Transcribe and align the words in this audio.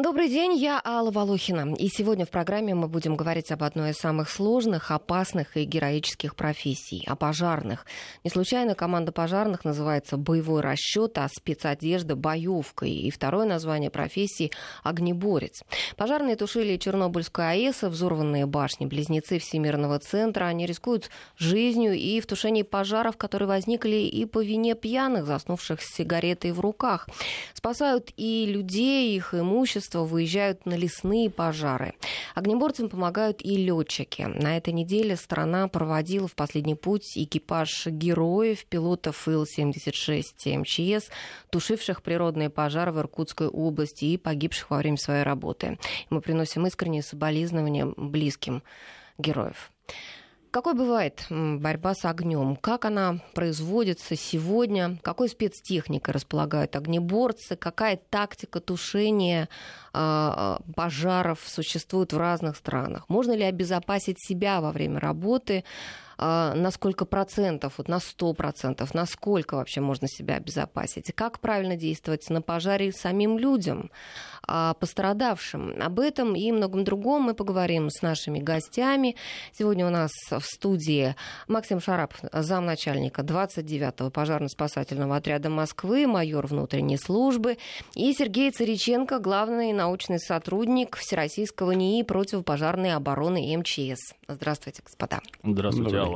Добрый 0.00 0.28
день, 0.28 0.54
я 0.54 0.80
Алла 0.84 1.10
Волохина. 1.10 1.74
И 1.74 1.88
сегодня 1.88 2.24
в 2.24 2.30
программе 2.30 2.72
мы 2.72 2.86
будем 2.86 3.16
говорить 3.16 3.50
об 3.50 3.64
одной 3.64 3.90
из 3.90 3.96
самых 3.96 4.30
сложных, 4.30 4.92
опасных 4.92 5.56
и 5.56 5.64
героических 5.64 6.36
профессий– 6.36 7.02
о 7.08 7.16
пожарных. 7.16 7.84
Не 8.22 8.30
случайно 8.30 8.76
команда 8.76 9.10
пожарных 9.10 9.64
называется 9.64 10.16
«боевой 10.16 10.60
расчет», 10.60 11.18
а 11.18 11.26
спецодежда– 11.28 12.14
«боевкой». 12.16 12.92
И 12.92 13.10
второе 13.10 13.44
название 13.44 13.90
профессии– 13.90 14.52
«огнеборец». 14.84 15.64
Пожарные 15.96 16.36
тушили 16.36 16.76
Чернобыльскую 16.76 17.48
АЭС, 17.48 17.82
взорванные 17.82 18.46
башни, 18.46 18.86
близнецы 18.86 19.40
Всемирного 19.40 19.98
центра. 19.98 20.44
Они 20.44 20.64
рискуют 20.64 21.10
жизнью 21.38 21.94
и 21.94 22.20
в 22.20 22.26
тушении 22.26 22.62
пожаров, 22.62 23.16
которые 23.16 23.48
возникли 23.48 23.96
и 23.96 24.26
по 24.26 24.44
вине 24.44 24.76
пьяных, 24.76 25.26
заснувших 25.26 25.82
с 25.82 25.96
сигаретой 25.96 26.52
в 26.52 26.60
руках. 26.60 27.08
Спасают 27.52 28.12
и 28.16 28.46
людей, 28.46 29.16
их 29.16 29.34
имущество, 29.34 29.87
электричества 29.88 30.04
выезжают 30.04 30.66
на 30.66 30.74
лесные 30.74 31.30
пожары. 31.30 31.94
Огнеборцам 32.34 32.88
помогают 32.88 33.42
и 33.42 33.56
летчики. 33.56 34.22
На 34.22 34.56
этой 34.56 34.72
неделе 34.72 35.16
страна 35.16 35.68
проводила 35.68 36.28
в 36.28 36.34
последний 36.34 36.74
путь 36.74 37.12
экипаж 37.16 37.86
героев, 37.86 38.64
пилотов 38.66 39.26
Ил-76 39.28 40.58
МЧС, 40.58 41.10
тушивших 41.50 42.02
природные 42.02 42.50
пожары 42.50 42.92
в 42.92 42.98
Иркутской 42.98 43.48
области 43.48 44.04
и 44.04 44.16
погибших 44.16 44.70
во 44.70 44.78
время 44.78 44.96
своей 44.96 45.22
работы. 45.22 45.78
Мы 46.10 46.20
приносим 46.20 46.66
искренние 46.66 47.02
соболезнования 47.02 47.86
близким 47.96 48.62
героев. 49.18 49.70
Какой 50.50 50.74
бывает 50.74 51.26
борьба 51.30 51.94
с 51.94 52.04
огнем? 52.04 52.56
Как 52.56 52.84
она 52.84 53.18
производится 53.34 54.16
сегодня? 54.16 54.98
Какой 55.02 55.28
спецтехникой 55.28 56.14
располагают 56.14 56.74
огнеборцы? 56.74 57.56
Какая 57.56 58.00
тактика 58.10 58.60
тушения 58.60 59.48
э, 59.92 60.56
пожаров 60.74 61.40
существует 61.46 62.12
в 62.12 62.18
разных 62.18 62.56
странах? 62.56 63.04
Можно 63.08 63.32
ли 63.32 63.44
обезопасить 63.44 64.20
себя 64.20 64.60
во 64.60 64.72
время 64.72 65.00
работы? 65.00 65.64
Э, 66.18 66.52
на 66.54 66.70
сколько 66.70 67.04
процентов, 67.04 67.74
вот 67.78 67.88
на 67.88 68.00
сто 68.00 68.32
процентов, 68.32 68.94
на 68.94 69.06
сколько 69.06 69.54
вообще 69.54 69.80
можно 69.80 70.08
себя 70.08 70.36
обезопасить? 70.36 71.12
Как 71.14 71.40
правильно 71.40 71.76
действовать 71.76 72.28
на 72.30 72.42
пожаре 72.42 72.92
самим 72.92 73.38
людям? 73.38 73.90
пострадавшим. 74.80 75.74
Об 75.80 76.00
этом 76.00 76.34
и 76.34 76.50
многом 76.52 76.84
другом 76.84 77.22
мы 77.22 77.34
поговорим 77.34 77.90
с 77.90 78.00
нашими 78.00 78.38
гостями. 78.38 79.14
Сегодня 79.52 79.86
у 79.86 79.90
нас 79.90 80.10
в 80.30 80.40
студии 80.40 81.14
Максим 81.48 81.80
Шарап, 81.80 82.14
замначальника 82.32 83.22
29-го 83.22 84.10
пожарно-спасательного 84.10 85.16
отряда 85.16 85.50
Москвы, 85.50 86.06
майор 86.06 86.46
внутренней 86.46 86.96
службы, 86.96 87.58
и 87.94 88.12
Сергей 88.14 88.50
Цариченко, 88.50 89.18
главный 89.18 89.72
научный 89.72 90.18
сотрудник 90.18 90.96
Всероссийского 90.96 91.72
НИИ 91.72 92.02
противопожарной 92.02 92.94
обороны 92.94 93.54
МЧС. 93.58 94.14
Здравствуйте, 94.28 94.82
господа. 94.82 95.20
Здравствуйте. 95.42 96.07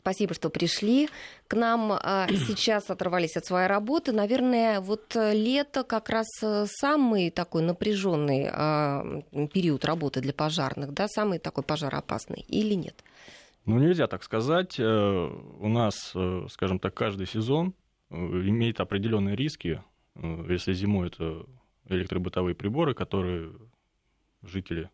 Спасибо, 0.00 0.34
что 0.34 0.50
пришли 0.50 1.08
к 1.48 1.54
нам. 1.54 1.92
А, 1.92 2.26
сейчас 2.46 2.90
оторвались 2.90 3.36
от 3.36 3.44
своей 3.44 3.66
работы. 3.66 4.12
Наверное, 4.12 4.80
вот 4.80 5.14
э, 5.16 5.34
лето 5.34 5.84
как 5.84 6.08
раз 6.08 6.26
э, 6.42 6.66
самый 6.68 7.30
такой 7.30 7.62
напряженный 7.62 8.48
а, 8.50 9.22
период 9.52 9.84
работы 9.84 10.20
для 10.20 10.32
пожарных, 10.32 10.92
да, 10.92 11.08
самый 11.08 11.38
такой 11.38 11.64
пожароопасный 11.64 12.44
или 12.48 12.74
нет? 12.74 13.04
Ну, 13.64 13.78
нельзя 13.78 14.06
так 14.06 14.22
сказать. 14.22 14.78
Э, 14.78 14.84
у 14.84 15.68
нас, 15.68 16.14
скажем 16.50 16.78
так, 16.78 16.94
каждый 16.94 17.26
сезон 17.26 17.74
имеет 18.10 18.80
определенные 18.80 19.34
риски. 19.34 19.82
Если 20.48 20.72
зимой 20.72 21.08
это 21.08 21.44
электробытовые 21.88 22.54
приборы, 22.54 22.94
которые 22.94 23.52
жители 24.42 24.90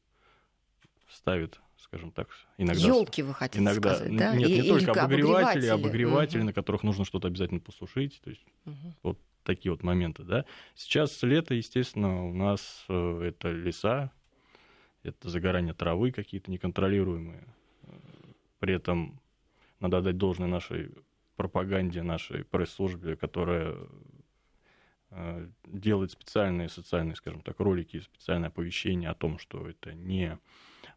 ставят 1.11 1.61
скажем 1.93 2.11
так, 2.11 2.27
иногда... 2.57 2.87
Елки 2.87 3.23
вы 3.23 3.35
хотите 3.35 3.63
иногда, 3.63 3.95
сказать, 3.95 4.17
да? 4.17 4.35
Нет, 4.35 4.49
не 4.49 4.63
только 4.63 4.93
обогреватели, 4.93 5.67
обогреватели, 5.67 6.39
угу. 6.39 6.47
на 6.47 6.53
которых 6.55 6.85
нужно 6.85 7.05
что-то 7.05 7.29
обязательно 7.29 7.61
посушить, 7.61 8.19
то 8.25 8.31
есть 8.31 8.43
угу. 8.65 8.95
вот 9.03 9.19
такие 9.43 9.71
вот 9.71 9.83
моменты, 9.83 10.23
да. 10.23 10.47
Сейчас 10.75 11.23
лето, 11.23 11.53
естественно, 11.53 12.27
у 12.27 12.33
нас 12.33 12.87
э, 12.89 13.23
это 13.29 13.51
леса, 13.51 14.11
это 15.03 15.29
загорание 15.29 15.75
травы 15.75 16.13
какие-то 16.13 16.51
неконтролируемые. 16.51 17.47
При 18.59 18.75
этом 18.75 19.21
надо 19.79 19.99
отдать 19.99 20.17
должное 20.17 20.49
нашей 20.49 20.95
пропаганде, 21.37 22.03
нашей 22.03 22.45
пресс-службе, 22.45 23.17
которая 23.17 23.77
э, 25.11 25.47
делает 25.67 26.11
специальные 26.11 26.71
социальные, 26.71 27.17
скажем 27.17 27.43
так, 27.43 27.61
ролики, 27.61 28.01
специальное 28.01 28.49
оповещение 28.49 29.11
о 29.11 29.15
том, 29.15 29.39
что 29.39 29.69
это 29.69 29.93
не 29.93 30.39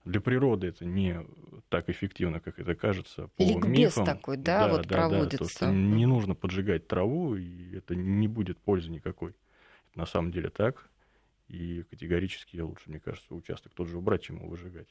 для 0.05 0.21
природы 0.21 0.67
это 0.67 0.85
не 0.85 1.25
так 1.69 1.89
эффективно, 1.89 2.39
как 2.39 2.59
это 2.59 2.75
кажется. 2.75 3.27
По 3.35 3.41
Ликбез 3.41 3.97
мифам. 3.97 4.05
такой, 4.05 4.37
да, 4.37 4.67
да 4.67 4.71
вот 4.73 4.87
да, 4.87 4.95
проводится. 4.95 5.37
Да, 5.39 5.45
то, 5.45 5.49
что 5.49 5.71
не 5.71 6.05
нужно 6.05 6.35
поджигать 6.35 6.87
траву, 6.87 7.35
и 7.35 7.75
это 7.75 7.95
не 7.95 8.27
будет 8.27 8.59
пользы 8.59 8.91
никакой. 8.91 9.31
Это 9.89 9.99
на 9.99 10.05
самом 10.05 10.31
деле 10.31 10.49
так. 10.49 10.89
И 11.47 11.83
категорически 11.89 12.57
лучше, 12.57 12.89
мне 12.89 12.99
кажется, 12.99 13.33
участок 13.33 13.73
тот 13.75 13.87
же 13.87 13.97
убрать, 13.97 14.23
чем 14.23 14.37
его 14.37 14.47
выжигать. 14.47 14.87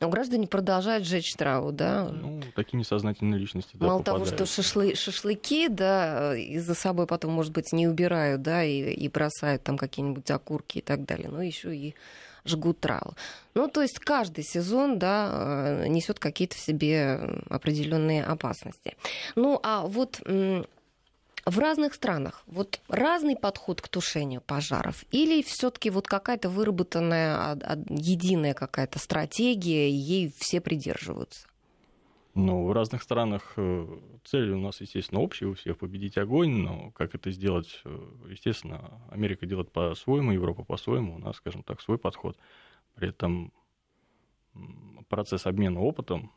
Но 0.00 0.08
граждане 0.08 0.46
продолжают 0.46 1.04
жечь 1.06 1.34
траву, 1.34 1.72
да? 1.72 2.08
Ну, 2.08 2.40
такие 2.56 2.78
несознательные 2.78 3.38
личности, 3.38 3.76
да, 3.76 3.86
Мало 3.86 3.98
попадают. 3.98 4.30
того, 4.30 4.46
что 4.46 4.62
шашлы, 4.62 4.94
шашлыки, 4.94 5.68
да, 5.68 6.34
и 6.34 6.58
за 6.58 6.74
собой 6.74 7.06
потом, 7.06 7.32
может 7.32 7.52
быть, 7.52 7.72
не 7.72 7.86
убирают, 7.86 8.40
да, 8.40 8.64
и, 8.64 8.92
и 8.92 9.08
бросают 9.08 9.62
там 9.62 9.76
какие-нибудь 9.76 10.30
окурки 10.30 10.78
и 10.78 10.80
так 10.80 11.04
далее, 11.04 11.28
но 11.28 11.42
еще 11.42 11.76
и 11.76 11.94
жгут 12.44 12.80
траву. 12.80 13.14
Ну, 13.54 13.68
то 13.68 13.82
есть 13.82 13.98
каждый 13.98 14.44
сезон, 14.44 14.98
да, 14.98 15.82
э, 15.84 15.88
несет 15.88 16.18
какие-то 16.18 16.56
в 16.56 16.60
себе 16.60 17.42
определенные 17.48 18.24
опасности. 18.24 18.96
Ну, 19.36 19.60
а 19.62 19.86
вот 19.86 20.20
в 21.46 21.58
разных 21.58 21.94
странах 21.94 22.42
вот 22.46 22.80
разный 22.88 23.36
подход 23.36 23.80
к 23.80 23.88
тушению 23.88 24.40
пожаров 24.40 25.04
или 25.10 25.42
все-таки 25.42 25.90
вот 25.90 26.06
какая-то 26.06 26.48
выработанная 26.48 27.58
единая 27.88 28.54
какая-то 28.54 28.98
стратегия, 28.98 29.90
ей 29.90 30.32
все 30.38 30.60
придерживаются? 30.60 31.49
Ну, 32.34 32.66
в 32.66 32.72
разных 32.72 33.02
странах 33.02 33.54
э, 33.56 33.86
цель 34.24 34.50
у 34.50 34.60
нас, 34.60 34.80
естественно, 34.80 35.20
общая, 35.20 35.46
у 35.46 35.54
всех 35.54 35.78
победить 35.78 36.16
огонь, 36.16 36.52
но 36.52 36.92
как 36.92 37.14
это 37.14 37.32
сделать, 37.32 37.80
э, 37.84 37.98
естественно, 38.28 39.02
Америка 39.10 39.46
делает 39.46 39.72
по-своему, 39.72 40.30
Европа 40.30 40.62
по-своему, 40.62 41.16
у 41.16 41.18
нас, 41.18 41.36
скажем 41.36 41.64
так, 41.64 41.80
свой 41.80 41.98
подход. 41.98 42.38
При 42.94 43.08
этом 43.08 43.52
процесс 45.08 45.46
обмена 45.46 45.80
опытом, 45.80 46.32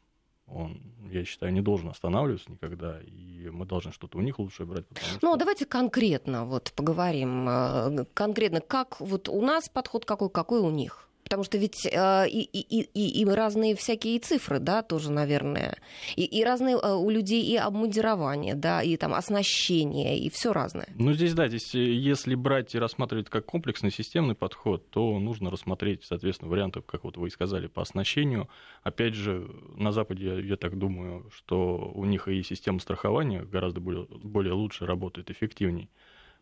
он, 0.47 0.81
я 1.11 1.23
считаю, 1.25 1.53
не 1.53 1.61
должен 1.61 1.89
останавливаться 1.89 2.51
никогда, 2.51 2.99
и 3.01 3.49
мы 3.49 3.65
должны 3.65 3.91
что-то 3.91 4.17
у 4.17 4.21
них 4.21 4.39
лучше 4.39 4.65
брать. 4.65 4.85
Что... 4.95 5.19
Ну, 5.21 5.37
давайте 5.37 5.65
конкретно 5.65 6.45
вот 6.45 6.73
поговорим. 6.75 7.47
Э, 7.47 8.05
конкретно, 8.13 8.61
как 8.61 8.99
вот 8.99 9.29
у 9.29 9.41
нас 9.41 9.69
подход 9.69 10.05
какой, 10.05 10.29
какой 10.29 10.59
у 10.59 10.71
них? 10.71 11.07
Потому 11.23 11.43
что 11.43 11.57
ведь 11.57 11.85
э, 11.85 12.27
и, 12.29 12.41
и, 12.41 12.81
и, 12.81 13.21
и 13.21 13.25
разные 13.25 13.75
всякие 13.75 14.19
цифры, 14.19 14.59
да, 14.59 14.81
тоже, 14.81 15.11
наверное. 15.11 15.77
И, 16.15 16.25
и 16.25 16.43
разные 16.43 16.75
э, 16.75 16.93
у 16.93 17.09
людей 17.09 17.43
и 17.43 17.55
обмундирование, 17.55 18.55
да, 18.55 18.81
и 18.81 18.97
там 18.97 19.13
оснащение, 19.13 20.19
и 20.19 20.29
все 20.29 20.53
разное. 20.53 20.87
Ну, 20.95 21.13
здесь, 21.13 21.33
да, 21.33 21.47
здесь, 21.47 21.73
э, 21.75 21.79
если 21.79 22.35
брать 22.35 22.75
и 22.75 22.79
рассматривать 22.79 23.29
как 23.29 23.45
комплексный 23.45 23.91
системный 23.91 24.35
подход, 24.35 24.89
то 24.89 25.17
нужно 25.19 25.49
рассмотреть, 25.49 26.03
соответственно, 26.03 26.51
варианты, 26.51 26.81
как 26.81 27.03
вот 27.03 27.17
вы 27.17 27.27
и 27.27 27.31
сказали, 27.31 27.67
по 27.67 27.81
оснащению. 27.81 28.49
Опять 28.83 29.13
же, 29.13 29.49
на 29.77 29.91
Западе, 29.91 30.25
я, 30.25 30.39
я 30.39 30.57
так 30.57 30.77
думаю, 30.77 31.29
что 31.33 31.91
у 31.95 32.05
них 32.05 32.27
и 32.27 32.43
система 32.43 32.79
страхования 32.79 33.43
гораздо 33.43 33.79
более, 33.79 34.05
более 34.09 34.53
лучше 34.53 34.85
работает, 34.85 35.31
эффективней. 35.31 35.89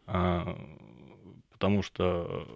А, 0.07 0.57
потому 1.51 1.83
что 1.83 2.47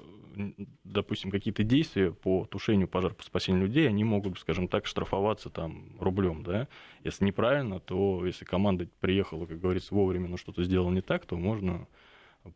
допустим, 0.84 1.32
какие-то 1.32 1.64
действия 1.64 2.12
по 2.12 2.46
тушению 2.46 2.88
пожара, 2.88 3.14
по 3.14 3.24
спасению 3.24 3.64
людей, 3.64 3.88
они 3.88 4.04
могут, 4.04 4.40
скажем 4.40 4.68
так, 4.68 4.86
штрафоваться 4.86 5.50
там 5.50 5.96
рублем, 6.00 6.44
да. 6.44 6.68
Если 7.04 7.26
неправильно, 7.26 7.80
то 7.80 8.26
если 8.26 8.46
команда 8.46 8.88
приехала, 9.00 9.46
как 9.46 9.60
говорится, 9.60 9.94
вовремя, 9.94 10.28
но 10.28 10.38
что-то 10.38 10.64
сделала 10.64 10.92
не 10.92 11.02
так, 11.02 11.26
то 11.26 11.36
можно 11.36 11.88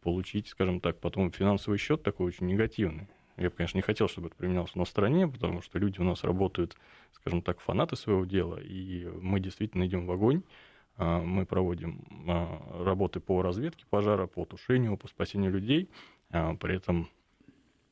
получить, 0.01 0.47
скажем 0.47 0.79
так, 0.79 0.99
потом 0.99 1.31
финансовый 1.31 1.77
счет 1.77 2.03
такой 2.03 2.27
очень 2.27 2.47
негативный. 2.47 3.07
Я 3.37 3.49
бы, 3.49 3.55
конечно, 3.55 3.77
не 3.77 3.81
хотел, 3.81 4.09
чтобы 4.09 4.27
это 4.27 4.35
применялось 4.35 4.75
на 4.75 4.85
стороне, 4.85 5.27
потому 5.27 5.61
что 5.61 5.79
люди 5.79 5.99
у 5.99 6.03
нас 6.03 6.23
работают, 6.23 6.75
скажем 7.13 7.41
так, 7.41 7.61
фанаты 7.61 7.95
своего 7.95 8.25
дела, 8.25 8.57
и 8.57 9.05
мы 9.21 9.39
действительно 9.39 9.87
идем 9.87 10.05
в 10.05 10.11
огонь, 10.11 10.43
а, 10.97 11.21
мы 11.21 11.45
проводим 11.45 12.03
а, 12.27 12.83
работы 12.83 13.21
по 13.21 13.41
разведке 13.41 13.85
пожара, 13.89 14.27
по 14.27 14.43
тушению, 14.43 14.97
по 14.97 15.07
спасению 15.07 15.51
людей, 15.51 15.89
а, 16.31 16.55
при 16.55 16.75
этом 16.75 17.09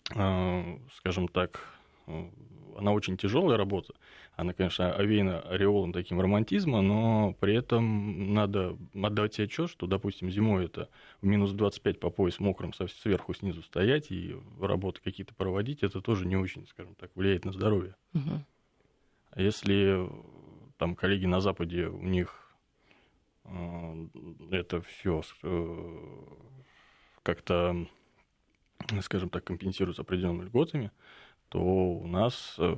скажем 0.10 1.28
так, 1.28 1.62
э, 2.08 2.30
она 2.78 2.92
очень 2.92 3.18
тяжелая 3.18 3.58
работа. 3.58 3.94
Она, 4.36 4.54
конечно, 4.54 4.94
овеяна 4.94 5.40
ореолом 5.42 5.94
таким 5.94 6.22
романтизма, 6.22 6.82
но 6.82 7.36
при 7.40 7.56
этом 7.56 8.34
надо 8.36 8.78
отдавать 8.94 9.34
себе 9.34 9.46
отчет, 9.46 9.70
что, 9.70 9.88
допустим, 9.88 10.30
зимой 10.30 10.66
это 10.66 10.90
в 11.22 11.26
минус 11.26 11.52
25 11.54 12.00
по 12.00 12.12
пояс 12.12 12.40
мокрым 12.40 12.72
сверху 12.74 13.34
снизу 13.34 13.64
стоять 13.64 14.12
и 14.12 14.36
работы 14.62 15.02
какие-то 15.04 15.34
проводить, 15.34 15.82
это 15.82 16.02
тоже 16.02 16.28
не 16.28 16.36
очень, 16.36 16.68
скажем 16.68 16.94
так, 16.96 17.10
влияет 17.16 17.46
на 17.46 17.52
здоровье. 17.52 17.96
Угу. 18.14 18.44
А 19.32 19.42
если 19.42 20.08
там 20.78 20.96
коллеги 20.96 21.26
на 21.26 21.42
Западе, 21.42 21.88
у 21.88 22.04
них 22.04 22.56
э, 23.46 24.08
это 24.52 24.82
все 24.82 25.24
э, 25.42 26.24
как-то, 27.24 27.88
скажем 29.02 29.30
так, 29.30 29.44
компенсируется 29.44 30.02
определенными 30.02 30.46
льготами, 30.46 30.92
то 31.50 31.60
у 31.60 32.08
нас 32.08 32.56
э, 32.58 32.76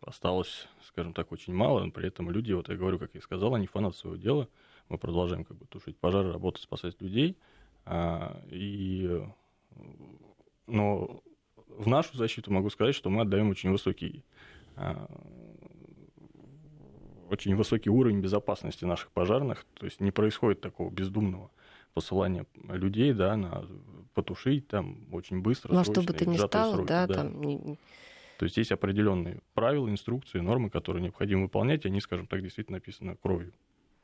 осталось, 0.00 0.68
скажем 0.86 1.12
так, 1.12 1.32
очень 1.32 1.54
мало, 1.54 1.88
при 1.90 2.06
этом 2.06 2.30
люди, 2.30 2.52
вот 2.52 2.68
я 2.68 2.76
говорю, 2.76 2.98
как 2.98 3.14
я 3.14 3.20
сказал, 3.20 3.54
они 3.54 3.66
фанаты 3.66 3.96
своего 3.96 4.16
дела, 4.16 4.48
мы 4.88 4.98
продолжаем 4.98 5.44
как 5.44 5.56
бы 5.56 5.66
тушить 5.66 5.96
пожары, 5.96 6.32
работать, 6.32 6.62
спасать 6.62 7.00
людей, 7.00 7.36
а, 7.84 8.40
и, 8.50 9.22
но 10.66 11.22
в 11.68 11.88
нашу 11.88 12.16
защиту 12.16 12.52
могу 12.52 12.70
сказать, 12.70 12.94
что 12.94 13.10
мы 13.10 13.22
отдаем 13.22 13.50
очень 13.50 13.70
высокий 13.70 14.24
а, 14.76 15.08
очень 17.30 17.56
высокий 17.56 17.88
уровень 17.88 18.20
безопасности 18.20 18.84
наших 18.84 19.10
пожарных, 19.10 19.64
то 19.74 19.86
есть 19.86 20.00
не 20.00 20.10
происходит 20.10 20.60
такого 20.60 20.90
бездумного 20.90 21.50
посылания 21.94 22.46
людей, 22.68 23.12
да, 23.14 23.36
на 23.36 23.64
потушить 24.12 24.68
там 24.68 24.98
очень 25.12 25.40
быстро. 25.40 25.72
Ну, 25.72 25.80
а 25.80 25.84
что 25.84 26.02
бы 26.02 26.12
ты 26.12 26.26
ни 26.26 26.36
стало, 26.36 26.74
сроки, 26.74 26.88
да, 26.88 27.06
да, 27.06 27.14
там... 27.14 27.78
То 28.38 28.44
есть 28.44 28.56
есть 28.56 28.72
определенные 28.72 29.40
правила, 29.54 29.88
инструкции, 29.88 30.40
нормы, 30.40 30.68
которые 30.70 31.02
необходимо 31.02 31.42
выполнять, 31.42 31.86
они, 31.86 32.00
скажем 32.00 32.26
так, 32.26 32.42
действительно 32.42 32.78
написаны 32.78 33.16
кровью. 33.16 33.52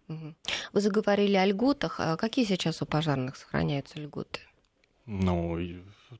Вы 0.08 0.80
заговорили 0.80 1.36
о 1.36 1.44
льготах. 1.44 2.00
А 2.00 2.16
какие 2.16 2.44
сейчас 2.44 2.80
у 2.80 2.86
пожарных 2.86 3.36
сохраняются 3.36 3.98
льготы? 3.98 4.40
Ну, 5.06 5.58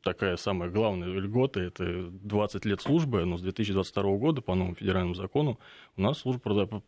такая 0.02 0.36
самая 0.36 0.70
главная 0.70 1.08
льгота– 1.08 1.60
это 1.62 2.08
20 2.10 2.64
лет 2.64 2.80
службы, 2.80 3.24
но 3.24 3.36
с 3.36 3.42
2022 3.42 4.16
года 4.16 4.40
по 4.40 4.54
новому 4.54 4.74
федеральному 4.74 5.14
закону 5.14 5.58
у 5.96 6.00
нас 6.00 6.18
служба 6.18 6.82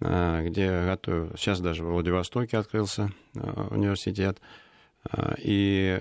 Э, 0.00 0.42
где 0.44 0.84
готовят... 0.84 1.38
Сейчас 1.38 1.60
даже 1.60 1.84
в 1.84 1.90
Владивостоке 1.90 2.58
открылся 2.58 3.10
э, 3.34 3.66
университет. 3.70 4.40
Э, 5.10 5.34
и 5.38 5.98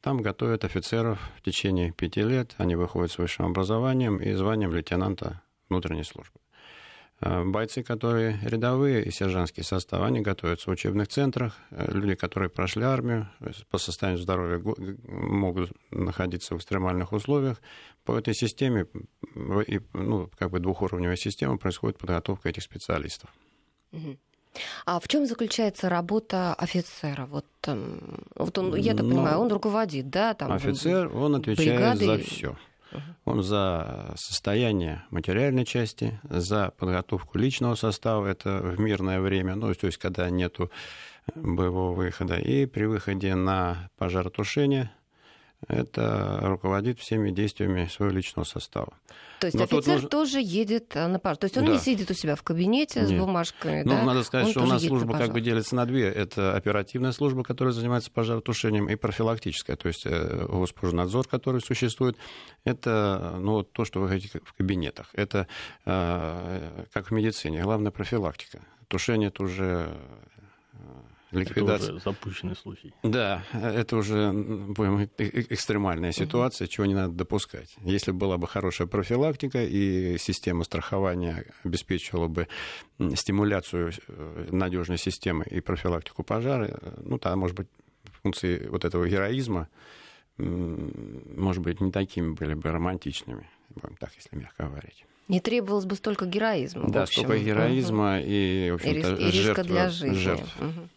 там 0.00 0.22
готовят 0.22 0.64
офицеров 0.64 1.18
в 1.38 1.42
течение 1.42 1.92
пяти 1.92 2.22
лет. 2.22 2.54
Они 2.58 2.76
выходят 2.76 3.10
с 3.10 3.18
высшим 3.18 3.46
образованием 3.46 4.18
и 4.18 4.32
званием 4.32 4.72
лейтенанта 4.72 5.42
внутренней 5.68 6.04
службы. 6.04 6.38
Э, 7.24 7.44
бойцы, 7.44 7.84
которые 7.84 8.38
рядовые 8.42 9.04
и 9.04 9.10
сержантский 9.12 9.62
состав, 9.62 10.02
они 10.02 10.20
готовятся 10.20 10.68
в 10.68 10.72
учебных 10.72 11.06
центрах. 11.06 11.56
Э, 11.70 11.90
люди, 11.92 12.16
которые 12.16 12.50
прошли 12.50 12.82
армию, 12.82 13.28
по 13.70 13.78
состоянию 13.78 14.20
здоровья 14.20 14.60
могут 15.06 15.72
находиться 15.92 16.54
в 16.54 16.58
экстремальных 16.58 17.12
условиях. 17.12 17.62
По 18.04 18.18
этой 18.18 18.34
системе, 18.34 18.86
ну, 19.94 20.30
как 20.36 20.50
бы 20.50 20.58
двухуровневая 20.58 21.16
система, 21.16 21.58
происходит 21.58 21.98
подготовка 21.98 22.48
этих 22.48 22.64
специалистов. 22.64 23.30
А 24.84 24.98
в 24.98 25.06
чем 25.08 25.24
заключается 25.26 25.88
работа 25.88 26.54
офицера? 26.54 27.26
Вот, 27.26 27.46
эм, 27.66 28.18
вот 28.34 28.58
он, 28.58 28.74
я 28.74 28.94
так 28.94 29.08
понимаю, 29.08 29.38
он 29.38 29.50
руководит, 29.50 30.10
да? 30.10 30.34
Там, 30.34 30.52
офицер, 30.52 31.14
он 31.16 31.36
отвечает 31.36 31.98
бригады... 31.98 32.04
за 32.04 32.18
все. 32.18 32.56
Он 33.24 33.42
за 33.42 34.14
состояние 34.16 35.04
материальной 35.10 35.64
части, 35.64 36.20
за 36.24 36.72
подготовку 36.76 37.38
личного 37.38 37.74
состава, 37.74 38.26
это 38.26 38.58
в 38.58 38.80
мирное 38.80 39.20
время, 39.20 39.54
ну, 39.54 39.72
то 39.74 39.86
есть 39.86 39.98
когда 39.98 40.28
нету 40.30 40.70
боевого 41.34 41.94
выхода, 41.94 42.36
и 42.36 42.66
при 42.66 42.84
выходе 42.84 43.34
на 43.34 43.88
пожаротушение– 43.96 44.90
это 45.68 46.38
руководит 46.42 46.98
всеми 46.98 47.30
действиями 47.30 47.86
своего 47.86 48.14
личного 48.14 48.44
состава. 48.44 48.92
То 49.42 49.46
есть 49.46 49.58
Но 49.58 49.64
офицер 49.64 49.94
нужно... 49.94 50.08
тоже 50.08 50.40
едет 50.40 50.94
на 50.94 51.18
пожар. 51.18 51.36
То 51.36 51.44
есть 51.46 51.56
он 51.56 51.64
да. 51.64 51.72
не 51.72 51.78
сидит 51.78 52.08
у 52.10 52.14
себя 52.14 52.36
в 52.36 52.42
кабинете 52.44 53.00
Нет. 53.00 53.08
с 53.08 53.12
бумажками. 53.12 53.82
Ну, 53.82 53.90
да? 53.90 54.04
надо 54.04 54.22
сказать, 54.22 54.46
он 54.46 54.52
что 54.52 54.62
у 54.62 54.66
нас 54.66 54.84
служба 54.84 55.18
как 55.18 55.32
бы 55.32 55.40
делится 55.40 55.74
на 55.74 55.84
две. 55.84 56.04
Это 56.08 56.54
оперативная 56.54 57.10
служба, 57.10 57.42
которая 57.42 57.74
занимается 57.74 58.12
пожаротушением, 58.12 58.88
и 58.88 58.94
профилактическая, 58.94 59.74
то 59.74 59.88
есть 59.88 60.06
э, 60.06 60.46
Госпожнадзор, 60.48 61.26
который 61.26 61.60
существует. 61.60 62.16
Это 62.64 63.36
ну, 63.40 63.64
то, 63.64 63.84
что 63.84 64.00
вы 64.00 64.08
хотите 64.08 64.40
в 64.44 64.52
кабинетах. 64.52 65.10
Это 65.14 65.48
э, 65.86 66.84
как 66.92 67.08
в 67.08 67.10
медицине, 67.10 67.62
главная 67.62 67.90
профилактика. 67.90 68.60
Тушение 68.86 69.28
это 69.28 69.42
уже 69.42 69.88
ликвидация. 71.32 71.86
Это 71.88 71.94
уже 71.94 72.04
запущенный 72.04 72.56
случай. 72.56 72.94
Да, 73.02 73.44
это 73.52 73.96
уже 73.96 74.32
будем, 74.32 75.08
экстремальная 75.18 76.12
ситуация, 76.12 76.68
чего 76.68 76.86
не 76.86 76.94
надо 76.94 77.14
допускать. 77.14 77.74
Если 77.82 78.12
была 78.12 78.38
бы 78.38 78.46
хорошая 78.46 78.86
профилактика 78.86 79.62
и 79.62 80.16
система 80.18 80.64
страхования 80.64 81.46
обеспечивала 81.64 82.28
бы 82.28 82.48
стимуляцию 83.14 83.92
э, 84.08 84.48
надежной 84.50 84.98
системы 84.98 85.44
и 85.50 85.60
профилактику 85.60 86.22
пожара, 86.22 86.78
ну, 86.98 87.18
тогда, 87.18 87.36
может 87.36 87.56
быть, 87.56 87.68
функции 88.22 88.66
вот 88.68 88.84
этого 88.84 89.08
героизма, 89.08 89.68
может 90.38 91.62
быть, 91.62 91.80
не 91.80 91.90
такими 91.90 92.32
были 92.32 92.54
бы 92.54 92.70
романтичными, 92.70 93.48
будем 93.74 93.96
так, 93.96 94.10
если 94.16 94.36
мягко 94.36 94.64
говорить. 94.64 95.04
Не 95.28 95.40
требовалось 95.40 95.84
бы 95.84 95.94
столько 95.94 96.26
героизма. 96.26 96.90
Да, 96.90 97.06
столько 97.06 97.38
героизма 97.38 98.18
угу. 98.18 98.24
и, 98.26 98.70
в 98.70 98.74
общем-то, 98.74 99.14
и, 99.14 99.30
риска 99.30 99.64
для 99.64 99.88
жизни. 99.88 100.14
Жертв. 100.14 100.56
Угу. 100.60 100.88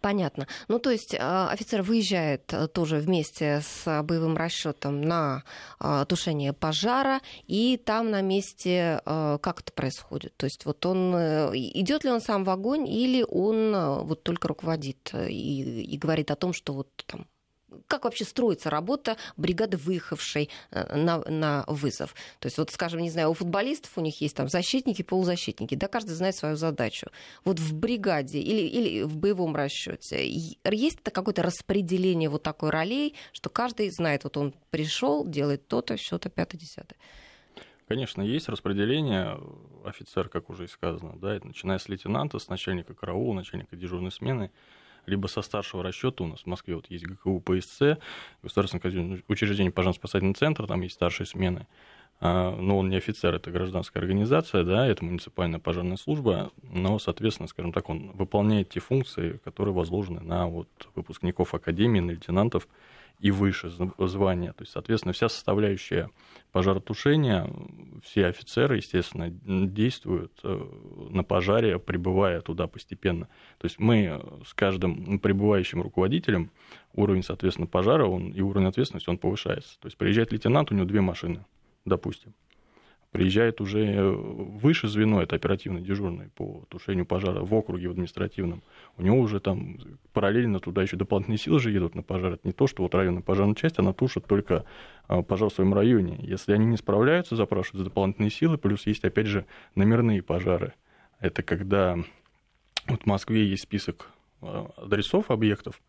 Понятно. 0.00 0.46
Ну, 0.68 0.78
то 0.78 0.90
есть 0.90 1.14
а, 1.18 1.50
офицер 1.50 1.82
выезжает 1.82 2.52
э, 2.52 2.68
тоже 2.68 2.98
вместе 2.98 3.62
с 3.62 4.02
боевым 4.02 4.36
расчетом 4.36 5.02
на 5.02 5.44
а, 5.78 6.04
тушение 6.04 6.52
пожара, 6.52 7.20
и 7.46 7.76
там 7.76 8.10
на 8.10 8.20
месте 8.20 9.00
э, 9.04 9.38
как 9.40 9.60
это 9.60 9.72
происходит? 9.72 10.36
То 10.36 10.46
есть 10.46 10.64
вот 10.64 10.84
он 10.86 11.14
э, 11.14 11.50
идет 11.54 12.04
ли 12.04 12.10
он 12.10 12.20
сам 12.20 12.44
в 12.44 12.50
огонь, 12.50 12.88
или 12.88 13.24
он 13.28 14.04
вот 14.06 14.22
только 14.22 14.48
руководит 14.48 15.12
и, 15.14 15.82
и 15.82 15.98
говорит 15.98 16.30
о 16.30 16.36
том, 16.36 16.52
что 16.52 16.72
вот 16.72 16.88
там 17.06 17.26
как 17.86 18.04
вообще 18.04 18.24
строится 18.24 18.70
работа 18.70 19.16
бригады, 19.36 19.76
выехавшей 19.76 20.50
э, 20.70 20.96
на, 20.96 21.18
на 21.28 21.64
вызов? 21.66 22.14
То 22.38 22.46
есть, 22.46 22.58
вот, 22.58 22.70
скажем, 22.70 23.00
не 23.00 23.10
знаю, 23.10 23.30
у 23.30 23.34
футболистов 23.34 23.92
у 23.96 24.00
них 24.00 24.20
есть 24.20 24.36
там 24.36 24.48
защитники, 24.48 25.02
полузащитники, 25.02 25.74
да, 25.74 25.88
каждый 25.88 26.12
знает 26.12 26.36
свою 26.36 26.56
задачу. 26.56 27.08
Вот 27.44 27.58
в 27.58 27.74
бригаде 27.74 28.40
или, 28.40 28.62
или 28.62 29.02
в 29.02 29.16
боевом 29.16 29.54
расчете 29.56 30.28
есть 30.28 31.00
это 31.00 31.10
какое-то 31.10 31.42
распределение 31.42 32.28
вот 32.28 32.42
такой 32.42 32.70
ролей, 32.70 33.14
что 33.32 33.50
каждый 33.50 33.90
знает, 33.90 34.24
вот 34.24 34.36
он 34.36 34.54
пришел, 34.70 35.26
делает 35.26 35.66
то-то, 35.68 35.96
что-то, 35.96 36.30
пятое-десятое. 36.30 36.98
Конечно, 37.88 38.22
есть 38.22 38.48
распределение. 38.48 39.36
Офицер, 39.84 40.28
как 40.28 40.48
уже 40.48 40.64
и 40.64 40.68
сказано, 40.68 41.18
да, 41.18 41.40
начиная 41.42 41.78
с 41.78 41.88
лейтенанта, 41.88 42.38
с 42.38 42.48
начальника 42.48 42.94
караула, 42.94 43.34
начальника 43.34 43.74
дежурной 43.74 44.12
смены, 44.12 44.52
либо 45.10 45.26
со 45.26 45.42
старшего 45.42 45.82
расчета. 45.82 46.24
У 46.24 46.28
нас 46.28 46.40
в 46.40 46.46
Москве 46.46 46.74
вот 46.74 46.86
есть 46.88 47.06
ГКУ 47.06 47.40
ПСЦ, 47.40 47.98
Государственное 48.42 49.22
учреждение 49.28 49.70
пожарно-спасательный 49.70 50.34
центр, 50.34 50.66
там 50.66 50.80
есть 50.80 50.94
старшие 50.94 51.26
смены. 51.26 51.66
А, 52.22 52.54
но 52.54 52.78
он 52.78 52.90
не 52.90 52.96
офицер, 52.96 53.34
это 53.34 53.50
гражданская 53.50 54.02
организация, 54.02 54.62
да, 54.62 54.86
это 54.86 55.04
муниципальная 55.04 55.58
пожарная 55.58 55.96
служба, 55.96 56.50
но, 56.62 56.98
соответственно, 56.98 57.48
скажем 57.48 57.72
так, 57.72 57.88
он 57.88 58.10
выполняет 58.12 58.68
те 58.68 58.80
функции, 58.80 59.40
которые 59.42 59.74
возложены 59.74 60.20
на 60.20 60.46
вот 60.46 60.68
выпускников 60.94 61.54
академии, 61.54 62.00
на 62.00 62.10
лейтенантов 62.10 62.68
и 63.20 63.30
выше 63.30 63.70
звания. 63.98 64.52
То 64.52 64.62
есть, 64.62 64.72
соответственно, 64.72 65.12
вся 65.12 65.28
составляющая 65.28 66.10
пожаротушения, 66.52 67.48
все 68.02 68.26
офицеры, 68.26 68.76
естественно, 68.76 69.28
действуют 69.30 70.32
э, 70.42 71.08
на 71.10 71.22
пожаре, 71.22 71.78
прибывая 71.78 72.40
туда 72.40 72.66
постепенно. 72.66 73.26
То 73.58 73.66
есть 73.66 73.78
мы 73.78 74.20
с 74.44 74.54
каждым 74.54 75.18
прибывающим 75.18 75.82
руководителем 75.82 76.50
уровень, 76.94 77.22
соответственно, 77.22 77.66
пожара 77.66 78.06
он, 78.06 78.30
и 78.30 78.40
уровень 78.40 78.68
ответственности 78.68 79.10
он 79.10 79.18
повышается. 79.18 79.78
То 79.80 79.86
есть 79.86 79.98
приезжает 79.98 80.32
лейтенант, 80.32 80.72
у 80.72 80.74
него 80.74 80.86
две 80.86 81.00
машины, 81.00 81.44
допустим 81.84 82.34
приезжает 83.10 83.60
уже 83.60 83.84
э, 83.84 84.10
выше 84.10 84.88
звено, 84.88 85.22
это 85.22 85.36
оперативно 85.36 85.80
дежурный 85.80 86.28
по 86.28 86.64
тушению 86.68 87.06
пожара 87.06 87.40
в 87.40 87.52
округе 87.52 87.88
в 87.88 87.92
административном. 87.92 88.62
У 88.96 89.02
него 89.02 89.18
уже 89.18 89.40
там 89.40 89.78
параллельно 90.12 90.60
туда 90.60 90.82
еще 90.82 90.96
дополнительные 90.96 91.38
силы 91.38 91.58
же 91.58 91.72
едут 91.72 91.94
на 91.94 92.02
пожар. 92.02 92.34
Это 92.34 92.46
не 92.46 92.52
то, 92.52 92.66
что 92.66 92.82
вот 92.82 92.94
районная 92.94 93.22
пожарная 93.22 93.56
часть, 93.56 93.78
она 93.78 93.92
тушит 93.92 94.26
только 94.26 94.64
а, 95.08 95.22
пожар 95.22 95.50
в 95.50 95.52
своем 95.52 95.74
районе. 95.74 96.18
Если 96.22 96.52
они 96.52 96.66
не 96.66 96.76
справляются, 96.76 97.34
запрашивают 97.34 97.84
дополнительные 97.84 98.30
силы, 98.30 98.58
плюс 98.58 98.86
есть, 98.86 99.04
опять 99.04 99.26
же, 99.26 99.44
номерные 99.74 100.22
пожары. 100.22 100.74
Это 101.18 101.42
когда 101.42 101.98
вот 102.86 103.02
в 103.02 103.06
Москве 103.06 103.44
есть 103.44 103.64
список 103.64 104.10
а, 104.40 104.70
адресов 104.76 105.30
объектов, 105.32 105.80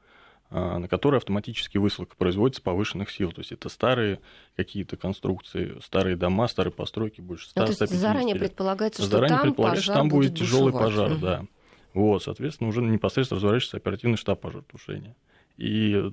на 0.51 0.88
которые 0.88 1.17
автоматически 1.17 1.77
высылка 1.77 2.15
производится 2.17 2.62
повышенных 2.62 3.10
сил. 3.10 3.31
То 3.31 3.39
есть 3.39 3.53
это 3.53 3.70
старые 3.70 4.20
какие-то 4.55 4.98
конструкции, 4.98 5.77
старые 5.81 6.17
дома, 6.17 6.48
старые 6.48 6.74
постройки, 6.74 7.22
больше 7.22 7.50
100 7.50 7.62
ну, 7.62 7.74
то 7.74 7.84
есть 7.84 7.96
заранее 7.96 8.34
лет. 8.34 8.43
предполагается, 8.43 9.01
что 9.01 9.12
заранее 9.12 9.38
там 9.38 9.41
предполагается, 9.48 9.88
пожар 9.88 9.96
что 9.96 10.01
там 10.01 10.10
будет, 10.10 10.38
тяжелый 10.38 10.72
бушевать. 10.74 10.93
пожар, 10.93 11.17
да. 11.17 11.46
Вот, 11.93 12.24
соответственно, 12.24 12.70
уже 12.70 12.81
непосредственно 12.81 13.38
разворачивается 13.38 13.77
оперативный 13.77 14.17
штаб 14.17 14.41
пожаротушения. 14.41 15.15
И 15.58 16.12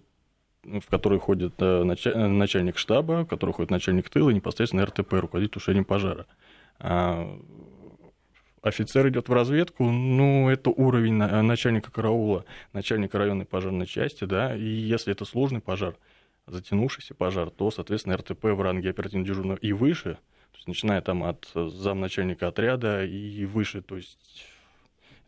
в 0.64 0.86
который 0.88 1.18
ходит 1.18 1.54
э, 1.58 1.82
начальник 1.82 2.78
штаба, 2.78 3.24
в 3.24 3.26
который 3.26 3.52
ходит 3.54 3.70
начальник 3.70 4.08
тыла, 4.08 4.30
и 4.30 4.34
непосредственно 4.34 4.84
РТП, 4.84 5.14
руководит 5.14 5.52
тушением 5.52 5.84
пожара. 5.84 6.26
Офицер 8.68 9.08
идет 9.08 9.28
в 9.28 9.32
разведку, 9.32 9.84
ну, 9.84 10.50
это 10.50 10.68
уровень 10.68 11.14
начальника 11.14 11.90
караула, 11.90 12.44
начальника 12.74 13.16
районной 13.16 13.46
пожарной 13.46 13.86
части, 13.86 14.24
да, 14.24 14.54
и 14.54 14.62
если 14.62 15.12
это 15.12 15.24
сложный 15.24 15.60
пожар, 15.60 15.96
затянувшийся 16.46 17.14
пожар, 17.14 17.48
то, 17.48 17.70
соответственно, 17.70 18.18
РТП 18.18 18.44
в 18.44 18.60
ранге 18.60 18.90
оперативно 18.90 19.24
дежурного 19.24 19.56
и 19.56 19.72
выше, 19.72 20.18
то 20.52 20.56
есть 20.56 20.68
начиная 20.68 21.00
там 21.00 21.24
от 21.24 21.50
замначальника 21.54 22.48
отряда 22.48 23.06
и 23.06 23.46
выше, 23.46 23.80
то 23.80 23.96
есть 23.96 24.44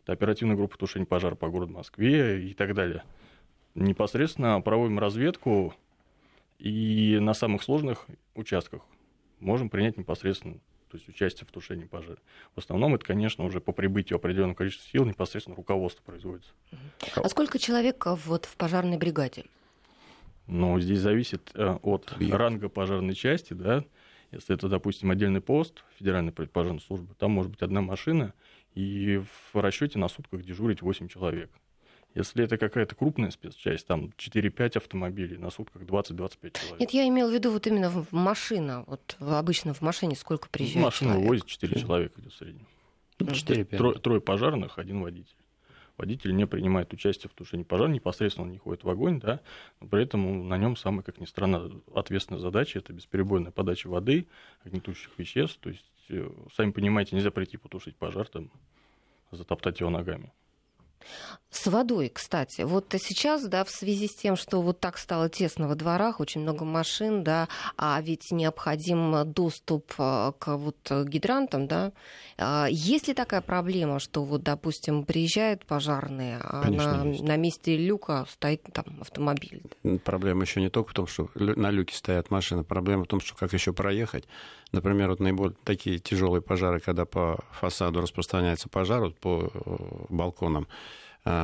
это 0.03 0.13
оперативная 0.13 0.55
группа 0.55 0.77
тушения 0.77 1.07
пожара 1.07 1.33
по 1.33 1.49
городу 1.49 1.73
Москве 1.73 2.47
и 2.47 2.53
так 2.53 2.75
далее. 2.75 3.03
Непосредственно 3.73 4.61
проводим 4.61 4.99
разведку 4.99 5.73
и 6.59 7.17
на 7.19 7.33
самых 7.33 7.63
сложных 7.63 8.05
участках 8.35 8.81
можем 9.39 9.69
принять 9.69 9.97
непосредственно 9.97 10.59
то 10.91 10.97
есть 10.97 11.07
участие 11.07 11.47
в 11.47 11.51
тушении 11.51 11.85
пожара. 11.85 12.17
В 12.53 12.59
основном 12.59 12.95
это, 12.95 13.05
конечно, 13.05 13.45
уже 13.45 13.61
по 13.61 13.71
прибытию 13.71 14.17
определенного 14.17 14.55
количества 14.55 14.89
сил 14.89 15.05
непосредственно 15.05 15.55
руководство 15.55 16.03
производится. 16.03 16.51
А 17.15 17.29
сколько 17.29 17.59
человек 17.59 18.05
вот 18.05 18.45
в 18.45 18.57
пожарной 18.57 18.97
бригаде? 18.97 19.45
Ну, 20.47 20.77
здесь 20.81 20.99
зависит 20.99 21.51
э, 21.55 21.77
от 21.81 22.11
Объект. 22.11 22.33
ранга 22.35 22.67
пожарной 22.67 23.15
части, 23.15 23.53
да. 23.53 23.85
Если 24.31 24.53
это, 24.53 24.67
допустим, 24.67 25.11
отдельный 25.11 25.39
пост 25.39 25.83
Федеральной 25.97 26.33
пожарной 26.33 26.81
службы, 26.81 27.15
там 27.17 27.31
может 27.31 27.51
быть 27.51 27.61
одна 27.61 27.81
машина, 27.81 28.33
и 28.75 29.21
в 29.53 29.59
расчете 29.59 29.97
на 29.97 30.09
сутках 30.09 30.43
дежурить 30.43 30.81
8 30.81 31.07
человек. 31.07 31.49
Если 32.13 32.43
это 32.43 32.57
какая-то 32.57 32.95
крупная 32.95 33.31
спецчасть, 33.31 33.87
там 33.87 34.11
4-5 34.17 34.77
автомобилей, 34.77 35.37
на 35.37 35.49
сутках 35.49 35.83
20-25 35.83 36.59
человек. 36.59 36.79
Нет, 36.79 36.91
я 36.91 37.07
имел 37.07 37.29
в 37.29 37.33
виду 37.33 37.51
вот 37.51 37.65
именно 37.67 37.89
в 37.89 38.11
машина. 38.11 38.83
Вот 38.87 39.15
обычно 39.19 39.73
в 39.73 39.81
машине 39.81 40.15
сколько 40.15 40.49
приезжает 40.49 40.85
Машину 40.85 41.11
человек? 41.11 41.29
возит 41.29 41.45
4 41.45 41.81
человека 41.81 42.19
идет 42.19 42.33
в 42.33 42.37
среднем. 42.37 42.67
4-5. 43.19 43.77
Трое, 43.77 43.99
трое 43.99 44.21
пожарных, 44.21 44.77
один 44.77 45.01
водитель. 45.01 45.35
Водитель 45.97 46.35
не 46.35 46.47
принимает 46.47 46.91
участие 46.93 47.29
в 47.29 47.33
тушении 47.33 47.63
пожара, 47.63 47.87
непосредственно 47.87 48.47
он 48.47 48.51
не 48.51 48.57
ходит 48.57 48.83
в 48.83 48.89
огонь, 48.89 49.19
да, 49.19 49.39
но 49.79 49.87
при 49.87 50.01
этом 50.01 50.47
на 50.47 50.57
нем 50.57 50.75
самая, 50.75 51.03
как 51.03 51.19
ни 51.19 51.25
странно, 51.25 51.69
ответственная 51.93 52.41
задача– 52.41 52.79
это 52.79 52.91
бесперебойная 52.91 53.51
подача 53.51 53.87
воды, 53.87 54.27
огнетушащих 54.65 55.11
веществ. 55.17 55.59
То 55.61 55.69
есть, 55.69 55.85
э, 56.09 56.27
сами 56.55 56.71
понимаете, 56.71 57.15
нельзя 57.15 57.29
прийти 57.29 57.57
потушить 57.57 57.95
пожар, 57.95 58.27
там, 58.27 58.49
затоптать 59.31 59.79
его 59.79 59.89
ногами. 59.89 60.31
С 61.49 61.67
водой, 61.67 62.09
кстати. 62.13 62.61
Вот 62.61 62.95
сейчас, 62.97 63.43
да, 63.43 63.65
в 63.65 63.69
связи 63.69 64.07
с 64.07 64.15
тем, 64.15 64.37
что 64.37 64.61
вот 64.61 64.79
так 64.79 64.97
стало 64.97 65.27
тесно 65.27 65.67
во 65.67 65.75
дворах, 65.75 66.21
очень 66.21 66.41
много 66.41 66.63
машин, 66.63 67.25
да, 67.25 67.49
а 67.75 68.01
ведь 68.01 68.31
необходим 68.31 69.29
доступ 69.33 69.93
э, 69.97 70.31
к 70.39 70.55
вот 70.55 70.77
гидрантам, 70.89 71.67
да. 71.67 71.91
А 72.37 72.67
есть 72.69 73.09
ли 73.09 73.13
такая 73.13 73.41
проблема, 73.41 73.99
что 73.99 74.23
вот, 74.23 74.43
допустим, 74.43 75.03
приезжают 75.03 75.65
пожарные, 75.65 76.39
а 76.41 76.69
на, 76.71 77.03
на 77.03 77.35
месте 77.35 77.75
люка 77.75 78.25
стоит 78.31 78.63
там 78.71 78.85
автомобиль? 79.01 79.61
Проблема 80.05 80.43
еще 80.43 80.61
не 80.61 80.69
только 80.69 80.91
в 80.91 80.93
том, 80.93 81.07
что 81.07 81.29
на 81.35 81.69
люке 81.69 81.95
стоят 81.95 82.31
машины, 82.31 82.63
проблема 82.63 83.03
в 83.03 83.07
том, 83.07 83.19
что 83.19 83.35
как 83.35 83.51
еще 83.51 83.73
проехать. 83.73 84.25
Например, 84.71 85.09
вот 85.09 85.19
наиболее 85.19 85.55
такие 85.65 85.99
тяжелые 85.99 86.41
пожары, 86.41 86.79
когда 86.79 87.03
по 87.03 87.43
фасаду 87.51 87.99
распространяется 87.99 88.69
пожар, 88.69 89.01
вот 89.01 89.17
по 89.17 89.51
э, 89.53 90.05
балконам, 90.07 90.67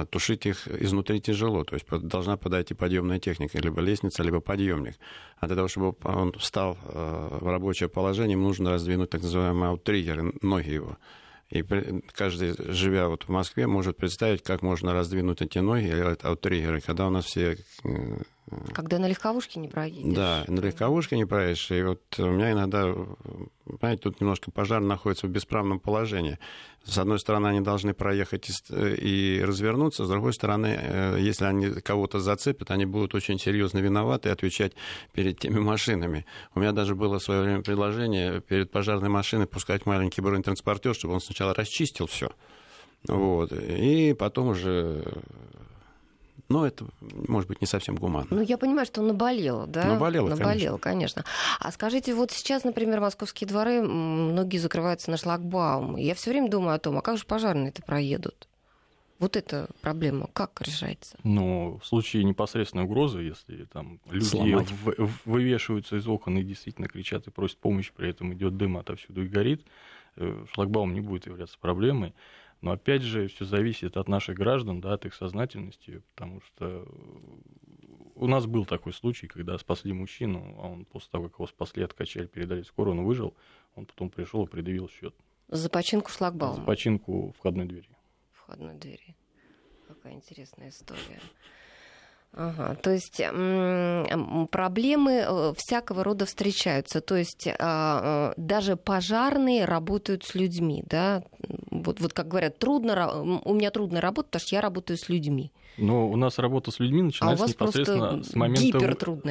тушить 0.09 0.45
их 0.45 0.67
изнутри 0.67 1.21
тяжело. 1.21 1.63
То 1.63 1.75
есть 1.75 1.87
должна 1.87 2.35
подойти 2.37 2.73
подъемная 2.73 3.19
техника, 3.19 3.59
либо 3.59 3.81
лестница, 3.81 4.23
либо 4.23 4.39
подъемник. 4.39 4.95
А 5.39 5.47
для 5.47 5.55
того, 5.55 5.67
чтобы 5.67 5.95
он 6.03 6.33
встал 6.33 6.77
э, 6.83 7.37
в 7.41 7.47
рабочее 7.47 7.87
положение, 7.87 8.33
ему 8.33 8.47
нужно 8.47 8.71
раздвинуть 8.71 9.09
так 9.09 9.21
называемые 9.21 9.69
ауттриггеры, 9.69 10.33
ноги 10.41 10.69
его. 10.69 10.97
И 11.49 11.63
каждый, 12.11 12.55
живя 12.73 13.07
вот 13.07 13.23
в 13.23 13.29
Москве, 13.29 13.67
может 13.67 13.97
представить, 13.97 14.43
как 14.43 14.61
можно 14.63 14.93
раздвинуть 14.93 15.41
эти 15.41 15.59
ноги 15.59 15.85
или 15.85 16.17
ауттриггеры, 16.21 16.81
когда 16.81 17.07
у 17.07 17.09
нас 17.09 17.25
все 17.25 17.57
э, 17.83 18.21
когда 18.73 18.97
на 18.97 19.07
легковушке 19.07 19.59
не 19.59 19.67
проедешь. 19.67 20.15
Да, 20.15 20.45
на 20.47 20.59
легковушке 20.61 21.17
не 21.17 21.25
проедешь. 21.25 21.69
И 21.71 21.81
вот 21.83 22.01
у 22.17 22.27
меня 22.27 22.53
иногда, 22.53 22.93
понимаете, 23.65 24.03
тут 24.03 24.21
немножко 24.21 24.51
пожар 24.51 24.81
находится 24.81 25.27
в 25.27 25.29
бесправном 25.29 25.79
положении. 25.79 26.39
С 26.85 26.97
одной 26.97 27.19
стороны, 27.19 27.47
они 27.47 27.59
должны 27.59 27.93
проехать 27.93 28.49
и 28.71 29.43
развернуться, 29.45 30.05
с 30.05 30.09
другой 30.09 30.33
стороны, 30.33 30.79
э, 30.79 31.17
если 31.19 31.43
они 31.43 31.81
кого-то 31.81 32.19
зацепят, 32.19 32.71
они 32.71 32.85
будут 32.85 33.13
очень 33.13 33.37
серьезно 33.37 33.79
виноваты 33.79 34.29
и 34.29 34.31
отвечать 34.31 34.73
перед 35.11 35.37
теми 35.37 35.59
машинами. 35.59 36.25
У 36.55 36.61
меня 36.61 36.71
даже 36.71 36.95
было 36.95 37.19
в 37.19 37.23
свое 37.23 37.41
время 37.41 37.63
предложение 37.63 38.39
перед 38.39 38.71
пожарной 38.71 39.09
машиной 39.09 39.47
пускать 39.47 39.85
маленький 39.85 40.21
бронетранспортер, 40.21 40.95
чтобы 40.95 41.15
он 41.15 41.19
сначала 41.19 41.53
расчистил 41.53 42.07
все. 42.07 42.31
Вот. 43.07 43.51
И 43.51 44.13
потом 44.13 44.49
уже 44.49 45.03
но 46.49 46.65
это, 46.65 46.85
может 47.27 47.49
быть, 47.49 47.61
не 47.61 47.67
совсем 47.67 47.95
гуманно. 47.95 48.27
Ну, 48.29 48.41
я 48.41 48.57
понимаю, 48.57 48.85
что 48.85 49.01
наболело, 49.01 49.67
да? 49.67 49.85
Наболело, 49.85 50.29
Наболело, 50.29 50.77
конечно. 50.77 51.23
конечно. 51.23 51.25
А 51.59 51.71
скажите, 51.71 52.13
вот 52.13 52.31
сейчас, 52.31 52.63
например, 52.63 53.01
московские 53.01 53.47
дворы, 53.47 53.81
многие 53.81 54.57
закрываются 54.57 55.11
на 55.11 55.17
шлагбаум. 55.17 55.97
Я 55.97 56.15
все 56.15 56.31
время 56.31 56.49
думаю 56.49 56.75
о 56.75 56.79
том, 56.79 56.97
а 56.97 57.01
как 57.01 57.17
же 57.17 57.25
пожарные-то 57.25 57.81
проедут? 57.83 58.47
Вот 59.19 59.35
эта 59.35 59.67
проблема 59.81 60.29
как 60.31 60.61
решается? 60.61 61.17
Ну, 61.23 61.79
в 61.81 61.87
случае 61.87 62.23
непосредственной 62.23 62.83
угрозы, 62.85 63.21
если 63.21 63.65
там 63.65 63.99
люди 64.05 64.63
в, 64.85 65.09
вывешиваются 65.25 65.95
из 65.95 66.07
окон 66.07 66.37
и 66.37 66.43
действительно 66.43 66.87
кричат 66.87 67.25
и 67.27 67.31
просят 67.31 67.57
помощи, 67.57 67.91
при 67.95 68.09
этом 68.09 68.33
идет 68.35 68.57
дым 68.57 68.77
отовсюду 68.77 69.23
и 69.23 69.27
горит, 69.27 69.65
э, 70.17 70.45
шлагбаум 70.53 70.93
не 70.93 71.01
будет 71.01 71.25
являться 71.25 71.57
проблемой. 71.59 72.13
Но 72.61 72.71
опять 72.71 73.03
же, 73.03 73.27
все 73.27 73.45
зависит 73.45 73.97
от 73.97 74.07
наших 74.07 74.35
граждан, 74.35 74.81
да, 74.81 74.93
от 74.93 75.05
их 75.05 75.13
сознательности, 75.13 76.01
потому 76.13 76.41
что 76.41 76.87
у 78.15 78.27
нас 78.27 78.45
был 78.47 78.65
такой 78.65 78.93
случай, 78.93 79.27
когда 79.27 79.57
спасли 79.57 79.93
мужчину, 79.93 80.55
а 80.59 80.67
он 80.67 80.85
после 80.85 81.09
того, 81.11 81.29
как 81.29 81.39
его 81.39 81.47
спасли, 81.47 81.83
откачали, 81.83 82.25
передали 82.25 82.63
скорую, 82.63 82.97
он 82.97 83.05
выжил, 83.05 83.35
он 83.75 83.85
потом 83.85 84.09
пришел 84.09 84.45
и 84.45 84.49
предъявил 84.49 84.89
счет. 84.89 85.15
За 85.49 85.69
починку 85.69 86.09
шлагбаума? 86.09 86.55
За 86.55 86.61
починку 86.61 87.33
входной 87.37 87.65
двери. 87.65 87.89
Входной 88.33 88.75
двери. 88.75 89.15
Какая 89.87 90.13
интересная 90.13 90.69
история. 90.69 91.21
Ага, 92.33 92.75
то 92.75 92.91
есть 92.91 93.19
проблемы 94.51 95.11
э, 95.11 95.53
всякого 95.57 96.03
рода 96.03 96.25
встречаются. 96.25 97.01
То 97.01 97.15
есть 97.15 97.47
а, 97.59 98.33
э, 98.37 98.41
даже 98.41 98.75
пожарные 98.75 99.65
работают 99.65 100.23
с 100.23 100.35
людьми, 100.35 100.83
да? 100.85 101.23
Вот, 101.71 101.99
вот 101.99 102.13
как 102.13 102.27
говорят, 102.27 102.59
трудно, 102.59 103.21
у 103.21 103.53
меня 103.53 103.71
трудно 103.71 104.01
работать, 104.01 104.31
потому 104.31 104.47
что 104.47 104.55
я 104.55 104.61
работаю 104.61 104.97
с 104.97 105.09
людьми. 105.09 105.51
Но 105.77 106.09
у 106.09 106.15
нас 106.15 106.39
работа 106.39 106.71
с 106.71 106.79
людьми 106.79 107.03
начинается 107.03 107.45
а 107.45 107.47
непосредственно 107.47 108.23
с 108.23 108.33
момента, 108.35 108.79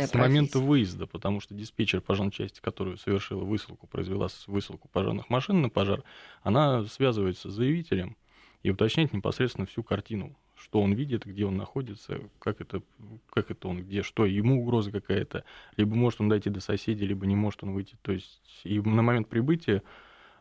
с 0.07 0.15
момента 0.15 0.59
выезда, 0.59 1.07
потому 1.07 1.41
что 1.41 1.55
диспетчер 1.55 2.01
пожарной 2.01 2.33
части, 2.33 2.61
которая 2.61 2.97
совершила 2.97 3.45
высылку, 3.45 3.87
произвела 3.87 4.29
высылку 4.47 4.89
пожарных 4.89 5.29
машин 5.29 5.61
на 5.61 5.69
пожар, 5.69 6.05
она 6.43 6.85
связывается 6.85 7.51
с 7.51 7.55
заявителем 7.55 8.17
и 8.63 8.71
уточняет 8.71 9.13
непосредственно 9.13 9.67
всю 9.67 9.83
картину 9.83 10.37
что 10.57 10.81
он 10.81 10.95
видит, 10.95 11.25
где 11.25 11.45
он 11.45 11.57
находится, 11.57 12.21
как 12.39 12.61
это, 12.61 12.83
как 13.31 13.51
это 13.51 13.69
он, 13.69 13.83
где, 13.83 14.03
что, 14.03 14.25
ему 14.25 14.63
угроза 14.63 14.91
какая-то, 14.91 15.45
либо 15.77 15.95
может 15.95 16.21
он 16.21 16.29
дойти 16.29 16.51
до 16.51 16.61
соседей, 16.61 17.07
либо 17.07 17.27
не 17.27 17.37
может 17.37 17.63
он 17.63 17.73
выйти. 17.73 17.97
То 18.03 18.13
есть 18.13 18.41
и 18.65 18.81
на 18.81 19.03
момент 19.03 19.29
прибытия 19.29 19.83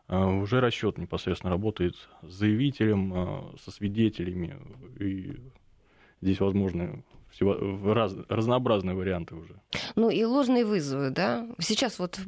а, 0.08 0.26
уже 0.26 0.60
расчет 0.60 0.98
непосредственно 0.98 1.50
работает 1.50 1.96
с 2.22 2.32
заявителем, 2.32 3.12
а, 3.14 3.54
со 3.58 3.70
свидетелями, 3.70 4.58
и 4.98 5.36
здесь 6.22 6.40
возможны 6.40 7.04
всего, 7.30 7.92
раз, 7.92 8.16
разнообразные 8.28 8.96
варианты 8.96 9.34
уже. 9.34 9.60
Ну 9.94 10.08
и 10.08 10.24
ложные 10.24 10.64
вызовы, 10.64 11.10
да? 11.10 11.46
Сейчас 11.58 11.98
вот 11.98 12.18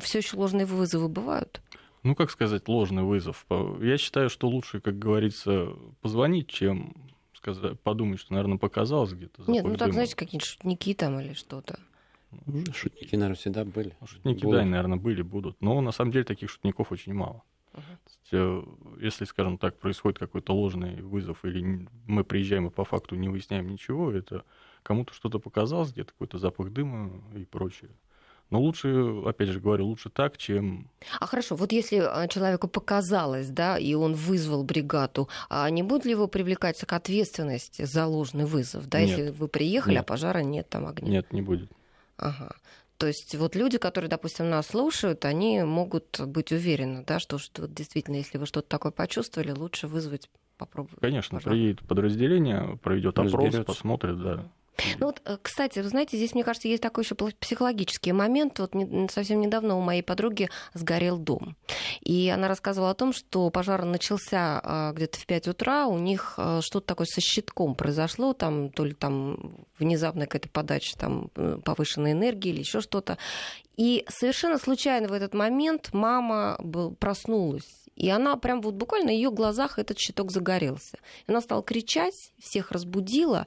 все 0.00 0.18
еще 0.18 0.36
ложные 0.36 0.64
вызовы 0.64 1.08
бывают? 1.08 1.60
Ну, 2.04 2.14
как 2.14 2.30
сказать, 2.30 2.68
ложный 2.68 3.02
вызов. 3.02 3.44
Я 3.80 3.98
считаю, 3.98 4.30
что 4.30 4.48
лучше, 4.48 4.80
как 4.80 4.98
говорится, 4.98 5.74
позвонить, 6.00 6.48
чем 6.48 6.94
сказать, 7.38 7.80
подумать, 7.80 8.20
что, 8.20 8.34
наверное, 8.34 8.58
показалось 8.58 9.12
где-то. 9.12 9.50
Нет, 9.50 9.64
ну 9.64 9.76
так, 9.76 9.92
знаете, 9.92 10.14
какие-то 10.14 10.46
шутники 10.46 10.94
там 10.94 11.18
или 11.20 11.32
что-то. 11.32 11.78
Ну, 12.46 12.64
шутники, 12.74 13.14
наверное, 13.14 13.36
всегда 13.36 13.64
были. 13.64 13.96
Ну, 14.00 14.06
шутники, 14.06 14.44
будут. 14.44 14.60
да, 14.60 14.66
наверное, 14.66 14.98
были, 14.98 15.22
будут. 15.22 15.56
Но 15.60 15.80
на 15.80 15.92
самом 15.92 16.12
деле 16.12 16.24
таких 16.24 16.50
шутников 16.50 16.92
очень 16.92 17.14
мало. 17.14 17.42
Uh-huh. 17.72 18.98
Если, 19.00 19.24
скажем 19.24 19.56
так, 19.56 19.78
происходит 19.78 20.18
какой-то 20.18 20.52
ложный 20.52 21.00
вызов, 21.00 21.44
или 21.44 21.88
мы 22.06 22.24
приезжаем 22.24 22.66
и 22.66 22.70
по 22.70 22.84
факту 22.84 23.16
не 23.16 23.28
выясняем 23.28 23.68
ничего, 23.68 24.10
это 24.10 24.44
кому-то 24.82 25.14
что-то 25.14 25.38
показалось, 25.38 25.92
где-то 25.92 26.12
какой-то 26.12 26.38
запах 26.38 26.70
дыма 26.70 27.22
и 27.34 27.44
прочее. 27.44 27.90
Но 28.50 28.60
лучше, 28.60 28.88
опять 29.26 29.48
же 29.48 29.60
говорю, 29.60 29.86
лучше 29.86 30.08
так, 30.08 30.38
чем... 30.38 30.88
А 31.20 31.26
хорошо, 31.26 31.54
вот 31.54 31.70
если 31.72 31.98
а, 31.98 32.26
человеку 32.28 32.66
показалось, 32.66 33.50
да, 33.50 33.76
и 33.76 33.92
он 33.94 34.14
вызвал 34.14 34.64
бригаду, 34.64 35.28
а 35.50 35.68
не 35.68 35.82
будет 35.82 36.06
ли 36.06 36.12
его 36.12 36.28
привлекаться 36.28 36.86
к 36.86 36.92
ответственности 36.94 37.84
за 37.84 38.06
ложный 38.06 38.46
вызов, 38.46 38.88
да, 38.88 39.00
нет. 39.00 39.10
если 39.10 39.30
вы 39.30 39.48
приехали, 39.48 39.96
а 39.96 39.98
нет. 39.98 40.04
а 40.04 40.04
пожара 40.04 40.38
нет, 40.38 40.68
там 40.68 40.86
огня? 40.86 41.08
Нет, 41.08 41.32
не 41.32 41.42
будет. 41.42 41.70
Ага. 42.16 42.54
То 42.96 43.06
есть 43.06 43.34
вот 43.36 43.54
люди, 43.54 43.78
которые, 43.78 44.08
допустим, 44.08 44.48
нас 44.50 44.66
слушают, 44.68 45.24
они 45.24 45.62
могут 45.62 46.20
быть 46.20 46.50
уверены, 46.50 47.04
да, 47.06 47.20
что, 47.20 47.38
что 47.38 47.68
действительно, 47.68 48.16
если 48.16 48.38
вы 48.38 48.46
что-то 48.46 48.68
такое 48.68 48.90
почувствовали, 48.90 49.52
лучше 49.52 49.86
вызвать 49.86 50.28
попробовать. 50.56 50.98
Конечно, 51.00 51.38
пожар. 51.38 51.52
приедет 51.52 51.86
подразделение, 51.86 52.76
проведет 52.82 53.18
опрос, 53.18 53.54
посмотрит, 53.64 54.20
да. 54.20 54.50
Ну 54.98 55.06
вот, 55.06 55.20
э, 55.24 55.38
кстати, 55.42 55.80
вы 55.80 55.88
знаете, 55.88 56.16
здесь, 56.16 56.34
мне 56.34 56.44
кажется, 56.44 56.68
есть 56.68 56.82
такой 56.82 57.04
еще 57.04 57.14
психологический 57.14 58.12
момент. 58.12 58.58
Вот 58.58 58.74
не, 58.74 59.08
совсем 59.08 59.40
недавно 59.40 59.76
у 59.76 59.80
моей 59.80 60.02
подруги 60.02 60.48
сгорел 60.74 61.18
дом. 61.18 61.56
И 62.00 62.28
она 62.28 62.48
рассказывала 62.48 62.90
о 62.90 62.94
том, 62.94 63.12
что 63.12 63.50
пожар 63.50 63.84
начался 63.84 64.60
а, 64.62 64.92
где-то 64.92 65.18
в 65.18 65.26
5 65.26 65.48
утра, 65.48 65.86
у 65.86 65.98
них 65.98 66.34
а, 66.36 66.60
что-то 66.62 66.86
такое 66.86 67.06
со 67.06 67.20
щитком 67.20 67.74
произошло, 67.74 68.32
там 68.32 68.70
то 68.70 68.84
ли 68.84 68.94
там 68.94 69.66
внезапная 69.78 70.26
какая-то 70.26 70.48
подача 70.48 70.96
там, 70.96 71.30
э, 71.36 71.58
повышенной 71.64 72.12
энергии 72.12 72.50
или 72.50 72.60
еще 72.60 72.80
что-то. 72.80 73.18
И 73.76 74.04
совершенно 74.08 74.58
случайно 74.58 75.08
в 75.08 75.12
этот 75.12 75.34
момент 75.34 75.90
мама 75.92 76.56
был, 76.60 76.94
проснулась 76.94 77.77
и 77.98 78.08
она 78.10 78.36
прям 78.36 78.60
вот 78.60 78.74
буквально 78.74 79.08
на 79.08 79.10
ее 79.10 79.30
глазах 79.30 79.78
этот 79.78 79.98
щиток 79.98 80.30
загорелся. 80.30 80.98
Она 81.26 81.40
стала 81.40 81.62
кричать, 81.62 82.32
всех 82.38 82.70
разбудила, 82.70 83.46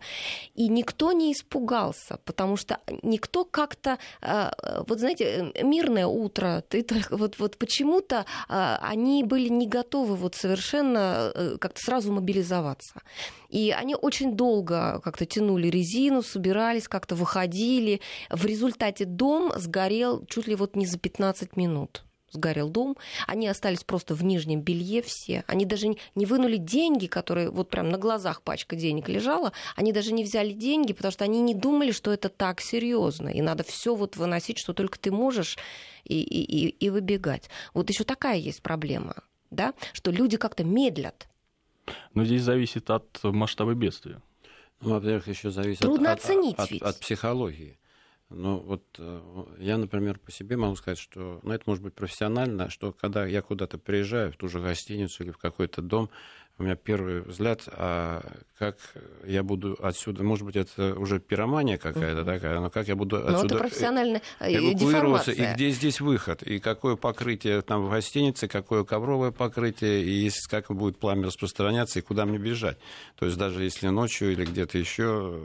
и 0.56 0.68
никто 0.68 1.14
не 1.14 1.32
испугался, 1.32 2.20
потому 2.26 2.58
что 2.58 2.80
никто 3.02 3.46
как-то, 3.46 3.98
а, 4.22 4.54
вот 4.88 5.00
знаете, 5.00 5.54
мирное 5.64 6.06
утро, 6.06 6.64
ты 6.68 6.84
только, 6.84 7.16
вот, 7.16 7.40
вот 7.40 7.58
почему-то 7.58 8.26
а, 8.50 8.78
они 8.82 9.24
были 9.24 9.48
не 9.48 9.68
готовы 9.68 10.16
вот 10.16 10.36
совершенно 10.36 11.32
э, 11.34 11.58
как-то 11.58 11.80
сразу 11.80 12.12
мобилизоваться. 12.12 13.02
И 13.48 13.72
они 13.72 13.96
очень 13.96 14.36
долго 14.36 15.00
как-то 15.02 15.26
тянули 15.26 15.68
резину, 15.68 16.24
собирались, 16.24 16.90
как-то 16.90 17.16
выходили. 17.16 18.02
В 18.30 18.46
результате 18.46 19.06
дом 19.06 19.54
сгорел 19.56 20.26
чуть 20.26 20.48
ли 20.48 20.56
вот 20.56 20.76
не 20.76 20.86
за 20.86 20.98
15 20.98 21.56
минут 21.56 22.04
сгорел 22.32 22.70
дом, 22.70 22.98
они 23.28 23.48
остались 23.48 23.84
просто 23.84 24.16
в 24.16 24.24
нижнем 24.24 24.62
белье 24.62 25.02
все, 25.02 25.44
они 25.48 25.66
даже 25.66 25.88
не 26.16 26.26
вынули 26.26 26.58
деньги, 26.58 27.08
которые 27.08 27.50
вот 27.50 27.70
прям 27.70 27.90
на 27.90 27.98
глазах 27.98 28.42
пачка 28.42 28.76
денег 28.76 29.10
лежала, 29.10 29.52
они 29.76 29.92
даже 29.92 30.14
не 30.14 30.24
взяли 30.24 30.54
деньги, 30.54 30.94
потому 30.94 31.12
что 31.12 31.24
они 31.24 31.42
не 31.42 31.54
думали, 31.54 31.92
что 31.92 32.12
это 32.12 32.30
так 32.30 32.62
серьезно, 32.62 33.30
и 33.30 33.42
надо 33.42 33.64
все 33.64 33.96
вот 33.96 34.16
выносить, 34.18 34.58
что 34.58 34.74
только 34.74 35.00
ты 35.00 35.12
можешь, 35.12 35.58
и, 36.04 36.22
и, 36.22 36.68
и 36.70 36.90
выбегать. 36.90 37.50
Вот 37.74 37.90
еще 37.90 38.04
такая 38.04 38.38
есть 38.38 38.62
проблема, 38.62 39.24
да, 39.50 39.74
что 39.94 40.12
люди 40.12 40.38
как-то 40.38 40.64
медлят. 40.64 41.28
Но 42.14 42.26
здесь 42.26 42.42
зависит 42.42 42.90
от 42.90 43.20
масштаба 43.24 43.74
бедствия. 43.74 44.22
Ну, 44.82 44.92
во-первых, 44.92 45.28
еще 45.28 45.52
зависит 45.52 45.82
Трудно 45.82 46.12
от, 46.12 46.20
оценить 46.20 46.58
от, 46.58 46.72
от, 46.72 46.82
от 46.82 47.00
психологии. 47.00 47.78
Ну, 48.34 48.60
вот 48.60 48.84
э, 48.98 49.44
я, 49.60 49.78
например, 49.78 50.18
по 50.20 50.32
себе 50.32 50.58
могу 50.58 50.76
сказать, 50.76 50.98
что, 50.98 51.40
ну, 51.44 51.52
это 51.52 51.64
может 51.66 51.84
быть 51.84 51.94
профессионально, 51.94 52.70
что 52.70 52.94
когда 52.94 53.26
я 53.26 53.42
куда-то 53.42 53.78
приезжаю, 53.78 54.32
в 54.32 54.38
ту 54.38 54.48
же 54.48 54.60
гостиницу 54.60 55.24
или 55.24 55.32
в 55.32 55.38
какой-то 55.38 55.82
дом, 55.82 56.10
у 56.58 56.64
меня 56.64 56.76
первый 56.76 57.22
взгляд, 57.22 57.68
а 57.72 58.24
как 58.58 58.78
я 59.26 59.42
буду 59.42 59.78
отсюда, 59.82 60.24
может 60.24 60.46
быть, 60.46 60.56
это 60.56 60.94
уже 60.96 61.20
пиромания 61.20 61.78
какая-то 61.78 62.24
такая, 62.24 62.60
но 62.60 62.70
как 62.70 62.88
я 62.88 62.96
буду 62.96 63.18
отсюда 63.18 63.38
но 63.38 63.46
это 63.46 63.58
профессиональная 63.58 64.22
э, 64.40 64.54
эвакуироваться, 64.54 65.32
и 65.32 65.54
где 65.54 65.72
здесь 65.72 66.00
выход, 66.00 66.44
и 66.44 66.60
какое 66.60 66.96
покрытие 66.96 67.62
там 67.64 67.86
в 67.86 67.90
гостинице, 67.90 68.48
какое 68.48 68.84
ковровое 68.84 69.32
покрытие, 69.32 70.04
и 70.04 70.30
как 70.50 70.68
будет 70.70 71.00
пламя 71.00 71.28
распространяться, 71.28 72.00
и 72.00 72.02
куда 72.02 72.26
мне 72.26 72.38
бежать. 72.38 72.78
То 73.18 73.26
есть 73.26 73.38
даже 73.38 73.64
если 73.64 73.88
ночью 73.88 74.32
или 74.32 74.46
где-то 74.46 74.78
еще, 74.78 75.42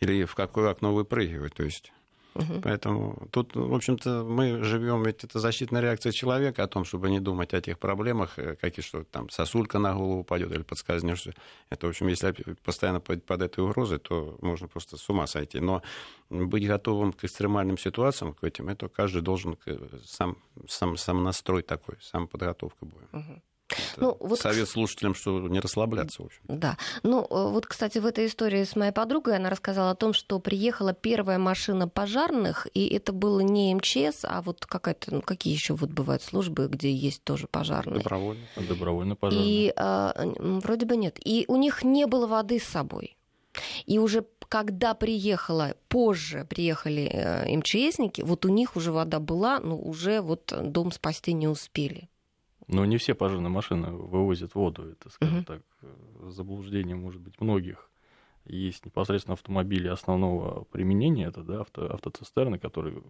или 0.00 0.24
в 0.24 0.34
какое 0.34 0.70
окно 0.70 0.92
выпрыгивать, 0.92 1.54
то 1.54 1.62
есть... 1.62 1.92
Угу. 2.34 2.60
Поэтому 2.62 3.28
тут, 3.30 3.56
в 3.56 3.74
общем-то, 3.74 4.24
мы 4.24 4.62
живем, 4.62 5.02
ведь 5.02 5.24
это 5.24 5.38
защитная 5.38 5.80
реакция 5.80 6.12
человека 6.12 6.62
о 6.62 6.68
том, 6.68 6.84
чтобы 6.84 7.10
не 7.10 7.20
думать 7.20 7.54
о 7.54 7.60
тех 7.60 7.78
проблемах, 7.78 8.38
э, 8.38 8.56
какие 8.56 8.84
что 8.84 9.04
там 9.04 9.28
сосулька 9.30 9.78
на 9.78 9.94
голову 9.94 10.20
упадет 10.20 10.52
или 10.52 10.62
подскользнешься. 10.62 11.34
Это, 11.70 11.86
в 11.86 11.90
общем, 11.90 12.08
если 12.08 12.34
постоянно 12.64 13.00
под, 13.00 13.24
под 13.24 13.42
этой 13.42 13.64
угрозой, 13.64 13.98
то 13.98 14.36
можно 14.40 14.68
просто 14.68 14.96
с 14.96 15.08
ума 15.08 15.26
сойти. 15.26 15.60
Но 15.60 15.82
быть 16.28 16.66
готовым 16.66 17.12
к 17.12 17.24
экстремальным 17.24 17.78
ситуациям, 17.78 18.34
к 18.34 18.44
этим, 18.44 18.68
это 18.68 18.88
каждый 18.88 19.22
должен 19.22 19.56
сам, 20.04 20.36
сам, 20.68 20.96
сам 20.96 21.24
настрой 21.24 21.62
такой, 21.62 21.96
сам 22.00 22.28
подготовка 22.28 22.84
будет. 22.84 23.12
Угу. 23.12 23.42
Ну, 23.96 24.16
вот... 24.20 24.38
Совет 24.40 24.68
слушателям, 24.68 25.14
что 25.14 25.40
не 25.48 25.60
расслабляться, 25.60 26.22
в 26.22 26.26
общем. 26.26 26.40
Да. 26.48 26.76
Ну, 27.02 27.22
э, 27.22 27.26
вот, 27.30 27.66
кстати, 27.66 27.98
в 27.98 28.06
этой 28.06 28.26
истории 28.26 28.64
с 28.64 28.76
моей 28.76 28.92
подругой 28.92 29.36
она 29.36 29.50
рассказала 29.50 29.90
о 29.90 29.94
том, 29.94 30.12
что 30.12 30.38
приехала 30.38 30.92
первая 30.92 31.38
машина 31.38 31.88
пожарных, 31.88 32.66
и 32.74 32.88
это 32.88 33.12
было 33.12 33.40
не 33.40 33.74
МЧС, 33.74 34.24
а 34.24 34.42
вот 34.42 34.66
какая-то, 34.66 35.14
ну, 35.14 35.22
какие 35.22 35.52
еще 35.52 35.74
вот 35.74 35.90
бывают 35.90 36.22
службы, 36.22 36.68
где 36.68 36.92
есть 36.92 37.24
тоже 37.24 37.46
пожарные. 37.46 37.98
Добровольно. 37.98 38.44
Добровольно 38.56 39.16
пожарные. 39.16 39.68
И 39.68 39.72
а, 39.76 40.14
вроде 40.38 40.86
бы 40.86 40.96
нет. 40.96 41.18
И 41.24 41.44
у 41.48 41.56
них 41.56 41.82
не 41.84 42.06
было 42.06 42.26
воды 42.26 42.58
с 42.58 42.64
собой. 42.64 43.16
И 43.86 43.98
уже 43.98 44.24
когда 44.48 44.94
приехала, 44.94 45.76
позже 45.88 46.44
приехали 46.48 47.08
э, 47.12 47.56
МЧСники, 47.56 48.22
вот 48.22 48.44
у 48.44 48.48
них 48.48 48.74
уже 48.74 48.90
вода 48.90 49.20
была, 49.20 49.60
но 49.60 49.78
уже 49.78 50.20
вот 50.20 50.52
дом 50.52 50.90
спасти 50.90 51.32
не 51.32 51.46
успели. 51.46 52.08
Но 52.70 52.84
не 52.84 52.96
все 52.98 53.14
пожарные 53.14 53.50
машины 53.50 53.90
вывозят 53.90 54.54
воду. 54.54 54.90
Это, 54.90 55.10
скажем 55.10 55.38
угу. 55.38 55.44
так, 55.44 55.62
заблуждение, 56.28 56.96
может 56.96 57.20
быть, 57.20 57.40
многих. 57.40 57.90
есть 58.46 58.84
непосредственно 58.84 59.34
автомобили 59.34 59.88
основного 59.88 60.64
применения, 60.64 61.26
это 61.26 61.42
да, 61.42 61.60
авто, 61.60 61.86
автоцистерны, 61.92 62.58
которые 62.58 63.02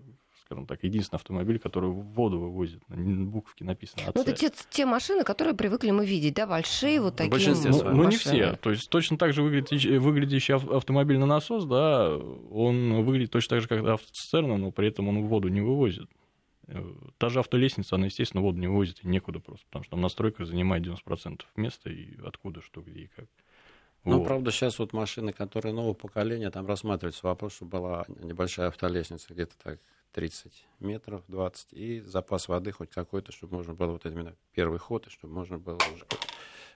скажем 0.50 0.66
так, 0.66 0.82
единственный 0.82 1.18
автомобиль, 1.18 1.60
который 1.60 1.90
воду 1.90 2.40
вывозит. 2.40 2.82
На 2.88 3.24
буковке 3.24 3.64
написано 3.64 4.02
АЦ. 4.08 4.16
Ну, 4.16 4.22
это 4.22 4.32
те, 4.32 4.50
те 4.68 4.84
машины, 4.84 5.22
которые 5.22 5.54
привыкли 5.54 5.92
мы 5.92 6.04
видеть, 6.04 6.34
да, 6.34 6.44
большие 6.48 7.00
вот 7.00 7.14
такие 7.14 7.54
ну, 7.54 7.92
ну, 7.92 8.08
не 8.08 8.16
все. 8.16 8.56
То 8.56 8.70
есть 8.70 8.90
точно 8.90 9.16
так 9.16 9.32
же 9.32 9.44
выглядящий, 9.44 9.98
выглядящий 9.98 10.54
автомобиль 10.54 11.18
на 11.18 11.26
насос, 11.26 11.66
да, 11.66 12.16
он 12.16 13.04
выглядит 13.04 13.30
точно 13.30 13.56
так 13.56 13.60
же, 13.62 13.68
как 13.68 13.84
автоцистерна, 13.84 14.56
но 14.56 14.72
при 14.72 14.88
этом 14.88 15.06
он 15.06 15.24
воду 15.28 15.46
не 15.46 15.60
вывозит. 15.60 16.10
Та 17.18 17.28
же 17.28 17.40
автолестница, 17.40 17.96
она, 17.96 18.06
естественно, 18.06 18.42
воду 18.42 18.58
не 18.58 18.66
вывозит 18.66 19.04
и 19.04 19.08
некуда 19.08 19.40
просто, 19.40 19.64
потому 19.66 19.84
что 19.84 19.90
там 19.92 20.00
настройка 20.00 20.44
занимает 20.44 20.84
90% 20.84 21.42
места, 21.56 21.90
и 21.90 22.16
откуда, 22.24 22.62
что, 22.62 22.80
где 22.80 23.00
и 23.00 23.06
как. 23.08 23.26
Ну, 24.04 24.18
вот. 24.18 24.24
правда, 24.24 24.50
сейчас 24.50 24.78
вот 24.78 24.92
машины, 24.92 25.32
которые 25.32 25.74
нового 25.74 25.92
поколения, 25.92 26.50
там 26.50 26.66
рассматривается 26.66 27.26
вопрос, 27.26 27.54
что 27.54 27.66
была 27.66 28.06
небольшая 28.08 28.68
автолестница, 28.68 29.34
где-то 29.34 29.54
так 29.62 29.80
30 30.12 30.64
метров, 30.80 31.22
20, 31.28 31.72
и 31.72 32.00
запас 32.00 32.48
воды 32.48 32.72
хоть 32.72 32.90
какой-то, 32.90 33.30
чтобы 33.32 33.56
можно 33.56 33.74
было 33.74 33.92
вот 33.92 34.06
именно 34.06 34.34
первый 34.54 34.78
ход, 34.78 35.06
и 35.06 35.10
чтобы 35.10 35.34
можно 35.34 35.58
было 35.58 35.78
уже 35.94 36.06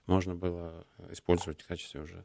можно 0.07 0.35
было 0.35 0.87
использовать 1.11 1.62
в 1.62 1.66
качестве 1.66 2.02
уже 2.02 2.24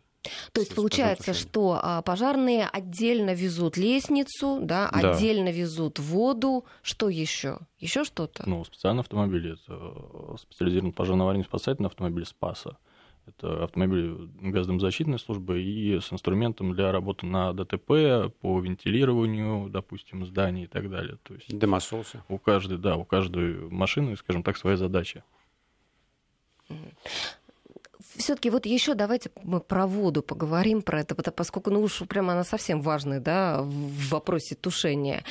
то 0.51 0.61
есть 0.61 0.75
получается, 0.75 1.33
что 1.33 1.79
а, 1.81 2.01
пожарные 2.01 2.67
отдельно 2.67 3.33
везут 3.33 3.77
лестницу, 3.77 4.59
да, 4.61 4.89
да, 4.91 5.13
отдельно 5.13 5.49
везут 5.49 5.99
воду. 5.99 6.65
Что 6.81 7.09
еще? 7.09 7.59
Еще 7.79 8.03
что-то? 8.03 8.47
Ну, 8.47 8.63
специальный 8.65 9.01
автомобиль 9.01 9.53
это 9.53 10.37
специализированный 10.37 10.93
пожарно-аварийный 10.93 11.45
спасательный 11.45 11.87
автомобиль 11.87 12.25
Спаса. 12.25 12.77
Это 13.25 13.63
автомобиль 13.63 14.29
газодомозащитной 14.41 15.19
службы 15.19 15.61
и 15.61 15.99
с 15.99 16.11
инструментом 16.11 16.73
для 16.73 16.91
работы 16.91 17.27
на 17.27 17.53
ДТП, 17.53 18.33
по 18.41 18.59
вентилированию, 18.59 19.69
допустим, 19.69 20.25
зданий 20.25 20.63
и 20.63 20.67
так 20.67 20.89
далее. 20.89 21.17
То 21.23 21.35
есть 21.35 21.55
Дымососы. 21.55 22.23
У 22.27 22.39
каждой, 22.39 22.79
да, 22.79 22.97
у 22.97 23.05
каждой 23.05 23.69
машины, 23.69 24.17
скажем 24.17 24.41
так, 24.41 24.57
своя 24.57 24.77
задача 24.77 25.23
все-таки 28.19 28.49
вот 28.49 28.65
еще 28.65 28.93
давайте 28.93 29.31
мы 29.43 29.59
про 29.59 29.87
воду 29.87 30.21
поговорим 30.21 30.81
про 30.81 31.01
это, 31.01 31.15
поскольку 31.31 31.71
ну 31.71 31.81
уж 31.81 32.03
прямо 32.07 32.33
она 32.33 32.43
совсем 32.43 32.81
важная, 32.81 33.19
да, 33.19 33.61
в 33.61 34.09
вопросе 34.09 34.55
тушения. 34.55 35.23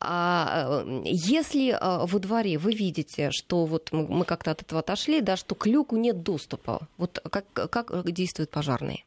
А, 0.00 0.82
э, 0.84 1.02
если 1.04 1.76
а, 1.78 2.06
во 2.06 2.18
дворе 2.18 2.58
вы 2.58 2.72
видите, 2.72 3.30
что 3.30 3.66
вот 3.66 3.90
мы 3.92 4.24
как-то 4.24 4.52
от 4.52 4.62
этого 4.62 4.80
отошли, 4.80 5.20
да, 5.20 5.36
что 5.36 5.54
к 5.54 5.66
люку 5.66 5.96
нет 5.96 6.22
доступа, 6.22 6.88
вот 6.96 7.20
как, 7.30 7.44
как 7.52 8.10
действуют 8.10 8.50
пожарные? 8.50 9.04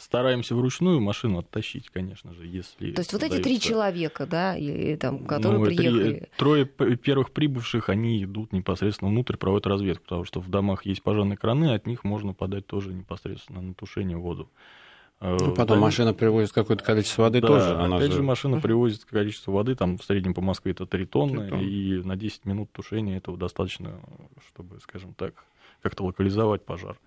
Стараемся 0.00 0.54
вручную 0.54 1.00
машину 1.00 1.38
оттащить, 1.38 1.90
конечно 1.90 2.32
же, 2.34 2.46
если... 2.46 2.92
То 2.92 3.00
есть 3.00 3.12
вот 3.12 3.22
эти 3.22 3.40
три 3.40 3.60
человека, 3.60 4.26
да, 4.26 4.56
и, 4.56 4.96
там, 4.96 5.24
которые 5.24 5.60
ну, 5.60 5.66
приехали... 5.66 6.12
Три, 6.12 6.28
трое 6.36 6.66
первых 6.66 7.30
прибывших, 7.32 7.88
они 7.88 8.24
идут 8.24 8.52
непосредственно 8.52 9.10
внутрь, 9.10 9.36
проводят 9.36 9.66
разведку, 9.66 10.04
потому 10.04 10.24
что 10.24 10.40
в 10.40 10.48
домах 10.48 10.86
есть 10.86 11.02
пожарные 11.02 11.36
краны, 11.36 11.74
от 11.74 11.86
них 11.86 12.04
можно 12.04 12.32
подать 12.34 12.66
тоже 12.66 12.92
непосредственно 12.92 13.60
на 13.60 13.74
тушение 13.74 14.16
воду. 14.16 14.48
Э, 15.20 15.36
ну, 15.40 15.54
потом 15.54 15.78
да, 15.78 15.82
машина 15.82 16.12
привозит 16.12 16.52
какое-то 16.52 16.84
количество 16.84 17.22
воды 17.22 17.40
да, 17.40 17.46
тоже. 17.46 17.74
Она 17.76 17.96
опять 17.96 18.12
же, 18.12 18.22
машина 18.22 18.60
привозит 18.60 19.04
количество 19.04 19.52
воды, 19.52 19.74
там 19.74 19.96
в 19.98 20.04
среднем 20.04 20.34
по 20.34 20.40
Москве 20.40 20.72
это 20.72 20.86
3 20.86 21.06
тонны, 21.06 21.40
3 21.40 21.50
тонны, 21.50 21.64
и 21.64 22.02
на 22.02 22.16
10 22.16 22.44
минут 22.44 22.72
тушения 22.72 23.16
этого 23.16 23.36
достаточно, 23.38 24.00
чтобы, 24.48 24.80
скажем 24.80 25.14
так, 25.14 25.34
как-то 25.82 26.04
локализовать 26.04 26.64
пожар. 26.64 26.98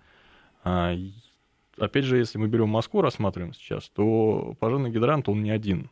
Опять 1.80 2.04
же, 2.04 2.18
если 2.18 2.38
мы 2.38 2.48
берем 2.48 2.68
Москву, 2.68 3.00
рассматриваем 3.00 3.54
сейчас, 3.54 3.88
то 3.90 4.54
пожарный 4.58 4.90
гидрант, 4.90 5.28
он 5.28 5.42
не 5.42 5.50
один. 5.50 5.90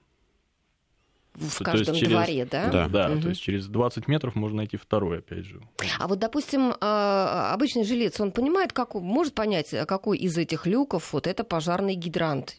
В 1.35 1.63
каждом 1.63 1.95
через, 1.95 2.13
дворе, 2.13 2.47
да? 2.51 2.71
Да, 2.71 2.89
да 2.89 3.11
угу. 3.11 3.23
то 3.23 3.29
есть 3.29 3.43
через 3.43 3.67
20 3.67 4.09
метров 4.09 4.35
можно 4.35 4.59
найти 4.59 4.79
второй, 4.79 5.19
опять 5.19 5.45
же. 5.45 5.61
А 5.99 6.09
вот, 6.09 6.19
допустим, 6.19 6.73
а, 6.81 7.53
обычный 7.53 7.85
жилец, 7.85 8.19
он 8.21 8.33
понимает, 8.33 8.73
как, 8.73 8.95
может 8.95 9.35
понять, 9.35 9.75
какой 9.87 10.17
из 10.17 10.39
этих 10.39 10.67
люков 10.67 11.13
вот 11.13 11.27
это 11.27 11.45
пожарный 11.45 11.95
гидрант? 11.95 12.57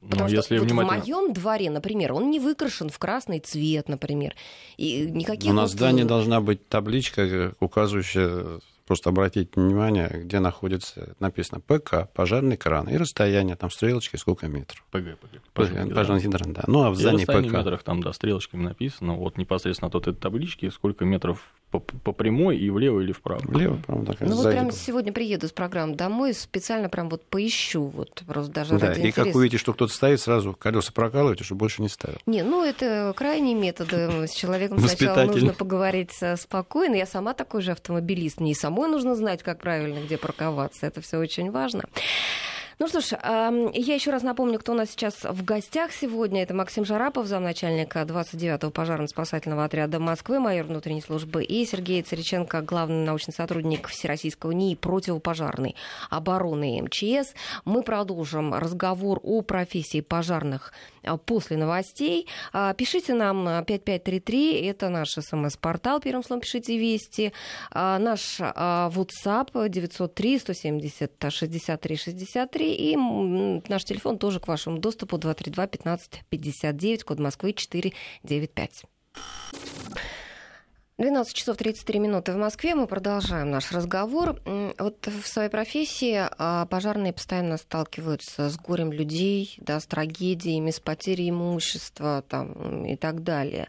Ну, 0.00 0.10
Потому 0.10 0.28
что 0.28 0.36
если 0.36 0.58
вот 0.58 0.70
внимательно... 0.70 1.02
в 1.02 1.06
моем 1.06 1.32
дворе, 1.32 1.70
например, 1.70 2.12
он 2.12 2.30
не 2.30 2.38
выкрашен 2.38 2.88
в 2.88 2.98
красный 2.98 3.40
цвет, 3.40 3.88
например. 3.88 4.34
И 4.76 5.10
никаких 5.10 5.50
У 5.50 5.54
нас 5.54 5.70
вот... 5.70 5.76
в 5.76 5.78
здании 5.78 6.04
должна 6.04 6.40
быть 6.40 6.68
табличка, 6.68 7.54
указывающая 7.60 8.60
просто 8.88 9.10
обратите 9.10 9.50
внимание, 9.54 10.08
где 10.24 10.40
находится, 10.40 11.14
написано 11.20 11.60
ПК, 11.60 12.08
пожарный 12.14 12.56
кран, 12.56 12.88
и 12.88 12.96
расстояние, 12.96 13.54
там 13.54 13.70
стрелочки, 13.70 14.16
сколько 14.16 14.48
метров. 14.48 14.84
ПГ, 14.90 15.18
ПГ. 15.20 15.40
Пожарный, 15.52 15.94
пожарный 15.94 16.22
гидрант, 16.22 16.54
да. 16.54 16.64
Ну, 16.66 16.82
а 16.82 16.90
в 16.90 16.96
здании 16.96 17.24
ПК. 17.24 17.34
в 17.34 17.52
метрах 17.52 17.82
там, 17.82 18.02
да, 18.02 18.12
стрелочками 18.12 18.62
написано, 18.62 19.12
вот 19.14 19.36
непосредственно 19.36 19.88
от 19.88 19.94
этой 19.94 20.14
таблички, 20.14 20.70
сколько 20.70 21.04
метров 21.04 21.52
по, 21.70 21.80
по 21.80 22.12
прямой 22.12 22.56
и 22.56 22.70
влево 22.70 23.00
или 23.00 23.12
вправо. 23.12 23.42
Влево, 23.44 23.76
прямо 23.86 24.06
так. 24.06 24.20
Ну 24.20 24.36
вот 24.36 24.50
прямо 24.50 24.72
сегодня 24.72 25.12
приеду 25.12 25.48
с 25.48 25.52
программы 25.52 25.94
домой, 25.94 26.32
специально 26.32 26.88
прям 26.88 27.08
вот 27.08 27.24
поищу, 27.24 27.84
вот 27.84 28.22
просто 28.26 28.52
даже 28.52 28.78
Да, 28.78 28.92
и 28.92 29.10
как 29.12 29.34
увидите, 29.34 29.58
что 29.58 29.72
кто-то 29.74 29.92
стоит, 29.92 30.20
сразу 30.20 30.54
колеса 30.54 30.92
прокалывайте, 30.92 31.44
чтобы 31.44 31.60
больше 31.60 31.82
не 31.82 31.88
ставил. 31.88 32.18
Не, 32.26 32.42
ну 32.42 32.64
это 32.64 33.12
крайний 33.16 33.54
метод. 33.54 33.92
С 33.92 34.32
человеком 34.32 34.78
сначала 34.78 35.24
нужно 35.24 35.52
поговорить 35.52 36.12
спокойно. 36.36 36.94
Я 36.94 37.06
сама 37.06 37.34
такой 37.34 37.62
же 37.62 37.72
автомобилист. 37.72 38.40
Мне 38.40 38.52
и 38.52 38.54
самой 38.54 38.88
нужно 38.88 39.14
знать, 39.14 39.42
как 39.42 39.60
правильно, 39.60 39.98
где 40.00 40.16
парковаться. 40.16 40.86
Это 40.86 41.00
все 41.00 41.18
очень 41.18 41.50
важно. 41.50 41.84
Ну 42.80 42.86
что 42.86 43.00
ж, 43.00 43.18
я 43.20 43.94
еще 43.94 44.12
раз 44.12 44.22
напомню, 44.22 44.60
кто 44.60 44.70
у 44.70 44.76
нас 44.76 44.90
сейчас 44.90 45.24
в 45.24 45.44
гостях 45.44 45.90
сегодня. 45.90 46.44
Это 46.44 46.54
Максим 46.54 46.84
Жарапов, 46.84 47.26
замначальника 47.26 48.02
29-го 48.02 48.70
пожарно-спасательного 48.70 49.64
отряда 49.64 49.98
Москвы, 49.98 50.38
майор 50.38 50.66
внутренней 50.66 51.00
службы, 51.00 51.42
и 51.42 51.66
Сергей 51.66 52.02
Цариченко, 52.02 52.60
главный 52.60 53.04
научный 53.04 53.34
сотрудник 53.34 53.88
Всероссийского 53.88 54.52
НИИ 54.52 54.76
противопожарной 54.76 55.74
обороны 56.08 56.80
МЧС. 56.82 57.34
Мы 57.64 57.82
продолжим 57.82 58.54
разговор 58.54 59.18
о 59.24 59.42
профессии 59.42 60.00
пожарных 60.00 60.72
а, 61.02 61.16
после 61.16 61.56
новостей. 61.56 62.28
А, 62.52 62.74
пишите 62.74 63.12
нам 63.12 63.64
5533, 63.64 64.66
это 64.66 64.88
наш 64.88 65.08
смс-портал, 65.08 65.98
первым 65.98 66.22
словом 66.22 66.42
пишите 66.42 66.78
«Вести». 66.78 67.32
А, 67.72 67.98
наш 67.98 68.38
WhatsApp 68.38 69.68
903 69.68 70.38
170 70.38 71.12
63 71.28 71.96
63 71.96 72.67
и 72.74 72.96
наш 73.68 73.84
телефон 73.84 74.18
тоже 74.18 74.40
к 74.40 74.48
вашему 74.48 74.78
доступу 74.78 75.18
232 75.18 75.66
15 75.66 76.22
59, 76.28 77.04
код 77.04 77.18
Москвы 77.18 77.52
495. 77.52 78.84
12 80.98 81.32
часов 81.32 81.56
33 81.56 82.00
минуты 82.00 82.32
в 82.32 82.36
Москве. 82.36 82.74
Мы 82.74 82.88
продолжаем 82.88 83.52
наш 83.52 83.70
разговор. 83.70 84.40
Вот 84.44 85.06
в 85.06 85.28
своей 85.28 85.48
профессии 85.48 86.26
а, 86.38 86.66
пожарные 86.66 87.12
постоянно 87.12 87.56
сталкиваются 87.56 88.50
с 88.50 88.56
горем 88.58 88.90
людей, 88.90 89.54
да, 89.58 89.78
с 89.78 89.86
трагедиями, 89.86 90.72
с 90.72 90.80
потерей 90.80 91.30
имущества 91.30 92.24
там, 92.28 92.84
и 92.84 92.96
так 92.96 93.22
далее 93.22 93.68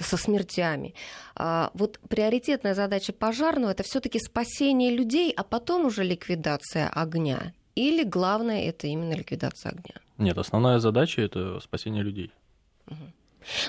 со 0.00 0.16
смертями. 0.16 0.94
А 1.34 1.70
вот 1.74 2.00
приоритетная 2.08 2.74
задача 2.74 3.12
пожарного 3.12 3.72
это 3.72 3.82
все-таки 3.82 4.18
спасение 4.18 4.90
людей, 4.90 5.32
а 5.36 5.44
потом 5.44 5.84
уже 5.84 6.04
ликвидация 6.04 6.88
огня. 6.88 7.52
Или 7.74 8.04
главное 8.04 8.64
это 8.64 8.86
именно 8.86 9.14
ликвидация 9.14 9.70
огня? 9.70 9.94
Нет, 10.18 10.38
основная 10.38 10.78
задача 10.78 11.22
это 11.22 11.60
спасение 11.60 12.02
людей. 12.02 12.32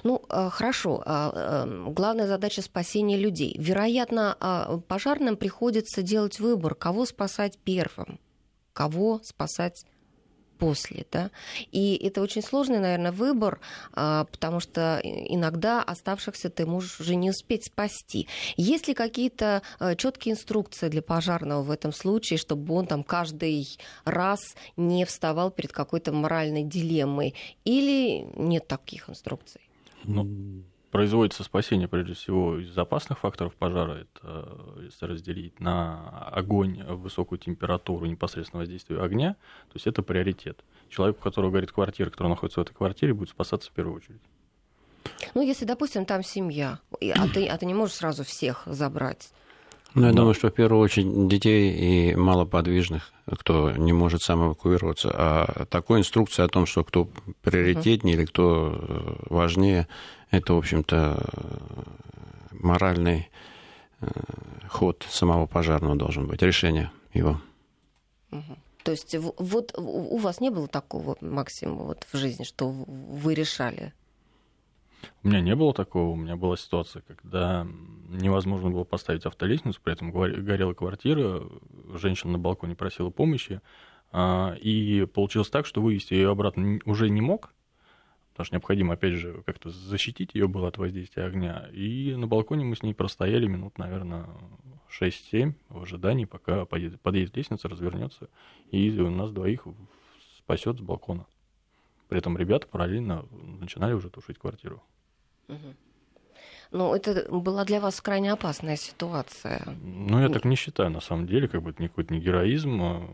Ну, 0.03 0.21
а, 0.29 0.49
хорошо. 0.49 1.01
А, 1.05 1.63
эм, 1.65 1.93
главная 1.93 2.27
задача 2.27 2.61
спасения 2.61 3.17
людей. 3.17 3.55
Вероятно, 3.57 4.37
а, 4.39 4.77
пожарным 4.87 5.35
приходится 5.35 6.03
делать 6.03 6.39
выбор, 6.39 6.75
кого 6.75 7.05
спасать 7.05 7.57
первым, 7.63 8.19
кого 8.73 9.19
спасать 9.23 9.85
после, 10.57 11.05
да. 11.11 11.31
И 11.71 11.95
это 12.03 12.21
очень 12.21 12.41
сложный, 12.41 12.79
наверное, 12.79 13.11
выбор, 13.11 13.59
а, 13.93 14.25
потому 14.25 14.59
что 14.59 14.99
иногда 15.03 15.83
оставшихся 15.83 16.49
ты 16.49 16.65
можешь 16.65 16.99
уже 16.99 17.15
не 17.15 17.29
успеть 17.29 17.65
спасти. 17.65 18.27
Есть 18.57 18.87
ли 18.87 18.93
какие-то 18.93 19.61
а, 19.79 19.95
четкие 19.95 20.33
инструкции 20.33 20.89
для 20.89 21.01
пожарного 21.01 21.61
в 21.61 21.71
этом 21.71 21.93
случае, 21.93 22.37
чтобы 22.37 22.73
он 22.75 22.87
там 22.87 23.03
каждый 23.03 23.67
раз 24.05 24.55
не 24.77 25.05
вставал 25.05 25.51
перед 25.51 25.71
какой-то 25.71 26.11
моральной 26.11 26.63
дилеммой? 26.63 27.35
Или 27.65 28.27
нет 28.35 28.67
таких 28.67 29.09
инструкций? 29.09 29.61
Ну, 30.05 30.63
производится 30.93 31.43
спасение, 31.43 31.87
прежде 31.87 32.13
всего, 32.13 32.59
из 32.59 32.77
опасных 32.77 33.17
факторов 33.17 33.55
пожара. 33.55 34.05
Это 34.05 34.47
если 34.79 35.05
разделить 35.07 35.59
на 35.59 36.29
огонь, 36.31 36.83
высокую 36.83 37.39
температуру, 37.39 38.05
непосредственно 38.05 38.59
воздействие 38.59 39.01
огня, 39.01 39.33
то 39.33 39.73
есть 39.73 39.87
это 39.87 40.03
приоритет. 40.03 40.63
Человек, 40.89 41.17
у 41.17 41.23
которого 41.23 41.49
горит 41.49 41.71
квартира, 41.71 42.11
который 42.11 42.27
находится 42.27 42.59
в 42.59 42.63
этой 42.63 42.75
квартире, 42.75 43.15
будет 43.15 43.29
спасаться 43.29 43.71
в 43.71 43.73
первую 43.73 43.97
очередь. 43.97 44.21
Ну, 45.33 45.41
если, 45.41 45.65
допустим, 45.65 46.05
там 46.05 46.21
семья, 46.21 46.77
а 47.15 47.27
ты, 47.27 47.47
а 47.47 47.57
ты 47.57 47.65
не 47.65 47.73
можешь 47.73 47.95
сразу 47.95 48.23
всех 48.23 48.61
забрать. 48.67 49.31
Ну, 49.95 50.03
я 50.03 50.11
да. 50.11 50.17
думаю, 50.17 50.35
что 50.35 50.49
в 50.49 50.53
первую 50.53 50.81
очередь 50.81 51.27
детей 51.27 52.11
и 52.11 52.15
малоподвижных, 52.15 53.11
кто 53.39 53.71
не 53.71 53.93
может 53.93 54.21
сам 54.21 54.45
эвакуироваться. 54.45 55.11
А 55.11 55.65
такой 55.65 55.99
инструкции 55.99 56.43
о 56.43 56.47
том, 56.47 56.65
что 56.67 56.83
кто 56.83 57.09
приоритетнее 57.41 58.15
uh-huh. 58.15 58.19
или 58.19 58.25
кто 58.25 58.75
э, 58.75 59.15
важнее, 59.29 59.87
это, 60.33 60.53
в 60.53 60.57
общем-то, 60.57 61.17
моральный 62.51 63.29
э, 64.01 64.07
ход 64.67 65.05
самого 65.09 65.45
пожарного 65.45 65.95
должен 65.95 66.27
быть, 66.27 66.41
решение 66.41 66.91
его. 67.13 67.39
Uh-huh. 68.31 68.57
То 68.83 68.91
есть 68.91 69.15
вот 69.17 69.73
у 69.77 70.17
вас 70.17 70.41
не 70.41 70.49
было 70.49 70.67
такого, 70.67 71.15
Максим, 71.21 71.75
вот 71.75 72.05
в 72.11 72.17
жизни, 72.17 72.43
что 72.43 72.69
вы 72.69 73.33
решали 73.33 73.93
у 75.23 75.27
меня 75.27 75.41
не 75.41 75.55
было 75.55 75.73
такого. 75.73 76.11
У 76.11 76.15
меня 76.15 76.35
была 76.35 76.57
ситуация, 76.57 77.01
когда 77.01 77.67
невозможно 78.09 78.69
было 78.69 78.83
поставить 78.83 79.25
автолестницу, 79.25 79.79
при 79.81 79.93
этом 79.93 80.11
горела 80.11 80.73
квартира, 80.73 81.43
женщина 81.95 82.33
на 82.33 82.39
балконе 82.39 82.75
просила 82.75 83.09
помощи, 83.09 83.61
а, 84.11 84.55
и 84.61 85.05
получилось 85.05 85.49
так, 85.49 85.65
что 85.65 85.81
вывести 85.81 86.13
ее 86.13 86.29
обратно 86.29 86.79
уже 86.85 87.09
не 87.09 87.21
мог, 87.21 87.53
потому 88.33 88.45
что 88.45 88.55
необходимо, 88.55 88.95
опять 88.95 89.13
же, 89.13 89.43
как-то 89.45 89.69
защитить 89.69 90.33
ее 90.33 90.47
было 90.47 90.67
от 90.67 90.77
воздействия 90.79 91.25
огня. 91.25 91.69
И 91.71 92.15
на 92.15 92.27
балконе 92.27 92.65
мы 92.65 92.75
с 92.75 92.81
ней 92.81 92.95
простояли 92.95 93.45
минут, 93.45 93.77
наверное, 93.77 94.27
6-7 94.99 95.53
в 95.69 95.83
ожидании, 95.83 96.25
пока 96.25 96.65
подъедет, 96.65 96.99
подъедет 96.99 97.37
лестница, 97.37 97.69
развернется, 97.69 98.29
и 98.71 98.89
нас 98.91 99.31
двоих 99.31 99.67
спасет 100.39 100.79
с 100.79 100.81
балкона. 100.81 101.27
При 102.09 102.17
этом 102.17 102.37
ребята 102.37 102.67
параллельно 102.67 103.25
начинали 103.59 103.93
уже 103.93 104.09
тушить 104.09 104.39
квартиру. 104.39 104.83
Ну, 106.73 106.95
это 106.95 107.31
была 107.31 107.65
для 107.65 107.79
вас 107.79 108.01
крайне 108.01 108.33
опасная 108.33 108.77
ситуация. 108.77 109.63
Ну, 109.83 110.19
я 110.19 110.27
так 110.29 110.43
не 110.43 110.55
считаю, 110.55 110.89
на 110.89 111.01
самом 111.01 111.27
деле, 111.27 111.47
как 111.47 111.61
бы 111.61 111.69
это 111.69 111.83
какой-то 111.83 112.11
не 112.11 112.19
героизм, 112.19 112.81
а 112.81 113.09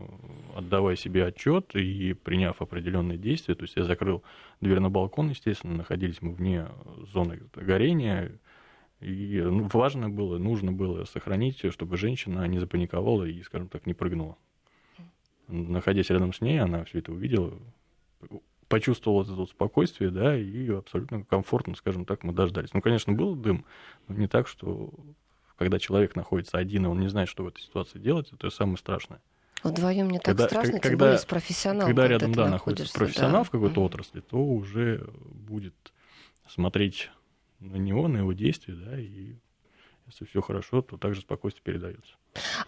отдавая 0.56 0.96
себе 0.96 1.26
отчет 1.26 1.76
и 1.76 2.14
приняв 2.14 2.62
определенные 2.62 3.18
действия. 3.18 3.54
То 3.54 3.64
есть 3.64 3.76
я 3.76 3.84
закрыл 3.84 4.22
дверь 4.62 4.80
на 4.80 4.88
балкон, 4.88 5.28
естественно, 5.28 5.76
находились 5.76 6.22
мы 6.22 6.32
вне 6.32 6.68
зоны 7.12 7.42
горения. 7.54 8.32
И 9.00 9.42
ну, 9.44 9.68
важно 9.70 10.08
было, 10.08 10.38
нужно 10.38 10.72
было 10.72 11.04
сохранить, 11.04 11.62
чтобы 11.70 11.98
женщина 11.98 12.46
не 12.46 12.58
запаниковала 12.58 13.24
и, 13.24 13.42
скажем 13.42 13.68
так, 13.68 13.84
не 13.84 13.92
прыгнула. 13.92 14.38
Находясь 15.48 16.08
рядом 16.08 16.32
с 16.32 16.40
ней, 16.40 16.58
она 16.60 16.84
все 16.84 17.00
это 17.00 17.12
увидела, 17.12 17.52
почувствовал 18.70 19.22
это 19.22 19.32
вот 19.32 19.50
спокойствие, 19.50 20.10
да, 20.10 20.38
и 20.38 20.70
абсолютно 20.70 21.24
комфортно, 21.24 21.74
скажем 21.74 22.04
так, 22.06 22.22
мы 22.22 22.32
дождались. 22.32 22.72
Ну, 22.72 22.80
конечно, 22.80 23.12
был 23.12 23.34
дым, 23.34 23.66
но 24.06 24.14
не 24.14 24.28
так, 24.28 24.46
что 24.46 24.94
когда 25.58 25.78
человек 25.78 26.14
находится 26.14 26.56
один, 26.56 26.86
и 26.86 26.88
он 26.88 27.00
не 27.00 27.08
знает, 27.08 27.28
что 27.28 27.42
в 27.42 27.48
этой 27.48 27.60
ситуации 27.60 27.98
делать, 27.98 28.32
это 28.32 28.48
самое 28.48 28.78
страшное. 28.78 29.20
Вдвоем 29.64 30.08
не 30.08 30.18
так 30.18 30.36
когда, 30.36 30.46
страшно, 30.46 30.72
когда, 30.74 30.88
тем 30.88 30.98
более 30.98 31.18
с 31.18 31.24
профессионалом. 31.24 31.86
Когда 31.88 32.08
рядом, 32.08 32.32
да, 32.32 32.48
находится 32.48 32.94
профессионал 32.94 33.42
да. 33.42 33.44
в 33.44 33.50
какой-то 33.50 33.80
mm-hmm. 33.80 33.84
отрасли, 33.84 34.20
то 34.20 34.38
уже 34.38 35.06
будет 35.24 35.74
смотреть 36.48 37.10
на 37.58 37.76
него, 37.76 38.06
на 38.06 38.18
его 38.18 38.32
действия, 38.32 38.74
да, 38.74 38.98
и 38.98 39.34
если 40.06 40.24
все 40.24 40.40
хорошо, 40.40 40.80
то 40.80 40.96
также 40.96 41.22
спокойствие 41.22 41.64
передается. 41.64 42.14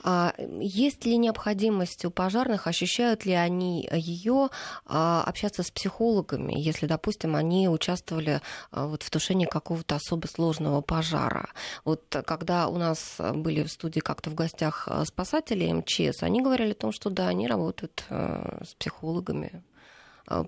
А 0.02 0.34
есть 0.38 1.04
ли 1.04 1.16
необходимость 1.16 2.04
у 2.04 2.10
пожарных, 2.10 2.66
ощущают 2.66 3.24
ли 3.24 3.32
они 3.32 3.88
ее 3.92 4.48
а, 4.86 5.22
общаться 5.24 5.62
с 5.62 5.70
психологами, 5.70 6.54
если, 6.56 6.86
допустим, 6.86 7.36
они 7.36 7.68
участвовали 7.68 8.40
а, 8.70 8.86
вот 8.86 9.02
в 9.02 9.10
тушении 9.10 9.46
какого-то 9.46 9.96
особо 9.96 10.26
сложного 10.26 10.80
пожара? 10.80 11.48
Вот 11.84 12.02
когда 12.26 12.68
у 12.68 12.76
нас 12.76 13.16
были 13.34 13.62
в 13.62 13.70
студии 13.70 14.00
как-то 14.00 14.30
в 14.30 14.34
гостях 14.34 14.88
спасатели 15.04 15.70
МЧС, 15.72 16.22
они 16.22 16.42
говорили 16.42 16.72
о 16.72 16.74
том, 16.74 16.92
что 16.92 17.10
да, 17.10 17.28
они 17.28 17.46
работают 17.46 18.04
с 18.08 18.74
психологами, 18.78 19.62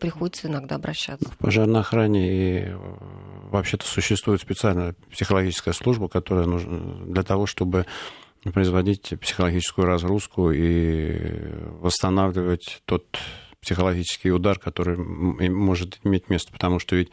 приходится 0.00 0.48
иногда 0.48 0.77
обращаться. 0.77 1.29
В 1.29 1.38
пожарной 1.38 1.81
охране 1.81 2.33
и 2.33 2.77
вообще-то 3.50 3.87
существует 3.87 4.40
специальная 4.40 4.94
психологическая 5.11 5.74
служба, 5.74 6.09
которая 6.09 6.46
нужна 6.46 7.05
для 7.07 7.22
того, 7.22 7.46
чтобы 7.46 7.87
производить 8.52 9.14
психологическую 9.20 9.87
разгрузку 9.87 10.50
и 10.50 11.18
восстанавливать 11.80 12.83
тот 12.85 13.18
психологический 13.64 14.31
удар, 14.31 14.59
который 14.59 14.96
может 14.96 15.98
иметь 16.05 16.29
место, 16.29 16.53
потому 16.53 16.79
что 16.79 16.96
ведь 16.96 17.09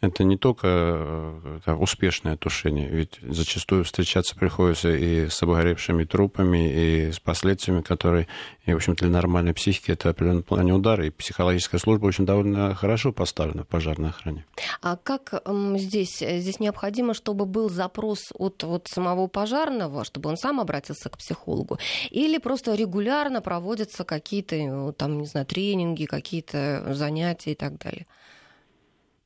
это 0.00 0.24
не 0.24 0.36
только 0.36 1.38
это 1.58 1.76
успешное 1.76 2.36
тушение, 2.36 2.88
ведь 2.88 3.18
зачастую 3.22 3.84
встречаться 3.84 4.34
приходится 4.34 4.94
и 4.94 5.28
с 5.28 5.42
обгоревшими 5.42 6.04
трупами, 6.04 6.72
и 6.72 7.12
с 7.12 7.20
последствиями, 7.20 7.82
которые, 7.82 8.26
и, 8.66 8.72
в 8.72 8.76
общем-то, 8.76 9.04
для 9.04 9.12
нормальной 9.12 9.54
психики 9.54 9.92
это 9.92 10.08
в 10.08 10.10
определенном 10.10 10.42
плане 10.42 10.74
удар, 10.74 11.00
и 11.02 11.10
психологическая 11.10 11.80
служба 11.80 12.06
очень 12.06 12.26
довольно 12.26 12.74
хорошо 12.74 13.12
поставлена 13.12 13.62
в 13.62 13.68
пожарной 13.68 14.08
охране. 14.08 14.44
А 14.80 14.96
как 14.96 15.42
здесь? 15.76 16.18
Здесь 16.18 16.58
необходимо, 16.58 17.14
чтобы 17.14 17.46
был 17.46 17.70
запрос 17.70 18.32
от, 18.34 18.64
от 18.64 18.88
самого 18.88 19.28
пожарного, 19.28 20.04
чтобы 20.04 20.30
он 20.30 20.36
сам 20.36 20.58
обратился 20.58 21.08
к 21.10 21.18
психологу, 21.18 21.78
или 22.10 22.38
просто 22.38 22.74
регулярно 22.74 23.40
проводятся 23.40 24.02
какие-то, 24.04 24.92
там, 24.98 25.20
не 25.20 25.26
знаю, 25.26 25.46
тренинги, 25.46 25.91
какие-то 26.06 26.94
занятия 26.94 27.52
и 27.52 27.54
так 27.54 27.78
далее? 27.78 28.06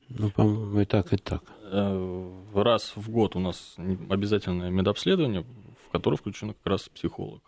Ну, 0.09 0.31
по-моему, 0.31 0.81
и 0.81 0.85
так, 0.85 1.13
и 1.13 1.17
так. 1.17 1.43
Э, 1.65 2.43
раз 2.55 2.93
в 2.95 3.11
год 3.11 3.35
у 3.37 3.41
нас 3.41 3.75
обязательное 4.09 4.71
медобследование, 4.71 5.45
в 5.87 5.91
которое 5.91 6.17
включен 6.17 6.55
как 6.55 6.67
раз 6.67 6.89
психолог. 6.89 7.43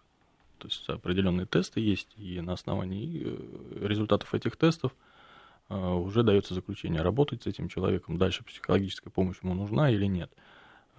То 0.58 0.66
есть 0.66 0.88
определенные 0.88 1.46
тесты 1.46 1.80
есть, 1.80 2.08
и 2.16 2.40
на 2.40 2.54
основании 2.54 3.22
э, 3.24 3.86
результатов 3.86 4.34
этих 4.34 4.56
тестов 4.56 4.92
э, 5.68 5.76
уже 5.76 6.24
дается 6.24 6.54
заключение, 6.54 7.02
работать 7.02 7.44
с 7.44 7.46
этим 7.46 7.68
человеком 7.68 8.18
дальше 8.18 8.42
психологическая 8.42 9.12
помощь 9.12 9.38
ему 9.42 9.54
нужна 9.54 9.90
или 9.90 10.06
нет. 10.06 10.32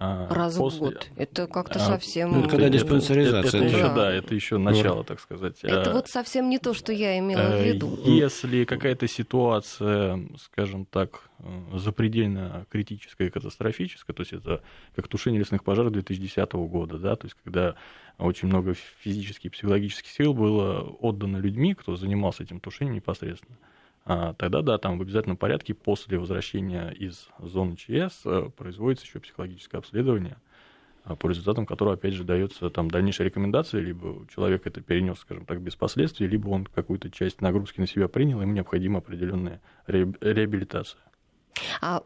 А, 0.02 0.26
Раз 0.30 0.56
после... 0.56 0.78
в 0.78 0.80
год. 0.80 1.10
Это 1.16 1.46
как-то 1.46 1.78
а, 1.78 1.82
совсем... 1.82 2.32
Ну, 2.32 2.48
когда 2.48 2.70
диспансеризация. 2.70 3.48
Это, 3.48 3.56
это, 3.58 3.66
это 3.66 3.76
еще, 3.76 3.82
да. 3.82 3.94
да, 3.94 4.12
это 4.12 4.34
еще 4.34 4.56
начало, 4.56 5.04
так 5.04 5.20
сказать. 5.20 5.58
Это 5.62 5.90
а, 5.90 5.92
вот 5.92 6.08
совсем 6.08 6.48
не 6.48 6.58
то, 6.58 6.72
что 6.72 6.90
я 6.90 7.18
имела 7.18 7.58
в 7.58 7.62
виду. 7.62 7.98
Если 8.06 8.64
какая-то 8.64 9.06
ситуация, 9.06 10.26
скажем 10.38 10.86
так, 10.86 11.28
запредельно 11.74 12.66
критическая 12.70 13.26
и 13.26 13.30
катастрофическая, 13.30 14.16
то 14.16 14.22
есть 14.22 14.32
это 14.32 14.62
как 14.96 15.06
тушение 15.06 15.40
лесных 15.40 15.62
пожаров 15.64 15.92
2010 15.92 16.50
года, 16.54 16.96
да, 16.96 17.14
то 17.16 17.26
есть 17.26 17.36
когда 17.44 17.74
очень 18.16 18.48
много 18.48 18.72
физических 19.00 19.46
и 19.46 19.48
психологических 19.50 20.10
сил 20.10 20.32
было 20.32 20.80
отдано 20.80 21.36
людьми, 21.36 21.74
кто 21.74 21.96
занимался 21.96 22.42
этим 22.42 22.58
тушением 22.58 22.94
непосредственно, 22.94 23.58
а, 23.58 23.69
тогда 24.04 24.62
да, 24.62 24.78
там 24.78 24.98
в 24.98 25.02
обязательном 25.02 25.36
порядке 25.36 25.74
после 25.74 26.18
возвращения 26.18 26.90
из 26.90 27.28
зоны 27.38 27.76
ЧС 27.76 28.22
э, 28.24 28.50
производится 28.56 29.06
еще 29.06 29.20
психологическое 29.20 29.78
обследование, 29.78 30.36
а, 31.04 31.16
по 31.16 31.28
результатам 31.28 31.66
которого, 31.66 31.94
опять 31.94 32.14
же, 32.14 32.24
дается 32.24 32.70
там 32.70 32.90
дальнейшая 32.90 33.28
рекомендация, 33.28 33.80
либо 33.80 34.26
человек 34.34 34.66
это 34.66 34.80
перенес, 34.80 35.18
скажем 35.18 35.44
так, 35.44 35.60
без 35.60 35.76
последствий, 35.76 36.26
либо 36.26 36.48
он 36.48 36.66
какую-то 36.66 37.10
часть 37.10 37.40
нагрузки 37.40 37.80
на 37.80 37.86
себя 37.86 38.08
принял, 38.08 38.40
ему 38.40 38.52
необходима 38.52 38.98
определенная 38.98 39.60
реабилитация. 39.86 41.00
А 41.80 42.02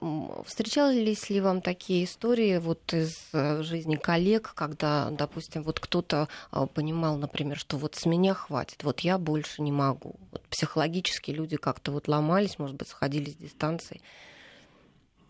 встречались 0.47 1.31
ли 1.31 1.41
вам 1.41 1.61
такие 1.61 2.05
истории 2.05 2.59
вот 2.59 2.93
из 2.93 3.15
э, 3.33 3.63
жизни 3.63 3.97
коллег, 3.97 4.53
когда, 4.55 5.11
допустим, 5.11 5.63
вот 5.63 5.81
кто-то 5.81 6.29
а, 6.51 6.67
понимал, 6.67 7.17
например, 7.17 7.59
что 7.59 7.77
вот 7.77 7.95
с 7.95 8.07
меня 8.07 8.35
хватит, 8.35 8.83
вот 8.85 9.01
я 9.01 9.19
больше 9.19 9.63
не 9.63 9.73
могу. 9.73 10.17
Вот 10.33 10.43
психологически 10.49 11.31
люди 11.31 11.57
как-то 11.57 11.93
вот 11.93 12.09
ломались, 12.09 12.59
может 12.59 12.77
быть, 12.77 12.89
сходили 12.89 13.31
с 13.31 13.37
дистанции? 13.37 14.01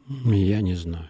Я 0.08 0.60
не 0.60 0.74
знаю. 0.74 1.08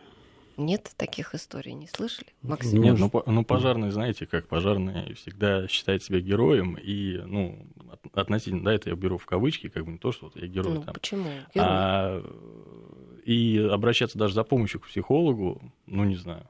Нет 0.57 0.93
таких 0.97 1.35
историй, 1.35 1.73
не 1.73 1.89
слышали? 1.89 2.29
Максим? 2.43 2.81
Нет, 2.81 2.99
ну, 2.99 3.11
ну 3.27 3.45
пожарный, 3.45 3.91
знаете, 3.91 4.27
как 4.27 4.47
пожарный 4.47 5.15
всегда 5.15 5.67
считает 5.67 6.05
себя 6.05 6.21
героем, 6.21 6.75
и, 6.75 7.19
ну, 7.27 7.67
относительно, 8.13 8.65
да, 8.65 8.75
это 8.75 8.91
я 8.91 8.97
беру 8.97 9.19
в 9.19 9.27
кавычки, 9.27 9.69
как 9.69 9.85
бы 9.85 9.93
не 9.93 9.99
то, 9.99 10.13
что 10.13 10.27
вот 10.27 10.37
я 10.37 10.47
герой. 10.47 10.75
Ну, 10.75 10.83
там. 10.83 10.95
почему? 10.95 11.29
Герой. 11.55 11.69
А 11.69 12.23
и 13.25 13.59
обращаться 13.59 14.19
даже 14.19 14.35
за 14.35 14.45
помощью 14.45 14.81
к 14.81 14.87
психологу, 14.87 15.61
ну, 15.87 16.05
не 16.05 16.17
знаю. 16.17 16.49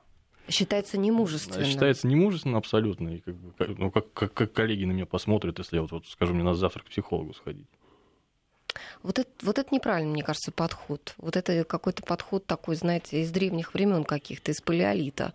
Считается 0.49 0.99
немужественно. 0.99 1.65
Считается 1.65 2.07
немужественно 2.07 2.59
абсолютно. 2.59 3.17
И 3.17 3.19
как, 3.21 3.35
бы, 3.35 3.53
ну, 3.79 3.91
как, 3.91 4.13
как, 4.13 4.35
как 4.35 4.53
коллеги 4.53 4.85
на 4.85 4.93
меня 4.93 5.07
посмотрят, 5.07 5.59
если 5.59 5.77
я 5.77 5.83
вот, 5.83 5.93
вот 5.93 6.07
скажу, 6.07 6.35
мне 6.35 6.43
надо 6.43 6.59
завтра 6.59 6.83
к 6.83 6.87
психологу 6.87 7.33
сходить. 7.33 7.67
Вот 9.03 9.19
это, 9.19 9.31
вот 9.43 9.59
это 9.59 9.75
неправильный, 9.75 10.13
мне 10.13 10.23
кажется, 10.23 10.51
подход. 10.51 11.15
Вот 11.19 11.37
это 11.37 11.65
какой-то 11.65 12.03
подход 12.03 12.45
такой, 12.45 12.75
знаете, 12.75 13.23
из 13.23 13.31
древних 13.31 13.73
времен 13.73 14.05
каких-то, 14.05 14.51
из 14.51 14.61
палеолита. 14.61 15.33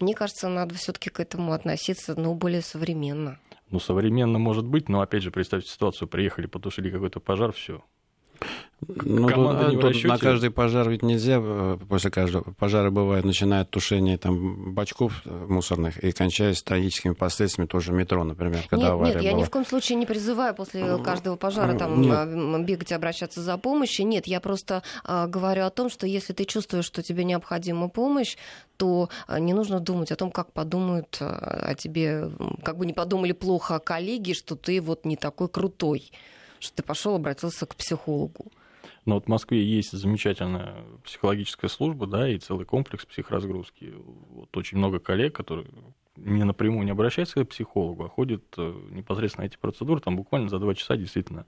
Мне 0.00 0.14
кажется, 0.14 0.48
надо 0.48 0.74
все-таки 0.74 1.10
к 1.10 1.20
этому 1.20 1.52
относиться, 1.52 2.18
ну, 2.18 2.34
более 2.34 2.62
современно. 2.62 3.38
Ну, 3.70 3.78
современно 3.78 4.38
может 4.38 4.64
быть, 4.64 4.88
но 4.88 5.00
опять 5.00 5.22
же, 5.22 5.30
представьте 5.30 5.70
ситуацию, 5.70 6.08
приехали, 6.08 6.46
потушили 6.46 6.90
какой-то 6.90 7.20
пожар, 7.20 7.52
все. 7.52 7.84
Ну, 8.88 9.28
Команда 9.28 9.70
тут, 9.70 9.92
тут 9.92 10.04
на 10.04 10.18
каждый 10.18 10.50
пожар 10.50 10.88
ведь 10.88 11.02
нельзя, 11.02 11.38
э, 11.38 11.78
после 11.88 12.10
каждого 12.10 12.44
пожара 12.58 12.90
бывает, 12.90 13.24
начиная 13.24 13.62
от 13.62 13.70
тушения 13.70 14.16
там, 14.16 14.72
бачков 14.72 15.20
э, 15.26 15.46
мусорных 15.48 16.02
и 16.02 16.12
кончаясь 16.12 16.62
трагическими 16.62 17.12
последствиями 17.12 17.68
тоже 17.68 17.92
метро, 17.92 18.24
например, 18.24 18.62
когда 18.70 18.86
нет, 18.86 18.92
авария 18.92 19.14
Нет, 19.14 19.22
я 19.22 19.30
была. 19.32 19.40
ни 19.40 19.44
в 19.44 19.50
коем 19.50 19.66
случае 19.66 19.96
не 19.96 20.06
призываю 20.06 20.54
после 20.54 20.98
каждого 20.98 21.36
пожара 21.36 21.76
там, 21.76 22.00
нет. 22.00 22.14
а, 22.16 22.58
бегать 22.60 22.90
и 22.90 22.94
обращаться 22.94 23.42
за 23.42 23.58
помощью. 23.58 24.06
Нет, 24.06 24.26
я 24.26 24.40
просто 24.40 24.82
а, 25.04 25.26
говорю 25.26 25.64
о 25.64 25.70
том, 25.70 25.90
что 25.90 26.06
если 26.06 26.32
ты 26.32 26.44
чувствуешь, 26.44 26.86
что 26.86 27.02
тебе 27.02 27.24
необходима 27.24 27.88
помощь, 27.88 28.36
то 28.78 29.10
а, 29.26 29.38
не 29.38 29.52
нужно 29.52 29.80
думать 29.80 30.10
о 30.10 30.16
том, 30.16 30.30
как 30.30 30.52
подумают 30.52 31.18
а, 31.20 31.66
о 31.68 31.74
тебе, 31.74 32.30
как 32.64 32.78
бы 32.78 32.86
не 32.86 32.94
подумали 32.94 33.32
плохо 33.32 33.78
коллеги, 33.78 34.32
что 34.32 34.56
ты 34.56 34.80
вот 34.80 35.04
не 35.04 35.16
такой 35.16 35.48
крутой, 35.48 36.10
что 36.60 36.76
ты 36.76 36.82
пошел 36.82 37.14
обратился 37.14 37.66
к 37.66 37.74
психологу. 37.74 38.50
Но 39.06 39.14
вот 39.14 39.24
в 39.24 39.28
Москве 39.28 39.64
есть 39.64 39.92
замечательная 39.92 40.84
психологическая 41.04 41.70
служба, 41.70 42.06
да, 42.06 42.28
и 42.28 42.38
целый 42.38 42.66
комплекс 42.66 43.06
психразгрузки. 43.06 43.94
Вот 44.30 44.54
очень 44.56 44.78
много 44.78 44.98
коллег, 44.98 45.34
которые 45.34 45.66
не 46.16 46.44
напрямую 46.44 46.84
не 46.84 46.90
обращаются 46.90 47.44
к 47.44 47.48
психологу, 47.48 48.04
а 48.04 48.08
ходят 48.08 48.42
э, 48.58 48.74
непосредственно 48.90 49.44
на 49.44 49.48
эти 49.48 49.56
процедуры, 49.56 50.00
там 50.00 50.16
буквально 50.16 50.48
за 50.48 50.58
два 50.58 50.74
часа 50.74 50.96
действительно 50.96 51.46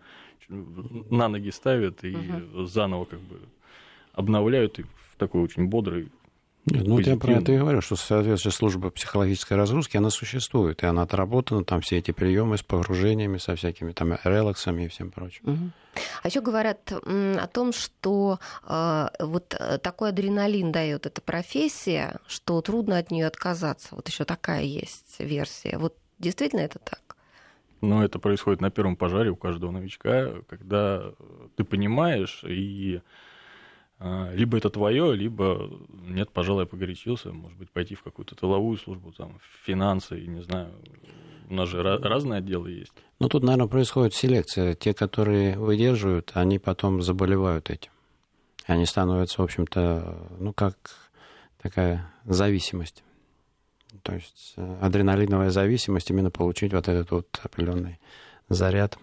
на 0.49 1.29
ноги 1.29 1.51
ставят 1.51 2.05
и 2.05 2.15
угу. 2.15 2.65
заново 2.65 3.05
как 3.05 3.21
бы 3.21 3.41
обновляют 4.13 4.79
и 4.79 4.83
в 4.83 5.17
такой 5.19 5.43
очень 5.43 5.67
бодрый 5.67 6.11
нет, 6.65 6.87
ну 6.87 6.95
вот 6.95 7.07
я 7.07 7.17
про 7.17 7.33
это 7.33 7.53
и 7.53 7.59
говорю, 7.59 7.81
что 7.81 7.97
соответствующая 7.97 8.57
служба 8.57 8.91
психологической 8.91 9.57
разгрузки, 9.57 9.97
она 9.97 10.11
существует, 10.11 10.83
и 10.85 10.87
она 10.87 11.03
отработана, 11.03 11.65
там 11.65 11.81
все 11.81 11.99
эти 11.99 12.13
приемы 12.13 12.57
с 12.57 12.63
погружениями, 12.63 13.39
со 13.39 13.57
всякими 13.57 13.91
там 13.91 14.17
релаксами 14.23 14.85
и 14.85 14.89
всем 14.89 15.11
прочим. 15.11 15.43
Угу. 15.45 15.71
А 16.23 16.29
еще 16.29 16.41
говорят 16.41 16.93
о 16.93 17.47
том, 17.49 17.73
что 17.73 18.39
э, 18.67 19.09
вот 19.19 19.61
такой 19.83 20.11
адреналин 20.11 20.71
дает 20.71 21.07
эта 21.07 21.21
профессия, 21.21 22.21
что 22.29 22.61
трудно 22.61 22.99
от 22.99 23.11
нее 23.11 23.27
отказаться. 23.27 23.89
Вот 23.97 24.09
еще 24.09 24.25
такая 24.25 24.63
есть 24.63 25.17
версия. 25.19 25.79
Вот 25.79 25.97
действительно 26.21 26.61
это 26.61 26.79
так? 26.79 27.17
Ну, 27.81 28.03
это 28.03 28.21
происходит 28.21 28.61
на 28.61 28.71
первом 28.71 28.95
пожаре 28.95 29.31
у 29.31 29.37
каждого 29.37 29.73
новичка, 29.73 30.35
когда 30.49 31.13
ты 31.57 31.65
понимаешь 31.65 32.45
и 32.45 32.99
а, 32.99 33.03
либо 34.33 34.59
это 34.59 34.71
твое, 34.71 35.15
либо 35.15 35.71
нет, 35.91 36.31
пожалуй, 36.31 36.63
я 36.63 36.67
погорячился, 36.67 37.33
может 37.33 37.59
быть, 37.59 37.71
пойти 37.71 37.95
в 37.95 38.03
какую-то 38.03 38.35
тыловую 38.35 38.77
службу, 38.77 39.13
там, 39.13 39.39
в 39.39 39.67
финансы, 39.67 40.21
не 40.21 40.43
знаю, 40.43 40.73
у 41.49 41.55
нас 41.55 41.69
же 41.69 41.83
разные 41.83 42.39
отделы 42.39 42.71
есть. 42.71 42.93
Ну, 43.21 43.29
тут, 43.29 43.43
наверное, 43.43 43.69
происходит 43.69 44.15
селекция. 44.15 44.75
Те, 44.75 44.95
которые 44.95 45.59
выдерживают, 45.59 46.33
они 46.35 46.59
потом 46.59 47.03
заболевают 47.03 47.71
этим. 47.71 47.91
Они 48.67 48.87
становятся, 48.87 49.43
в 49.43 49.45
общем-то, 49.45 50.29
ну, 50.39 50.53
как 50.53 50.77
такая 51.61 52.11
зависимость. 52.25 53.05
То 54.03 54.15
есть 54.15 54.55
э, 54.57 54.79
адреналиновая 54.81 55.51
зависимость, 55.51 56.11
именно 56.11 56.31
получить 56.31 56.73
вот 56.73 56.89
этот 56.89 57.11
вот 57.11 57.41
определенный 57.43 57.99
заряд 58.49 58.99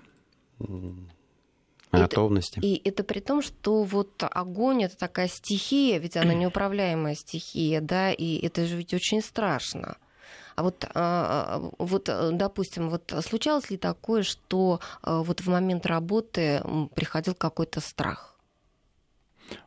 готовности. 1.91 2.59
И, 2.59 2.75
и 2.75 2.89
это 2.89 3.03
при 3.03 3.19
том, 3.19 3.41
что 3.41 3.83
вот 3.83 4.23
огонь 4.23 4.83
это 4.83 4.97
такая 4.97 5.27
стихия, 5.27 5.97
ведь 5.97 6.17
она 6.17 6.33
неуправляемая 6.35 7.15
стихия, 7.15 7.81
да, 7.81 8.11
и 8.11 8.37
это 8.45 8.65
же 8.65 8.77
ведь 8.77 8.93
очень 8.93 9.21
страшно. 9.21 9.97
А 10.55 10.63
вот, 10.63 10.85
а, 10.93 11.71
вот, 11.77 12.09
допустим, 12.33 12.89
вот 12.89 13.13
случалось 13.21 13.69
ли 13.69 13.77
такое, 13.77 14.23
что 14.23 14.81
а, 15.01 15.23
вот 15.23 15.39
в 15.39 15.47
момент 15.47 15.85
работы 15.85 16.61
приходил 16.95 17.33
какой-то 17.33 17.79
страх? 17.79 18.37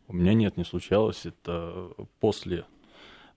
У 0.06 0.12
меня 0.12 0.34
нет, 0.34 0.58
не 0.58 0.64
случалось. 0.64 1.24
Это 1.24 1.88
после 2.20 2.66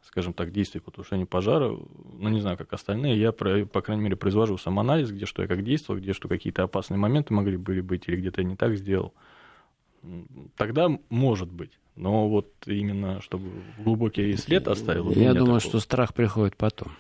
скажем 0.08 0.34
так, 0.34 0.52
действий 0.52 0.80
по 0.80 0.91
тушению 0.91 1.28
пожара, 1.28 1.70
ну, 1.70 2.30
не 2.30 2.39
знаю, 2.39 2.58
как 2.58 2.74
остальные, 2.74 3.20
я, 3.20 3.32
по 3.32 3.82
крайней 3.82 4.04
мере, 4.04 4.15
произвожу 4.15 4.58
сам 4.58 4.80
анализ, 4.80 5.12
где 5.12 5.26
что 5.26 5.41
я 5.41 5.48
как 5.48 5.63
действовал, 5.63 6.00
где 6.00 6.13
что 6.13 6.28
какие-то 6.28 6.63
опасные 6.63 6.98
моменты 6.98 7.34
могли 7.34 7.58
были 7.58 7.82
быть, 7.82 8.08
или 8.08 8.18
где-то 8.18 8.41
я 8.41 8.48
не 8.48 8.56
так 8.56 8.76
сделал. 8.78 9.13
Тогда 10.56 10.89
может 11.10 11.52
быть. 11.52 11.72
Но 11.96 12.30
вот 12.30 12.52
именно, 12.65 13.22
чтобы 13.22 13.50
глубокий 13.80 14.36
след 14.38 14.68
оставил... 14.68 15.10
Я 15.12 15.34
думаю, 15.34 15.60
такого. 15.60 15.60
что 15.60 15.80
страх 15.80 16.13
приходит 16.13 16.56
потом. 16.56 16.91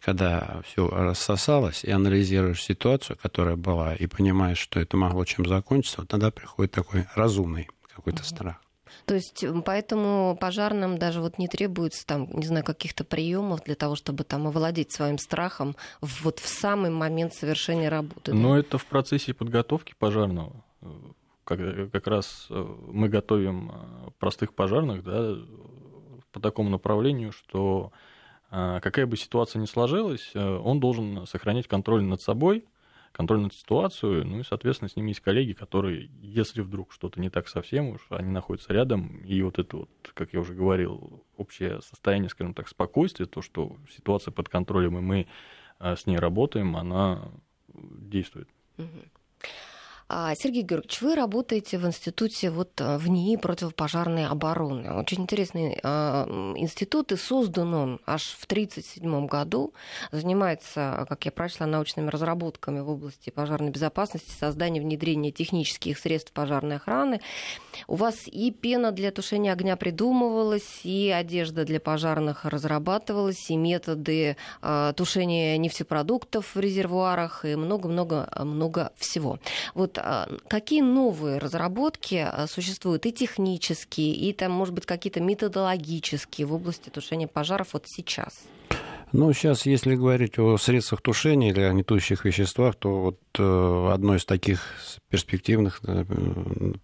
Когда 0.00 0.62
все 0.64 0.88
рассосалось, 0.88 1.84
и 1.84 1.90
анализируешь 1.90 2.62
ситуацию, 2.62 3.18
которая 3.20 3.56
была, 3.56 3.94
и 3.94 4.06
понимаешь, 4.06 4.58
что 4.58 4.80
это 4.80 4.96
могло 4.96 5.24
чем 5.24 5.46
закончиться, 5.46 6.00
вот 6.00 6.08
тогда 6.08 6.30
приходит 6.30 6.72
такой 6.72 7.06
разумный 7.14 7.68
какой-то 7.94 8.24
страх. 8.24 8.60
То 9.04 9.14
есть 9.14 9.44
поэтому 9.64 10.36
пожарным 10.40 10.98
даже 10.98 11.20
вот 11.20 11.38
не 11.38 11.48
требуется 11.48 12.06
там, 12.06 12.28
не 12.32 12.46
знаю, 12.46 12.64
каких-то 12.64 13.04
приемов 13.04 13.64
для 13.64 13.74
того, 13.74 13.94
чтобы 13.96 14.24
там 14.24 14.46
овладеть 14.46 14.92
своим 14.92 15.18
страхом 15.18 15.76
вот 16.00 16.38
в 16.38 16.48
самый 16.48 16.90
момент 16.90 17.34
совершения 17.34 17.88
работы. 17.88 18.34
Но 18.34 18.54
да? 18.54 18.60
это 18.60 18.78
в 18.78 18.86
процессе 18.86 19.34
подготовки 19.34 19.94
пожарного. 19.98 20.64
Как, 21.44 21.60
как 21.92 22.06
раз 22.08 22.48
э, 22.50 22.66
мы 22.88 23.08
готовим 23.08 23.70
э, 23.70 24.10
простых 24.18 24.52
пожарных 24.52 25.04
да, 25.04 25.36
по 26.32 26.40
такому 26.40 26.70
направлению, 26.70 27.30
что 27.30 27.92
э, 28.50 28.80
какая 28.82 29.06
бы 29.06 29.16
ситуация 29.16 29.60
ни 29.60 29.66
сложилась, 29.66 30.34
он 30.34 30.80
должен 30.80 31.24
сохранять 31.26 31.68
контроль 31.68 32.02
над 32.02 32.20
собой, 32.20 32.64
контроль 33.16 33.40
над 33.40 33.54
ситуацией, 33.54 34.24
ну 34.24 34.40
и, 34.40 34.42
соответственно, 34.42 34.90
с 34.90 34.96
ними 34.96 35.08
есть 35.08 35.20
коллеги, 35.20 35.54
которые, 35.54 36.10
если 36.20 36.60
вдруг 36.60 36.92
что-то 36.92 37.18
не 37.18 37.30
так 37.30 37.48
совсем 37.48 37.88
уж, 37.88 38.06
они 38.10 38.28
находятся 38.28 38.74
рядом, 38.74 39.24
и 39.24 39.40
вот 39.40 39.58
это 39.58 39.78
вот, 39.78 39.90
как 40.12 40.34
я 40.34 40.40
уже 40.40 40.52
говорил, 40.52 41.24
общее 41.38 41.80
состояние, 41.80 42.28
скажем 42.28 42.52
так, 42.52 42.68
спокойствия, 42.68 43.24
то, 43.24 43.40
что 43.40 43.78
ситуация 43.90 44.32
под 44.32 44.50
контролем, 44.50 44.98
и 44.98 45.00
мы 45.00 45.26
а, 45.78 45.96
с 45.96 46.04
ней 46.06 46.18
работаем, 46.18 46.76
она 46.76 47.32
действует. 47.72 48.50
А, 48.76 48.84
Сергей 50.08 50.62
Георгиевич, 50.62 51.02
вы 51.02 51.16
работаете 51.16 51.78
в 51.78 51.86
институте 51.86 52.50
вот 52.50 52.80
э, 52.80 52.96
в 52.96 53.08
НИИ 53.08 53.36
противопожарной 53.38 54.26
обороны. 54.26 54.92
Очень 54.94 55.22
интересный 55.22 55.80
а, 55.82 56.26
институт, 56.56 57.10
и 57.10 57.16
создан 57.16 57.74
он 57.74 58.00
аж 58.06 58.22
в 58.38 58.44
1937 58.44 59.26
году. 59.26 59.74
Занимается, 60.12 61.06
как 61.08 61.24
я 61.24 61.32
прочла, 61.32 61.66
научными 61.66 62.08
разработками 62.08 62.78
в 62.78 62.88
области 62.88 63.30
пожарной 63.30 63.70
безопасности, 63.70 64.30
создания 64.30 64.80
внедрения 64.80 65.32
технических 65.32 65.98
средств 65.98 66.30
пожарной 66.30 66.76
охраны. 66.76 67.20
У 67.88 67.96
вас 67.96 68.28
и 68.28 68.52
пена 68.52 68.92
для 68.92 69.10
тушения 69.10 69.52
огня 69.52 69.76
придумывалась, 69.76 70.82
и 70.84 71.10
одежда 71.10 71.64
для 71.64 71.80
пожарных 71.80 72.44
разрабатывалась, 72.44 73.50
и 73.50 73.56
методы 73.56 74.36
а, 74.62 74.92
тушения 74.92 75.56
нефтепродуктов 75.56 76.54
в 76.54 76.60
резервуарах, 76.60 77.44
и 77.44 77.56
много-много-много 77.56 78.92
всего. 78.96 79.40
Вот 79.74 79.95
а, 79.98 80.28
какие 80.48 80.80
новые 80.80 81.38
разработки 81.38 82.16
а, 82.16 82.46
существуют 82.46 83.06
и 83.06 83.12
технические, 83.12 84.14
и 84.14 84.32
там, 84.32 84.52
может 84.52 84.74
быть, 84.74 84.86
какие-то 84.86 85.20
методологические 85.20 86.46
в 86.46 86.54
области 86.54 86.88
тушения 86.90 87.26
пожаров 87.26 87.68
вот 87.72 87.84
сейчас? 87.86 88.44
Ну, 89.12 89.32
сейчас, 89.32 89.66
если 89.66 89.94
говорить 89.94 90.38
о 90.38 90.58
средствах 90.58 91.00
тушения 91.00 91.50
или 91.50 91.60
о 91.60 91.72
нетущих 91.72 92.24
веществах, 92.24 92.74
то 92.74 93.00
вот 93.02 93.20
э, 93.38 93.90
одно 93.92 94.16
из 94.16 94.24
таких 94.24 94.60
перспективных 95.08 95.80
э, 95.86 96.04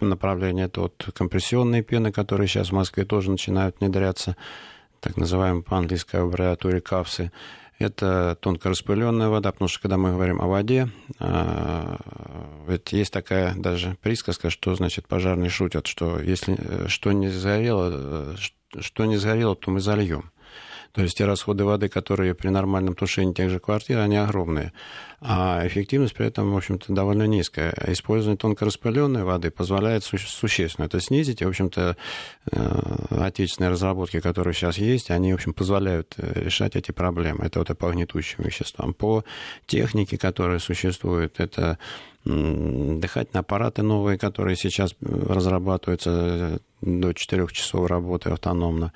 направлений 0.00 0.62
это 0.62 0.82
вот 0.82 1.08
компрессионные 1.14 1.82
пены, 1.82 2.12
которые 2.12 2.46
сейчас 2.46 2.68
в 2.68 2.72
Москве 2.72 3.04
тоже 3.04 3.30
начинают 3.30 3.80
внедряться, 3.80 4.36
так 5.00 5.16
называемые 5.16 5.64
по-английски 5.64 6.16
аббревиатуре 6.16 6.80
капсы. 6.80 7.32
Это 7.82 8.38
тонко 8.40 8.68
распыленная 8.68 9.28
вода, 9.28 9.50
потому 9.50 9.68
что 9.68 9.80
когда 9.80 9.96
мы 9.96 10.12
говорим 10.12 10.40
о 10.40 10.46
воде, 10.46 10.88
а, 11.18 11.96
ведь 12.68 12.92
есть 12.92 13.12
такая 13.12 13.54
даже 13.56 13.96
присказка, 14.00 14.50
что 14.50 14.74
значит 14.76 15.08
пожарные 15.08 15.50
шутят, 15.50 15.88
что 15.88 16.20
если 16.20 16.56
э, 16.56 16.86
что 16.86 17.10
не 17.10 17.28
сгорело, 17.28 17.90
э, 17.92 18.36
что 18.78 19.04
не 19.04 19.16
сгорело, 19.16 19.56
то 19.56 19.72
мы 19.72 19.80
зальем. 19.80 20.30
То 20.92 21.02
есть 21.02 21.16
те 21.16 21.24
расходы 21.24 21.64
воды, 21.64 21.88
которые 21.88 22.34
при 22.34 22.48
нормальном 22.48 22.94
тушении 22.94 23.32
тех 23.32 23.48
же 23.48 23.58
квартир, 23.58 23.98
они 24.00 24.16
огромные. 24.16 24.72
А 25.22 25.66
эффективность 25.66 26.14
при 26.14 26.26
этом, 26.26 26.52
в 26.52 26.56
общем-то, 26.56 26.92
довольно 26.92 27.26
низкая. 27.26 27.72
Использование 27.86 28.36
тонко 28.36 28.66
распыленной 28.66 29.24
воды 29.24 29.50
позволяет 29.50 30.04
су- 30.04 30.18
существенно 30.18 30.84
это 30.84 31.00
снизить. 31.00 31.40
И, 31.40 31.46
в 31.46 31.48
общем-то, 31.48 31.96
э, 32.50 32.80
отечественные 33.10 33.70
разработки, 33.70 34.20
которые 34.20 34.52
сейчас 34.52 34.76
есть, 34.76 35.10
они, 35.10 35.32
в 35.32 35.36
общем, 35.36 35.54
позволяют 35.54 36.14
э, 36.18 36.42
решать 36.44 36.76
эти 36.76 36.90
проблемы. 36.90 37.46
Это 37.46 37.60
вот 37.60 37.78
по 37.78 37.90
гнетущим 37.90 38.44
веществам. 38.44 38.92
По 38.92 39.24
технике, 39.66 40.18
которая 40.18 40.58
существует, 40.58 41.40
это 41.40 41.78
дыхательные 42.24 43.40
аппараты 43.40 43.82
новые, 43.82 44.18
которые 44.18 44.56
сейчас 44.56 44.94
разрабатываются 45.00 46.60
до 46.80 47.12
4 47.12 47.48
часов 47.48 47.88
работы 47.88 48.30
автономно 48.30 48.92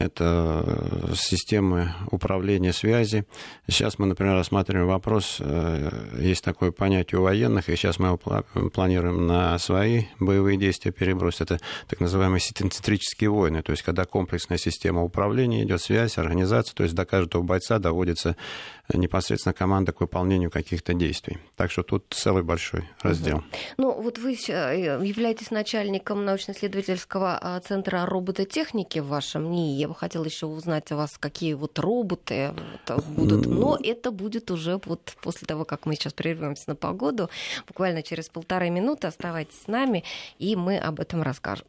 это 0.00 0.64
э, 0.66 1.14
системы 1.14 1.92
управления 2.10 2.72
связи. 2.72 3.26
Сейчас 3.68 3.98
мы, 3.98 4.06
например, 4.06 4.34
рассматриваем 4.34 4.88
вопрос, 4.88 5.36
э, 5.40 5.90
есть 6.18 6.42
такое 6.42 6.72
понятие 6.72 7.20
у 7.20 7.24
военных, 7.24 7.68
и 7.68 7.76
сейчас 7.76 7.98
мы 7.98 8.08
его 8.08 8.18
планируем 8.70 9.26
на 9.26 9.58
свои 9.58 10.04
боевые 10.18 10.56
действия 10.56 10.90
перебросить. 10.90 11.42
Это 11.42 11.60
так 11.86 12.00
называемые 12.00 12.40
синтетрические 12.40 13.28
войны, 13.28 13.62
то 13.62 13.72
есть 13.72 13.82
когда 13.82 14.06
комплексная 14.06 14.58
система 14.58 15.04
управления 15.04 15.64
идет, 15.64 15.82
связь, 15.82 16.16
организация, 16.16 16.74
то 16.74 16.82
есть 16.82 16.94
до 16.94 17.04
каждого 17.04 17.42
бойца 17.42 17.78
доводится 17.78 18.36
непосредственно 18.92 19.52
команда 19.52 19.92
к 19.92 20.00
выполнению 20.00 20.50
каких-то 20.50 20.94
действий. 20.94 21.38
Так 21.56 21.70
что 21.70 21.82
тут 21.82 22.06
целый 22.10 22.42
большой 22.42 22.88
раздел. 23.02 23.38
Угу. 23.38 23.44
Ну, 23.76 24.02
вот 24.02 24.18
вы 24.18 24.32
э, 24.48 25.00
являетесь 25.04 25.50
начальником 25.50 26.24
научно-исследовательского 26.24 27.38
а, 27.40 27.60
центра 27.60 28.06
робототехники 28.06 28.98
в 28.98 29.06
вашем 29.06 29.50
НИИ. 29.50 29.89
Бы 29.90 29.96
хотела 29.96 30.24
еще 30.24 30.46
узнать 30.46 30.92
у 30.92 30.96
вас, 30.96 31.18
какие 31.18 31.54
вот 31.54 31.76
роботы 31.80 32.54
будут. 33.08 33.46
Но 33.46 33.76
это 33.82 34.12
будет 34.12 34.52
уже 34.52 34.80
вот 34.84 35.16
после 35.20 35.48
того, 35.48 35.64
как 35.64 35.84
мы 35.84 35.96
сейчас 35.96 36.12
прервемся 36.12 36.62
на 36.68 36.76
погоду. 36.76 37.28
Буквально 37.66 38.04
через 38.04 38.28
полторы 38.28 38.70
минуты 38.70 39.08
оставайтесь 39.08 39.62
с 39.64 39.66
нами, 39.66 40.04
и 40.38 40.54
мы 40.54 40.78
об 40.78 41.00
этом 41.00 41.22
расскажем. 41.22 41.66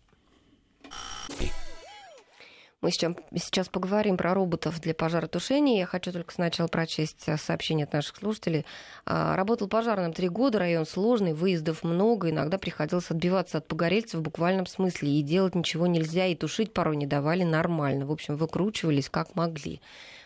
Мы 2.82 2.90
сейчас, 2.90 3.70
поговорим 3.70 4.18
про 4.18 4.34
роботов 4.34 4.82
для 4.82 4.96
пожаротушения. 4.96 5.78
Я 5.78 5.86
хочу 5.86 6.12
только 6.12 6.34
сначала 6.34 6.68
прочесть 6.68 7.28
э, 7.28 7.38
сообщение 7.38 7.84
от 7.84 7.94
наших 7.94 8.16
слушателей. 8.16 8.66
А, 9.06 9.36
работал 9.36 9.68
пожарным 9.68 10.14
три 10.14 10.30
года, 10.30 10.58
район 10.58 10.88
сложный, 10.88 11.34
выездов 11.34 11.84
много, 11.84 12.32
иногда 12.32 12.58
приходилось 12.58 13.12
отбиваться 13.12 13.60
от 13.60 13.68
погорельцев 13.68 14.16
в 14.16 14.24
буквальном 14.24 14.66
смысле. 14.66 15.12
И 15.12 15.22
делать 15.22 15.54
ничего 15.54 15.86
нельзя, 15.86 16.26
и 16.26 16.34
тушить 16.34 16.74
порой 16.74 16.98
не 16.98 17.06
давали 17.06 17.44
нормально. 17.44 18.08
В 18.08 18.12
общем, 18.12 18.36
выкручивались 18.36 19.12
как 19.12 19.36
могли. 19.36 19.80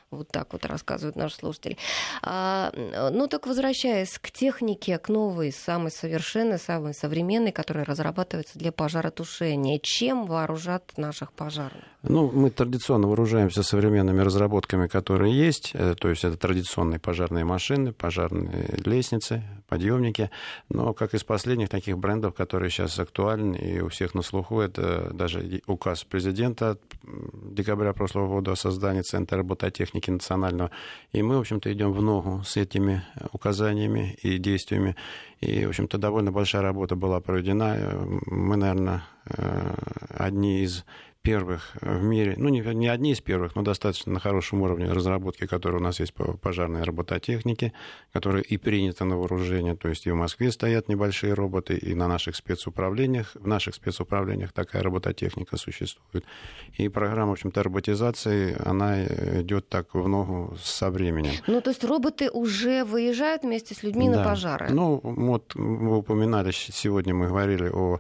Вот 0.10 0.30
так 0.30 0.54
вот 0.54 0.66
рассказывают 0.66 1.18
наши 1.18 1.36
слушатели. 1.36 1.78
А, 2.22 2.72
ну 3.12 3.28
так 3.28 3.48
возвращаясь 3.48 4.18
к 4.18 4.32
технике, 4.32 4.98
к 4.98 5.10
новой, 5.10 5.52
самой 5.52 5.92
совершенной, 5.92 6.60
самой 6.60 6.94
современной, 6.94 7.52
которая 7.52 7.84
разрабатывается 7.84 8.58
для 8.58 8.72
пожаротушения. 8.72 9.78
Чем 9.80 10.26
вооружат 10.26 10.94
наших 10.96 11.34
пожарных? 11.34 11.84
Ну, 12.08 12.32
мы 12.32 12.52
традиционно 12.52 13.08
вооружаемся 13.08 13.64
современными 13.64 14.22
разработками, 14.22 14.88
которые 14.88 15.36
есть. 15.36 15.72
Э, 15.74 15.96
то 15.96 16.10
есть 16.10 16.24
это 16.24 16.38
традиционные 16.38 17.00
пожарные 17.00 17.46
машины, 17.46 17.94
пожарные 17.94 18.80
лестницы, 18.86 19.44
подъемники. 19.68 20.30
Но 20.70 20.94
как 20.94 21.16
из 21.16 21.24
последних 21.24 21.70
таких 21.70 21.98
брендов, 21.98 22.36
которые 22.36 22.70
сейчас 22.70 23.00
актуальны 23.00 23.56
и 23.56 23.80
у 23.82 23.90
всех 23.90 24.14
на 24.14 24.22
слуху, 24.22 24.60
это 24.60 25.12
даже 25.14 25.62
указ 25.66 26.04
президента 26.04 26.78
декабря 27.34 27.94
прошлого 27.94 28.28
года 28.28 28.52
о 28.52 28.56
создании 28.56 29.02
Центра 29.02 29.38
робототехники 29.38 30.12
национального. 30.12 30.70
И 31.12 31.24
мы, 31.24 31.38
в 31.38 31.40
общем-то, 31.40 31.74
идем 31.74 31.92
в 31.92 32.02
ногу 32.02 32.44
с 32.46 32.56
этими 32.58 33.04
указаниями 33.32 34.16
и 34.22 34.38
действиями. 34.38 34.96
И, 35.42 35.66
в 35.66 35.70
общем-то, 35.70 35.98
довольно 35.98 36.32
большая 36.32 36.62
работа 36.62 36.96
была 36.96 37.20
проведена. 37.20 37.78
Мы, 38.28 38.58
наверное, 38.58 38.98
э, 38.98 39.15
одни 40.10 40.64
из 40.64 40.86
первых 41.26 41.76
в 41.82 42.04
мире, 42.04 42.36
ну, 42.38 42.50
не, 42.50 42.62
не 42.76 42.88
одни 42.88 43.12
из 43.12 43.20
первых, 43.20 43.56
но 43.56 43.64
достаточно 43.64 44.14
на 44.14 44.20
хорошем 44.20 44.62
уровне 44.62 44.92
разработки, 44.92 45.48
которые 45.48 45.82
у 45.82 45.84
нас 45.84 46.00
есть 46.00 46.14
по 46.14 46.38
пожарной 46.38 46.84
робототехнике, 46.84 47.74
которая 48.14 48.44
и 48.44 48.58
принята 48.58 49.06
на 49.06 49.18
вооружение. 49.18 49.76
То 49.76 49.90
есть 49.90 50.06
и 50.06 50.12
в 50.12 50.16
Москве 50.16 50.52
стоят 50.52 50.88
небольшие 50.88 51.34
роботы, 51.34 51.76
и 51.78 51.96
на 51.96 52.08
наших 52.08 52.36
спецуправлениях, 52.36 53.32
в 53.34 53.48
наших 53.48 53.74
спецуправлениях 53.74 54.54
такая 54.54 54.84
робототехника 54.84 55.58
существует. 55.58 56.24
И 56.78 56.90
программа, 56.90 57.30
в 57.30 57.32
общем-то, 57.32 57.64
роботизации, 57.64 58.56
она 58.64 59.04
идет 59.42 59.68
так 59.68 59.96
в 59.96 60.08
ногу 60.08 60.56
со 60.62 60.92
временем. 60.92 61.34
Ну, 61.48 61.60
то 61.60 61.72
есть 61.72 61.84
роботы 61.84 62.30
уже 62.30 62.86
выезжают 62.86 63.42
вместе 63.42 63.74
с 63.74 63.82
людьми 63.82 64.10
да. 64.10 64.18
на 64.18 64.24
пожары? 64.24 64.68
Ну, 64.70 65.00
вот 65.02 65.56
вы 65.56 65.98
упоминали, 65.98 66.52
сегодня 66.52 67.16
мы 67.16 67.30
говорили 67.30 67.68
о 67.68 68.00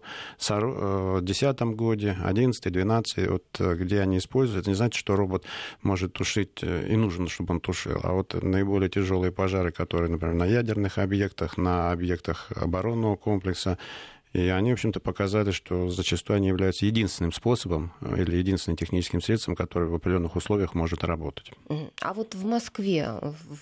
2010 1.21 1.75
годе, 1.75 2.17
11 2.23 2.71
12 2.71 3.05
ситуации, 3.05 3.27
вот, 3.27 3.43
э, 3.59 3.75
где 3.75 4.01
они 4.01 4.17
используют, 4.17 4.63
это 4.63 4.69
не 4.69 4.75
значит, 4.75 4.95
что 4.95 5.15
робот 5.15 5.45
может 5.81 6.13
тушить 6.13 6.59
э, 6.61 6.87
и 6.89 6.95
нужно, 6.95 7.27
чтобы 7.29 7.53
он 7.53 7.59
тушил. 7.59 7.99
А 8.03 8.13
вот 8.13 8.41
наиболее 8.41 8.89
тяжелые 8.89 9.31
пожары, 9.31 9.71
которые, 9.71 10.09
например, 10.11 10.35
на 10.35 10.45
ядерных 10.45 10.97
объектах, 10.97 11.57
на 11.57 11.91
объектах 11.91 12.51
оборонного 12.55 13.15
комплекса, 13.15 13.77
и 14.33 14.49
они, 14.49 14.71
в 14.71 14.73
общем-то, 14.73 14.99
показали, 14.99 15.51
что 15.51 15.89
зачастую 15.89 16.37
они 16.37 16.49
являются 16.49 16.85
единственным 16.85 17.31
способом 17.31 17.93
э, 18.01 18.21
или 18.21 18.37
единственным 18.37 18.77
техническим 18.77 19.21
средством, 19.21 19.55
которое 19.55 19.89
в 19.89 19.95
определенных 19.95 20.35
условиях 20.35 20.73
может 20.73 21.03
работать. 21.03 21.51
А 22.01 22.13
вот 22.13 22.35
в 22.35 22.45
Москве 22.45 23.09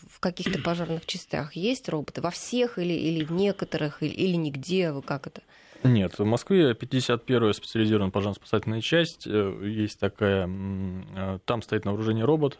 в 0.10 0.20
каких-то 0.20 0.60
пожарных 0.60 1.06
частях 1.06 1.56
есть 1.56 1.90
роботы? 1.90 2.22
Во 2.22 2.32
всех 2.32 2.80
или, 2.80 2.94
или 2.94 3.24
в 3.24 3.32
некоторых, 3.32 4.02
или, 4.02 4.14
или 4.14 4.36
нигде? 4.36 4.94
Как 5.06 5.28
это? 5.28 5.42
Нет, 5.84 6.18
в 6.18 6.26
Москве 6.26 6.72
51-я 6.72 7.54
специализированная 7.54 8.12
пожарно-спасательная 8.12 8.82
часть. 8.82 9.28
Э, 9.28 9.62
есть 9.64 10.00
такая... 10.00 10.50
Э, 10.50 11.40
там 11.46 11.62
стоит 11.62 11.86
на 11.86 11.92
вооружении 11.92 12.24
робот, 12.24 12.60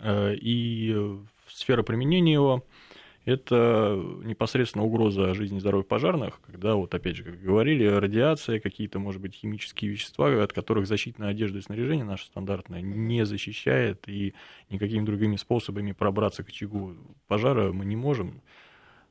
э, 0.00 0.34
и 0.36 0.96
сфера 1.48 1.82
применения 1.82 2.34
его 2.34 2.64
это 3.26 4.02
непосредственно 4.24 4.84
угроза 4.84 5.34
жизни 5.34 5.58
и 5.58 5.60
здоровья 5.60 5.84
пожарных, 5.84 6.40
когда, 6.40 6.74
вот 6.74 6.94
опять 6.94 7.16
же, 7.16 7.24
как 7.24 7.40
говорили, 7.40 7.84
радиация, 7.84 8.60
какие-то, 8.60 8.98
может 8.98 9.20
быть, 9.20 9.34
химические 9.34 9.90
вещества, 9.90 10.42
от 10.42 10.52
которых 10.52 10.86
защитная 10.86 11.28
одежда 11.28 11.58
и 11.58 11.62
снаряжение 11.62 12.04
наше 12.04 12.26
стандартное 12.26 12.80
не 12.80 13.26
защищает, 13.26 14.08
и 14.08 14.34
никакими 14.70 15.04
другими 15.04 15.36
способами 15.36 15.92
пробраться 15.92 16.42
к 16.44 16.48
очагу 16.48 16.96
пожара 17.28 17.72
мы 17.72 17.84
не 17.84 17.96
можем 17.96 18.40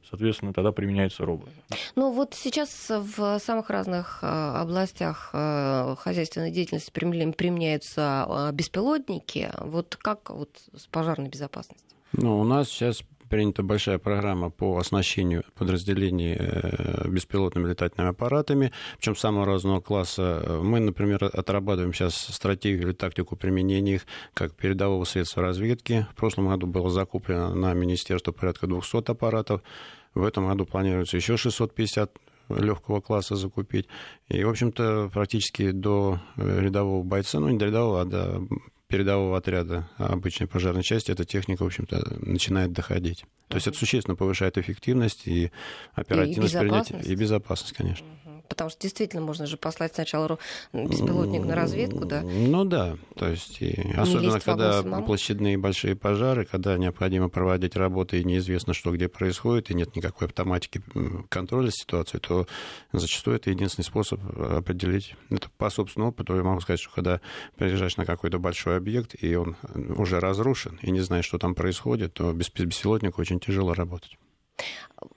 соответственно, 0.09 0.53
тогда 0.53 0.71
применяются 0.71 1.25
роботы. 1.25 1.51
Ну 1.95 2.11
вот 2.11 2.33
сейчас 2.33 2.89
в 2.89 3.39
самых 3.39 3.69
разных 3.69 4.19
э, 4.21 4.27
областях 4.27 5.29
э, 5.33 5.95
хозяйственной 5.97 6.51
деятельности 6.51 6.91
применяются 6.91 8.25
э, 8.27 8.51
беспилотники. 8.53 9.51
Вот 9.59 9.95
как 9.95 10.29
вот 10.29 10.49
с 10.75 10.87
пожарной 10.87 11.29
безопасностью? 11.29 11.85
Ну, 12.13 12.39
у 12.39 12.43
нас 12.43 12.69
сейчас 12.69 13.03
принята 13.29 13.61
большая 13.61 13.99
программа 13.99 14.49
по 14.49 14.79
оснащению 14.79 15.43
подразделений 15.53 16.35
беспилотными 17.07 17.69
летательными 17.69 18.09
аппаратами, 18.09 18.71
причем 18.97 19.15
самого 19.15 19.45
разного 19.45 19.81
класса. 19.81 20.59
Мы, 20.63 20.79
например, 20.79 21.23
отрабатываем 21.25 21.93
сейчас 21.93 22.15
стратегию 22.15 22.87
или 22.87 22.93
тактику 22.93 23.35
применения 23.35 23.95
их 23.95 24.07
как 24.33 24.55
передового 24.55 25.03
средства 25.03 25.43
разведки. 25.43 26.07
В 26.11 26.15
прошлом 26.15 26.47
году 26.47 26.65
было 26.65 26.89
закуплено 26.89 27.53
на 27.53 27.71
министерство 27.73 28.31
порядка 28.31 28.65
200 28.65 29.11
аппаратов. 29.11 29.61
В 30.13 30.23
этом 30.23 30.47
году 30.47 30.65
планируется 30.65 31.17
еще 31.17 31.37
650 31.37 32.17
легкого 32.49 33.01
класса 33.01 33.35
закупить. 33.35 33.87
И, 34.27 34.43
в 34.43 34.49
общем-то, 34.49 35.09
практически 35.13 35.71
до 35.71 36.19
э, 36.35 36.61
рядового 36.61 37.03
бойца, 37.03 37.39
ну, 37.39 37.49
не 37.49 37.57
до 37.57 37.65
рядового, 37.65 38.01
а 38.01 38.05
до 38.05 38.41
передового 38.87 39.37
отряда 39.37 39.87
обычной 39.97 40.47
пожарной 40.47 40.81
части 40.81 41.11
эта 41.11 41.23
техника, 41.23 41.63
в 41.63 41.67
общем-то, 41.67 42.17
начинает 42.21 42.73
доходить. 42.73 43.23
То 43.47 43.55
есть 43.55 43.67
это 43.67 43.77
существенно 43.77 44.15
повышает 44.15 44.57
эффективность 44.57 45.27
и 45.27 45.51
оперативность 45.93 46.55
и 46.55 46.57
принятия. 46.57 46.99
И 47.05 47.15
безопасность, 47.15 47.73
конечно. 47.73 48.07
Потому 48.49 48.69
что 48.69 48.81
действительно 48.81 49.21
можно 49.21 49.45
же 49.45 49.55
послать 49.55 49.93
сначала 49.93 50.37
беспилотник 50.73 51.45
на 51.45 51.55
разведку, 51.55 52.05
да? 52.05 52.21
Ну 52.21 52.65
да, 52.65 52.97
то 53.15 53.29
есть 53.29 53.61
и 53.61 53.93
особенно 53.95 54.39
когда 54.39 54.81
площадные 54.81 55.57
большие 55.57 55.95
пожары, 55.95 56.45
когда 56.45 56.77
необходимо 56.77 57.29
проводить 57.29 57.75
работы 57.75 58.19
и 58.19 58.23
неизвестно, 58.23 58.73
что 58.73 58.91
где 58.91 59.07
происходит, 59.07 59.71
и 59.71 59.73
нет 59.73 59.95
никакой 59.95 60.27
автоматики 60.27 60.81
контроля 61.29 61.71
ситуации, 61.71 62.17
то 62.17 62.47
зачастую 62.91 63.37
это 63.37 63.49
единственный 63.51 63.85
способ 63.85 64.19
определить. 64.37 65.15
Это 65.29 65.49
по 65.57 65.69
собственному 65.69 66.11
опыту 66.11 66.35
я 66.35 66.43
могу 66.43 66.59
сказать, 66.61 66.79
что 66.79 66.91
когда 66.93 67.21
приезжаешь 67.55 67.97
на 67.97 68.05
какой-то 68.05 68.39
большой 68.39 68.77
объект, 68.77 69.15
и 69.21 69.35
он 69.35 69.55
уже 69.95 70.19
разрушен, 70.19 70.79
и 70.81 70.91
не 70.91 71.01
знаешь, 71.01 71.25
что 71.25 71.37
там 71.37 71.53
происходит, 71.53 72.15
то 72.15 72.33
без 72.33 72.49
беспилотника 72.49 73.19
очень 73.19 73.39
тяжело 73.39 73.73
работать. 73.73 74.17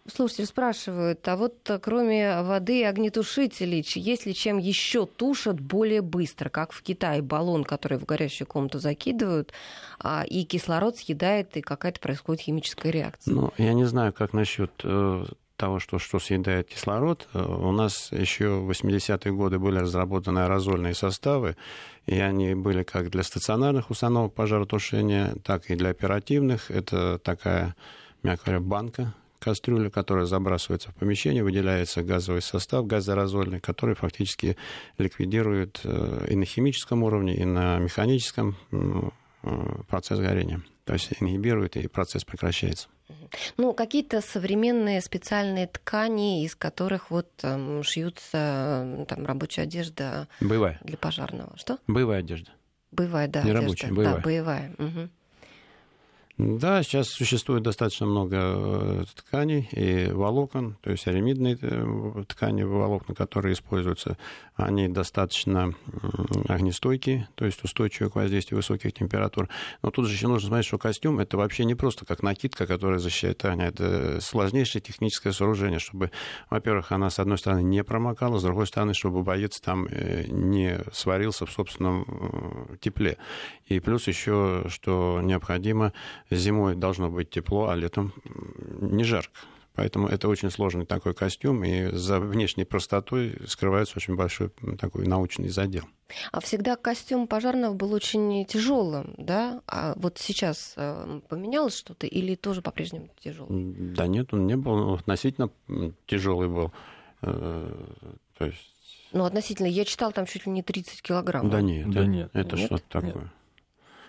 Слушатели 0.06 0.44
спрашивают, 0.44 1.26
а 1.26 1.36
вот 1.36 1.68
э, 1.68 1.78
кроме 1.78 2.42
воды 2.42 2.80
и 2.80 2.84
огнетушителей, 2.84 3.84
есть 3.94 4.26
ли 4.26 4.34
чем 4.34 4.58
еще 4.58 5.06
тушат 5.06 5.60
более 5.60 6.02
быстро, 6.02 6.48
как 6.48 6.72
в 6.72 6.82
Китае 6.82 7.22
баллон, 7.22 7.64
который 7.64 7.98
в 7.98 8.04
горящую 8.04 8.46
комнату 8.46 8.78
закидывают, 8.78 9.52
а, 9.98 10.24
и 10.26 10.44
кислород 10.44 10.96
съедает, 10.96 11.56
и 11.56 11.62
какая-то 11.62 12.00
происходит 12.00 12.42
химическая 12.42 12.92
реакция? 12.92 13.34
Ну, 13.34 13.52
я 13.58 13.72
не 13.74 13.84
знаю, 13.84 14.12
как 14.12 14.32
насчет 14.32 14.70
э, 14.84 15.24
того, 15.62 15.78
что, 15.78 16.00
что 16.00 16.18
съедает 16.18 16.68
кислород. 16.68 17.28
Э, 17.34 17.40
у 17.40 17.70
нас 17.70 18.10
еще 18.10 18.58
в 18.58 18.70
80-е 18.70 19.32
годы 19.32 19.60
были 19.60 19.78
разработаны 19.78 20.40
аэрозольные 20.40 20.94
составы, 20.94 21.56
и 22.06 22.18
они 22.18 22.54
были 22.56 22.82
как 22.82 23.10
для 23.10 23.22
стационарных 23.22 23.90
установок 23.90 24.34
пожаротушения, 24.34 25.36
так 25.44 25.70
и 25.70 25.76
для 25.76 25.90
оперативных. 25.90 26.72
Это 26.72 27.18
такая, 27.18 27.76
мягко 28.24 28.46
говоря, 28.46 28.60
банка, 28.60 29.14
кастрюля, 29.42 29.90
которая 29.90 30.24
забрасывается 30.24 30.90
в 30.90 30.94
помещение, 30.94 31.42
выделяется 31.42 32.02
газовый 32.02 32.42
состав, 32.42 32.86
газоразольный, 32.86 33.60
который 33.60 33.94
фактически 33.94 34.56
ликвидирует 34.98 35.80
э, 35.84 36.26
и 36.30 36.36
на 36.36 36.44
химическом 36.44 37.02
уровне, 37.02 37.34
и 37.34 37.44
на 37.44 37.78
механическом 37.78 38.56
процесс 39.88 40.20
горения. 40.20 40.62
То 40.84 40.92
есть 40.92 41.12
ингибирует, 41.20 41.76
и 41.76 41.88
процесс 41.88 42.24
прекращается. 42.24 42.88
Ну, 43.56 43.72
какие-то 43.72 44.20
современные 44.20 45.00
специальные 45.00 45.66
ткани, 45.66 46.44
из 46.44 46.54
которых 46.54 47.10
вот 47.10 47.34
там, 47.36 47.82
шьются 47.82 49.04
там, 49.08 49.26
рабочая 49.26 49.62
одежда 49.62 50.28
боевая. 50.40 50.78
для 50.82 50.96
пожарного. 50.96 51.56
Что? 51.56 51.78
Боевая 51.86 52.20
одежда. 52.20 52.50
Боевая, 52.90 53.28
да. 53.28 53.42
Не 53.42 53.52
рабочая, 53.52 53.92
боевая. 53.92 54.16
Да, 54.16 54.20
боевая. 54.20 54.74
Угу. 54.78 55.08
Да, 56.38 56.82
сейчас 56.82 57.08
существует 57.08 57.62
достаточно 57.62 58.06
много 58.06 58.36
э, 58.40 59.04
тканей 59.14 59.68
и 59.70 60.10
волокон, 60.10 60.76
то 60.80 60.90
есть 60.90 61.06
аремидные 61.06 61.58
э, 61.60 62.24
ткани, 62.26 62.62
волокна, 62.62 63.14
которые 63.14 63.52
используются, 63.52 64.16
они 64.54 64.88
достаточно 64.88 65.74
огнестойкие, 66.48 67.28
то 67.34 67.44
есть 67.44 67.62
устойчивы 67.62 68.10
к 68.10 68.14
воздействию 68.16 68.56
высоких 68.56 68.94
температур. 68.94 69.50
Но 69.82 69.90
тут 69.90 70.06
же 70.06 70.14
еще 70.14 70.26
нужно 70.26 70.48
смотреть, 70.48 70.66
что 70.66 70.78
костюм 70.78 71.20
это 71.20 71.36
вообще 71.36 71.66
не 71.66 71.74
просто 71.74 72.06
как 72.06 72.22
накидка, 72.22 72.66
которая 72.66 72.98
защищает 72.98 73.38
ткань, 73.38 73.60
это 73.60 74.18
сложнейшее 74.22 74.80
техническое 74.80 75.32
сооружение, 75.32 75.80
чтобы, 75.80 76.10
во-первых, 76.48 76.92
она, 76.92 77.10
с 77.10 77.18
одной 77.18 77.36
стороны, 77.36 77.62
не 77.62 77.84
промокала, 77.84 78.38
с 78.38 78.42
другой 78.42 78.66
стороны, 78.66 78.94
чтобы 78.94 79.22
боец 79.22 79.60
там 79.60 79.86
э, 79.90 80.24
не 80.28 80.80
сварился 80.92 81.44
в 81.44 81.50
собственном 81.50 82.78
тепле. 82.80 83.18
И 83.72 83.80
плюс 83.80 84.06
еще, 84.06 84.64
что 84.68 85.20
необходимо 85.22 85.92
зимой 86.30 86.74
должно 86.74 87.10
быть 87.10 87.30
тепло, 87.30 87.68
а 87.68 87.74
летом 87.74 88.12
не 88.80 89.04
жарко. 89.04 89.32
Поэтому 89.74 90.06
это 90.06 90.28
очень 90.28 90.50
сложный 90.50 90.84
такой 90.84 91.14
костюм, 91.14 91.64
и 91.64 91.90
за 91.92 92.20
внешней 92.20 92.64
простотой 92.64 93.38
скрывается 93.46 93.94
очень 93.96 94.16
большой 94.16 94.50
такой 94.78 95.06
научный 95.06 95.48
задел. 95.48 95.84
А 96.30 96.40
всегда 96.40 96.76
костюм 96.76 97.26
пожарного 97.26 97.72
был 97.72 97.94
очень 97.94 98.44
тяжелым, 98.44 99.14
да? 99.16 99.62
А 99.66 99.94
вот 99.96 100.18
сейчас 100.18 100.74
э, 100.76 101.20
поменялось 101.28 101.74
что-то 101.74 102.06
или 102.06 102.34
тоже 102.34 102.60
по-прежнему 102.60 103.08
тяжелый? 103.18 103.74
Да 103.94 104.06
нет, 104.06 104.34
он 104.34 104.46
не 104.46 104.56
был, 104.56 104.72
он 104.72 104.98
относительно 104.98 105.50
тяжелый 106.06 106.48
был. 106.48 106.70
Э, 107.22 107.74
то 108.36 108.44
есть... 108.44 108.58
Ну, 109.12 109.24
относительно, 109.24 109.66
я 109.66 109.86
читал, 109.86 110.12
там 110.12 110.26
чуть 110.26 110.44
ли 110.44 110.52
не 110.52 110.62
30 110.62 111.00
килограмм. 111.00 111.48
Да 111.48 111.62
нет, 111.62 111.90
да 111.90 112.04
нет. 112.04 112.30
Это 112.34 112.56
нет? 112.56 112.66
что-то 112.66 112.84
такое. 112.90 113.14
Нет. 113.14 113.32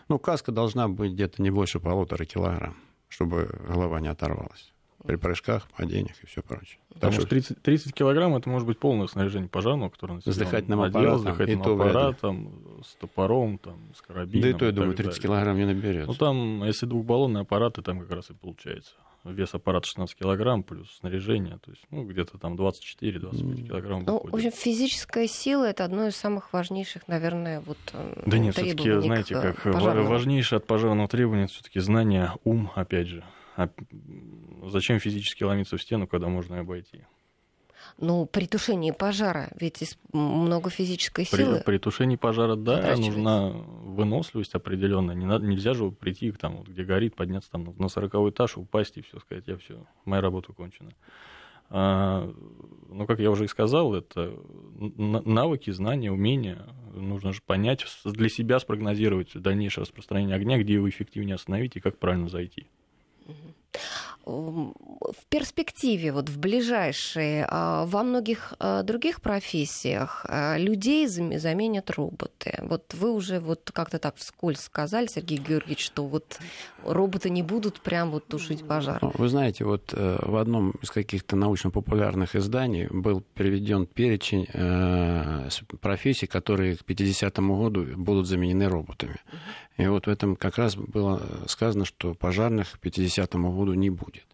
Ну, 0.09 0.19
каска 0.19 0.51
должна 0.51 0.87
быть 0.87 1.13
где-то 1.13 1.41
не 1.41 1.49
больше 1.49 1.79
полутора 1.79 2.25
килограмм, 2.25 2.75
чтобы 3.09 3.49
голова 3.67 3.99
не 3.99 4.07
оторвалась 4.07 4.73
при 5.03 5.17
прыжках, 5.17 5.67
падениях 5.75 6.23
и 6.23 6.27
все 6.27 6.41
прочее. 6.41 6.79
Потому 6.93 7.11
так 7.11 7.21
что 7.21 7.29
30, 7.29 7.61
30 7.61 7.93
килограмм 7.93 8.35
это 8.35 8.49
может 8.49 8.65
быть 8.65 8.79
полное 8.79 9.07
снаряжение 9.07 9.49
пожарного, 9.49 9.89
которое 9.89 10.21
с 10.21 10.37
дыхательным 10.37 10.81
аппаратом, 10.81 11.19
с 11.19 11.23
дыхательным 11.23 11.81
аппаратом, 11.81 12.81
с 12.85 12.95
топором, 12.95 13.57
там, 13.57 13.79
с 13.95 14.01
карабином. 14.01 14.41
Да 14.41 14.49
и 14.49 14.53
то, 14.53 14.65
я 14.65 14.71
думаю, 14.71 14.95
30 14.95 15.05
далее. 15.05 15.21
килограмм 15.21 15.57
не 15.57 15.65
наберется. 15.65 16.07
Ну 16.07 16.13
там, 16.13 16.63
если 16.63 16.85
двухбаллонные 16.85 17.41
аппараты, 17.41 17.81
там 17.81 17.99
как 17.99 18.11
раз 18.11 18.29
и 18.29 18.33
получается 18.33 18.93
вес 19.23 19.53
аппарата 19.53 19.87
16 19.87 20.15
килограмм 20.17 20.63
плюс 20.63 20.97
снаряжение, 20.99 21.57
то 21.63 21.71
есть 21.71 21.83
ну, 21.89 22.03
где-то 22.05 22.37
там 22.37 22.55
24-25 22.55 23.67
килограмм 23.67 24.03
ну, 24.05 24.21
В 24.23 24.35
общем, 24.35 24.51
физическая 24.51 25.27
сила— 25.27 25.65
это 25.69 25.85
одно 25.85 26.07
из 26.07 26.15
самых 26.15 26.51
важнейших, 26.51 27.07
наверное, 27.07 27.61
вот 27.61 27.77
э, 27.93 28.23
Да 28.25 28.37
нет, 28.37 28.55
все 28.55 28.75
таки 28.75 28.99
знаете, 28.99 29.35
как 29.35 29.63
пожарного. 29.63 30.07
важнейшее 30.07 30.57
от 30.57 30.67
пожарного 30.67 31.07
требования 31.07 31.47
все 31.47 31.61
таки 31.61 31.79
знание, 31.79 32.31
ум, 32.43 32.71
опять 32.75 33.07
же. 33.07 33.23
А 33.55 33.69
зачем 34.65 34.99
физически 34.99 35.43
ломиться 35.43 35.77
в 35.77 35.81
стену, 35.81 36.07
когда 36.07 36.27
можно 36.27 36.59
обойти? 36.59 37.01
Ну, 37.97 38.25
при 38.25 38.47
тушении 38.47 38.91
пожара, 38.91 39.49
ведь 39.59 39.97
много 40.11 40.69
физической 40.69 41.25
силы. 41.25 41.57
При, 41.57 41.63
при 41.63 41.77
тушении 41.77 42.15
пожара, 42.15 42.55
да, 42.55 42.95
нужна 42.97 43.49
выносливость 43.49 44.55
определенная. 44.55 45.15
Не 45.15 45.25
надо, 45.25 45.45
нельзя 45.45 45.73
же 45.73 45.91
прийти 45.91 46.31
там, 46.31 46.57
вот, 46.57 46.67
где 46.67 46.83
горит, 46.83 47.15
подняться 47.15 47.51
там 47.51 47.75
на 47.77 47.87
сороковой 47.89 48.31
этаж, 48.31 48.57
упасть 48.57 48.97
и 48.97 49.01
все 49.01 49.19
сказать, 49.19 49.45
я 49.47 49.57
все, 49.57 49.85
моя 50.05 50.21
работа 50.21 50.53
кончена. 50.53 50.91
А, 51.69 52.31
ну, 52.89 53.05
как 53.05 53.19
я 53.19 53.31
уже 53.31 53.45
и 53.45 53.47
сказал, 53.47 53.93
это 53.95 54.33
навыки, 54.75 55.71
знания, 55.71 56.11
умения. 56.11 56.67
Нужно 56.93 57.33
же 57.33 57.41
понять, 57.43 57.85
для 58.05 58.29
себя 58.29 58.59
спрогнозировать 58.59 59.31
дальнейшее 59.33 59.83
распространение 59.83 60.35
огня, 60.35 60.57
где 60.59 60.73
его 60.73 60.89
эффективнее 60.89 61.35
остановить 61.35 61.75
и 61.75 61.79
как 61.79 61.97
правильно 61.97 62.29
зайти 62.29 62.67
в 65.13 65.25
перспективе, 65.27 66.11
вот 66.11 66.29
в 66.29 66.39
ближайшие, 66.39 67.45
а, 67.49 67.85
во 67.85 68.03
многих 68.03 68.53
а, 68.59 68.83
других 68.83 69.21
профессиях 69.21 70.25
а, 70.27 70.57
людей 70.57 71.07
заменят 71.07 71.91
роботы. 71.91 72.59
Вот 72.61 72.93
вы 72.93 73.11
уже 73.11 73.39
вот 73.39 73.71
как-то 73.73 73.99
так 73.99 74.15
вскользь 74.17 74.59
сказали, 74.59 75.07
Сергей 75.07 75.37
Георгиевич, 75.37 75.85
что 75.85 76.05
вот 76.05 76.39
роботы 76.83 77.29
не 77.29 77.43
будут 77.43 77.81
прям 77.81 78.11
вот 78.11 78.27
тушить 78.27 78.67
пожар. 78.67 78.99
Ну, 79.01 79.11
вы 79.15 79.29
знаете, 79.29 79.65
вот 79.65 79.93
э, 79.93 80.17
в 80.21 80.35
одном 80.35 80.71
из 80.81 80.89
каких-то 80.89 81.35
научно-популярных 81.35 82.35
изданий 82.35 82.87
был 82.87 83.23
приведен 83.33 83.85
перечень 83.85 84.47
э, 84.53 85.49
профессий, 85.81 86.27
которые 86.27 86.75
к 86.75 86.81
50-му 86.81 87.57
году 87.57 87.85
будут 87.95 88.27
заменены 88.27 88.67
роботами. 88.67 89.17
И 89.77 89.87
вот 89.87 90.07
в 90.07 90.09
этом 90.09 90.35
как 90.35 90.57
раз 90.57 90.75
было 90.75 91.21
сказано, 91.47 91.85
что 91.85 92.13
пожарных 92.13 92.73
к 92.73 92.79
50 92.79 93.33
году 93.35 93.73
не 93.73 93.89
будет. 93.89 94.25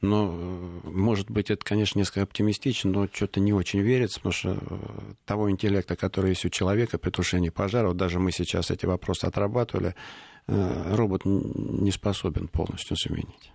Но, 0.00 0.30
э, 0.32 0.88
может 0.88 1.30
быть, 1.30 1.50
это, 1.50 1.64
конечно, 1.64 1.98
несколько 1.98 2.22
оптимистично, 2.22 2.90
но 2.90 3.08
что-то 3.12 3.40
не 3.40 3.52
очень 3.52 3.80
верится, 3.80 4.20
потому 4.20 4.32
что 4.32 4.58
э, 4.60 4.78
того 5.24 5.50
интеллекта, 5.50 5.96
который 5.96 6.30
есть 6.30 6.44
у 6.44 6.48
человека 6.48 6.98
при 6.98 7.10
тушении 7.10 7.48
пожара, 7.48 7.88
вот 7.88 7.96
даже 7.96 8.18
мы 8.18 8.32
сейчас 8.32 8.70
эти 8.70 8.86
вопросы 8.86 9.24
отрабатывали, 9.24 9.94
э, 10.46 10.94
робот 10.94 11.22
не 11.24 11.90
способен 11.90 12.48
полностью 12.48 12.96
заменить. 12.96 13.52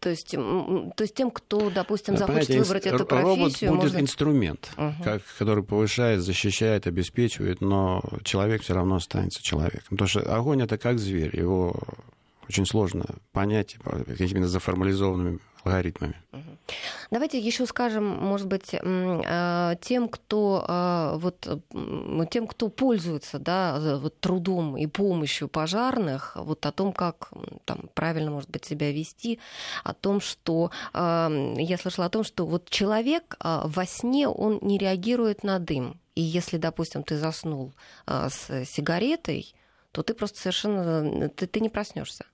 То 0.00 0.10
есть, 0.10 0.30
то 0.30 1.02
есть 1.02 1.14
тем, 1.14 1.30
кто, 1.30 1.70
допустим, 1.70 2.16
захочет 2.16 2.46
Понимаете, 2.46 2.62
выбрать 2.62 2.86
эту 2.86 3.06
профессию... 3.06 3.70
Робот 3.70 3.82
будет 3.82 3.92
может... 3.92 4.00
инструмент, 4.00 4.70
угу. 4.76 4.94
как, 5.02 5.22
который 5.38 5.64
повышает, 5.64 6.20
защищает, 6.20 6.86
обеспечивает, 6.86 7.60
но 7.60 8.02
человек 8.22 8.62
все 8.62 8.74
равно 8.74 8.96
останется 8.96 9.42
человеком. 9.42 9.88
Потому 9.90 10.08
что 10.08 10.20
огонь 10.36 10.62
это 10.62 10.78
как 10.78 10.98
зверь, 10.98 11.36
его 11.36 11.74
очень 12.48 12.66
сложно 12.66 13.04
понять 13.32 13.76
какими-то 14.06 14.48
заформализованными 14.48 15.40
алгоритмами. 15.66 16.14
Давайте 17.10 17.38
еще 17.38 17.66
скажем, 17.66 18.04
может 18.04 18.48
быть, 18.48 18.74
а, 18.82 19.76
тем, 19.76 20.08
кто 20.08 20.64
а, 20.66 21.16
вот 21.18 21.46
тем, 22.30 22.46
кто 22.46 22.68
пользуется, 22.68 23.38
да, 23.38 23.98
вот 23.98 24.18
трудом 24.20 24.76
и 24.76 24.86
помощью 24.86 25.48
пожарных, 25.48 26.36
вот 26.36 26.66
о 26.66 26.72
том, 26.72 26.92
как 26.92 27.30
там 27.64 27.88
правильно, 27.94 28.30
может 28.30 28.50
быть, 28.50 28.64
себя 28.64 28.90
вести, 28.92 29.38
о 29.84 29.94
том, 29.94 30.20
что 30.20 30.70
а, 30.92 31.30
я 31.56 31.78
слышала 31.78 32.06
о 32.06 32.10
том, 32.10 32.24
что 32.24 32.46
вот 32.46 32.68
человек 32.68 33.36
во 33.40 33.86
сне 33.86 34.28
он 34.28 34.58
не 34.62 34.78
реагирует 34.78 35.44
на 35.44 35.58
дым, 35.58 36.00
и 36.14 36.22
если, 36.22 36.56
допустим, 36.56 37.02
ты 37.02 37.16
заснул 37.18 37.74
с 38.06 38.64
сигаретой, 38.64 39.54
то 39.92 40.02
ты 40.02 40.14
просто 40.14 40.40
совершенно 40.40 41.28
ты, 41.28 41.46
ты 41.46 41.60
не 41.60 41.68
проснешься. 41.68 42.24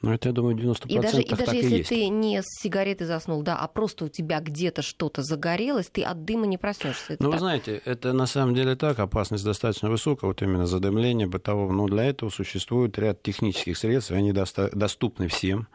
Ну, 0.00 0.12
это, 0.12 0.30
я 0.30 0.32
думаю, 0.32 0.56
90% 0.56 0.86
и 0.88 0.98
даже, 0.98 1.22
и 1.22 1.34
даже 1.34 1.56
если 1.56 1.78
и 1.78 1.82
ты 1.82 2.08
не 2.08 2.40
с 2.42 2.46
сигареты 2.62 3.04
заснул, 3.04 3.42
да, 3.42 3.56
а 3.58 3.68
просто 3.68 4.06
у 4.06 4.08
тебя 4.08 4.40
где-то 4.40 4.80
что-то 4.80 5.22
загорелось, 5.22 5.88
ты 5.90 6.02
от 6.02 6.24
дыма 6.24 6.46
не 6.46 6.56
проснешься. 6.56 7.16
Ну, 7.18 7.30
вы 7.30 7.38
знаете, 7.38 7.82
это 7.84 8.12
на 8.12 8.26
самом 8.26 8.54
деле 8.54 8.74
так, 8.74 8.98
опасность 8.98 9.44
достаточно 9.44 9.90
высокая, 9.90 10.28
вот 10.28 10.40
именно 10.40 10.66
задымление 10.66 11.26
бытового, 11.26 11.72
но 11.72 11.86
для 11.86 12.04
этого 12.04 12.30
существует 12.30 12.98
ряд 12.98 13.22
технических 13.22 13.76
средств, 13.76 14.12
они 14.12 14.32
доста- 14.32 14.70
доступны 14.72 15.28
всем. 15.28 15.68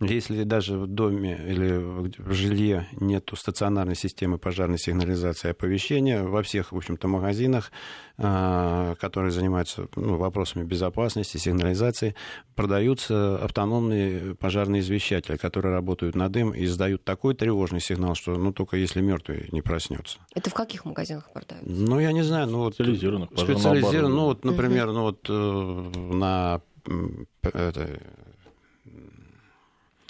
Если 0.00 0.44
даже 0.44 0.78
в 0.78 0.86
доме 0.86 1.36
или 1.44 1.76
в 1.76 2.32
жилье 2.32 2.86
нет 3.00 3.30
стационарной 3.34 3.96
системы 3.96 4.38
пожарной 4.38 4.78
сигнализации 4.78 5.48
и 5.48 5.50
оповещения, 5.50 6.22
во 6.22 6.42
всех, 6.44 6.70
в 6.70 6.76
общем-то, 6.76 7.08
магазинах, 7.08 7.72
а, 8.16 8.94
которые 8.96 9.32
занимаются 9.32 9.88
ну, 9.96 10.16
вопросами 10.16 10.62
безопасности, 10.62 11.36
сигнализации, 11.38 12.14
продаются 12.54 13.42
автономные 13.42 14.36
пожарные 14.36 14.82
извещатели, 14.82 15.36
которые 15.36 15.72
работают 15.72 16.14
на 16.14 16.28
дым 16.28 16.52
и 16.52 16.64
издают 16.64 17.02
такой 17.02 17.34
тревожный 17.34 17.80
сигнал, 17.80 18.14
что 18.14 18.36
ну, 18.36 18.52
только 18.52 18.76
если 18.76 19.00
мертвый 19.00 19.48
не 19.50 19.62
проснется. 19.62 20.18
Это 20.32 20.48
в 20.48 20.54
каких 20.54 20.84
магазинах 20.84 21.28
продаются? 21.32 21.68
Ну, 21.72 21.98
я 21.98 22.12
не 22.12 22.22
знаю. 22.22 22.46
Ну, 22.46 22.58
вот, 22.58 22.74
специализированных. 22.74 23.30
Специализированных. 23.36 24.16
Ну, 24.16 24.24
вот, 24.26 24.44
например, 24.44 24.92
ну, 24.92 25.02
вот, 25.02 25.26
э, 25.28 25.90
на 26.12 26.60
это, 27.42 28.00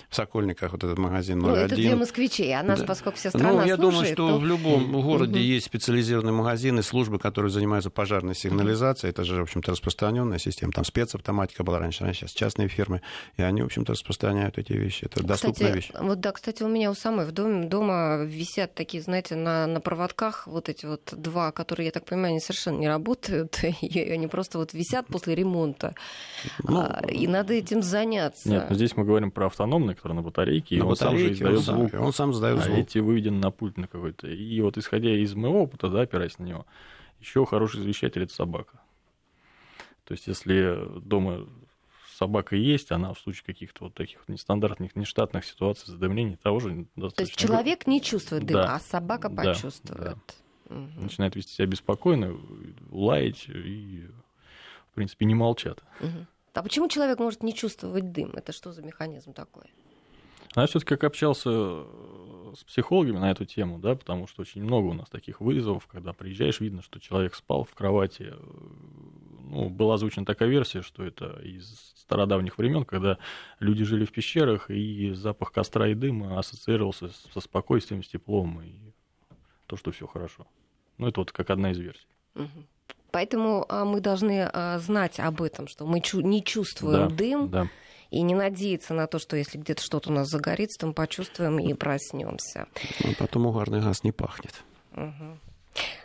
в 0.09 0.17
Сокольниках 0.17 0.73
вот 0.73 0.83
этот 0.85 0.97
магазин 0.99 1.39
Ну, 1.39 1.49
номер 1.49 1.65
это 1.67 1.75
для 1.77 1.95
москвичей, 1.97 2.55
а 2.55 2.63
нас, 2.63 2.81
Да. 2.81 2.87
поскольку 2.87 3.19
вся 3.19 3.29
страна 3.31 3.53
Ну, 3.53 3.67
я 3.67 3.77
думаю, 3.77 3.93
слушает, 3.93 4.15
что 4.15 4.29
то- 4.31 4.39
в 4.39 4.47
любом 4.47 4.93
городе 5.03 5.41
есть 5.41 5.67
специализированные 5.67 6.33
магазины, 6.33 6.83
службы, 6.83 7.19
которые 7.19 7.51
занимаются 7.51 7.91
пожарной 7.91 8.35
сигнализацией. 8.35 9.11
Это 9.11 9.25
же, 9.25 9.37
в 9.41 9.43
общем-то, 9.43 9.73
распространенная 9.73 10.39
система. 10.39 10.73
Там 10.73 10.85
спецавтоматика 10.85 11.63
была 11.63 11.79
раньше, 11.79 12.05
а 12.05 12.13
сейчас 12.15 12.33
частные 12.33 12.69
фирмы. 12.69 13.03
И 13.37 13.43
они, 13.43 13.61
в 13.63 13.67
общем-то, 13.67 13.93
распространяют 13.93 14.57
эти 14.59 14.73
вещи. 14.73 15.05
Это 15.05 15.23
доступная 15.23 15.73
Кстати, 15.73 15.77
вещь. 15.77 15.91
вот 16.01 16.21
да, 16.21 16.33
кстати, 16.33 16.63
у 16.63 16.69
меня 16.69 16.91
у 16.91 16.95
самой 16.95 17.27
в 17.27 17.33
доме 17.33 17.67
дома 17.67 18.23
висят 18.25 18.75
такие, 18.75 19.03
знаете, 19.03 19.35
на, 19.37 19.67
на 19.67 19.81
проводках 19.81 20.47
вот 20.47 20.69
эти 20.71 20.87
вот 20.87 21.03
два, 21.13 21.53
которые, 21.53 21.87
я 21.87 21.93
так 21.93 22.07
понимаю, 22.07 22.31
они 22.31 22.41
совершенно 22.41 22.79
не 22.79 22.89
работают, 22.89 23.59
и 23.83 24.01
они 24.11 24.27
просто 24.27 24.57
вот 24.59 24.73
висят 24.73 25.07
после 25.07 25.35
ремонта. 25.35 25.95
Ну, 26.63 26.81
А, 26.81 27.03
и 27.07 27.27
надо 27.27 27.53
этим 27.53 27.83
заняться. 27.83 28.49
Нет, 28.49 28.67
но 28.71 28.75
здесь 28.75 28.97
мы 28.97 29.05
говорим 29.05 29.31
про 29.31 29.47
автономный, 29.47 29.98
который 29.99 30.15
на 30.15 30.23
батарейке, 30.23 30.77
и 30.77 30.79
на 30.79 30.87
он 30.87 30.97
сам 30.97 31.17
же 31.17 31.25
батарейке 31.25 31.45
он 31.47 31.55
издает 31.57 31.65
сам, 31.67 31.89
звук. 31.89 32.03
он 32.07 32.13
сам 32.13 32.33
сдает 32.33 32.59
а 32.59 32.63
звук. 32.63 32.79
эти 32.79 32.99
выведены 32.99 33.39
на 33.39 33.51
пульт 33.51 33.77
на 33.77 33.87
какой-то. 33.87 34.27
И 34.29 34.61
вот 34.61 34.79
исходя 34.79 35.11
из 35.11 35.35
моего 35.35 35.63
опыта, 35.63 35.89
да, 35.89 36.03
опираясь 36.03 36.39
на 36.39 36.45
него, 36.45 36.67
еще 37.21 37.45
хороший 37.45 37.81
извещатель 37.81 38.23
это 38.23 38.33
собака. 38.33 38.81
То 40.05 40.13
есть, 40.13 40.27
если 40.27 40.79
дома 41.01 41.47
собака 42.17 42.57
есть, 42.57 42.91
она 42.91 43.13
в 43.15 43.19
случае 43.19 43.45
каких-то 43.45 43.85
вот 43.85 43.95
таких 43.95 44.19
вот 44.19 44.29
нестандартных, 44.29 44.97
нештатных 44.97 45.45
ситуаций 45.45 45.87
задымлений 45.93 46.37
того 46.37 46.59
же 46.61 46.87
достаточно. 46.97 47.11
То 47.17 47.23
есть 47.23 47.37
человек 47.37 47.87
не 47.87 48.01
чувствует 48.01 48.45
дыма, 48.45 48.63
Да. 48.63 48.75
а 48.77 48.81
собака 48.81 49.29
Да, 49.29 49.43
почувствует. 49.45 50.17
Мгм. 50.69 51.03
начинает 51.05 51.35
вести 51.35 51.55
себя 51.55 51.67
беспокойно, 51.67 52.37
лаять 52.91 53.47
и, 53.49 54.07
в 54.91 54.95
принципе, 54.95 55.25
не 55.27 55.35
молчат. 55.35 55.83
Мгм. 56.01 56.27
А 56.55 56.63
почему 56.63 56.89
человек 56.89 57.21
может 57.21 57.43
не 57.43 57.55
чувствовать 57.55 58.11
дым? 58.13 58.33
Это 58.35 58.53
что 58.53 58.73
за 58.73 58.83
механизм 58.83 59.33
такой? 59.33 59.65
А 60.59 60.63
я 60.63 60.67
все-таки 60.67 60.89
как 60.97 61.05
общался 61.05 61.51
э, 61.53 62.53
с 62.57 62.65
психологами 62.65 63.19
на 63.19 63.31
эту 63.31 63.45
тему, 63.45 63.79
да, 63.79 63.95
потому 63.95 64.27
что 64.27 64.43
очень 64.43 64.65
много 64.65 64.87
у 64.87 64.93
нас 64.93 65.09
таких 65.09 65.41
вызовов, 65.41 65.87
когда 65.87 66.13
приезжаешь, 66.13 66.59
видно, 66.59 66.83
что 66.83 66.99
человек 66.99 67.37
спал 67.37 67.63
в 67.63 67.73
кровати. 67.75 68.33
Э, 68.33 68.37
Ну, 69.51 69.69
была 69.71 69.95
озвучена 69.95 70.27
такая 70.27 70.49
версия, 70.49 70.83
что 70.83 71.05
это 71.05 71.41
из 71.45 71.95
стародавних 71.95 72.59
времен, 72.59 72.85
когда 72.85 73.19
люди 73.61 73.85
жили 73.85 74.05
в 74.05 74.11
пещерах, 74.11 74.69
и 74.69 75.13
запах 75.13 75.53
костра 75.53 75.87
и 75.87 75.95
дыма 75.95 76.41
ассоциировался 76.41 77.11
со 77.33 77.41
спокойствием, 77.41 78.03
с 78.03 78.09
теплом, 78.09 78.61
и 78.61 78.73
то, 79.67 79.77
что 79.77 79.93
все 79.93 80.09
хорошо. 80.09 80.45
Ну, 80.99 81.07
это 81.07 81.21
вот 81.21 81.31
как 81.31 81.51
одна 81.51 81.71
из 81.71 81.79
версий. 81.79 82.09
Поэтому 83.13 83.65
а, 83.69 83.85
мы 83.85 84.01
должны 84.01 84.51
а, 84.53 84.79
знать 84.81 85.21
об 85.21 85.41
этом, 85.41 85.69
что 85.69 85.87
мы 85.87 86.03
не 86.15 86.43
чувствуем 86.43 87.09
Да, 87.09 87.15
дым, 87.15 87.49
Да. 87.49 87.69
И 88.11 88.23
не 88.23 88.35
надеяться 88.35 88.95
на 88.95 89.07
то, 89.07 89.19
что 89.19 89.37
если 89.37 89.59
где-то 89.59 89.83
что-то 89.83 90.11
у 90.11 90.13
нас 90.13 90.29
загорится, 90.29 90.79
то 90.79 90.87
мы 90.87 90.93
почувствуем 90.95 91.59
и 91.59 91.75
проснемся. 91.75 92.67
А 93.05 93.09
потом 93.19 93.47
угарный 93.47 93.81
газ 93.81 94.05
не 94.05 94.13
пахнет. 94.13 94.55
Мгм. 94.93 95.41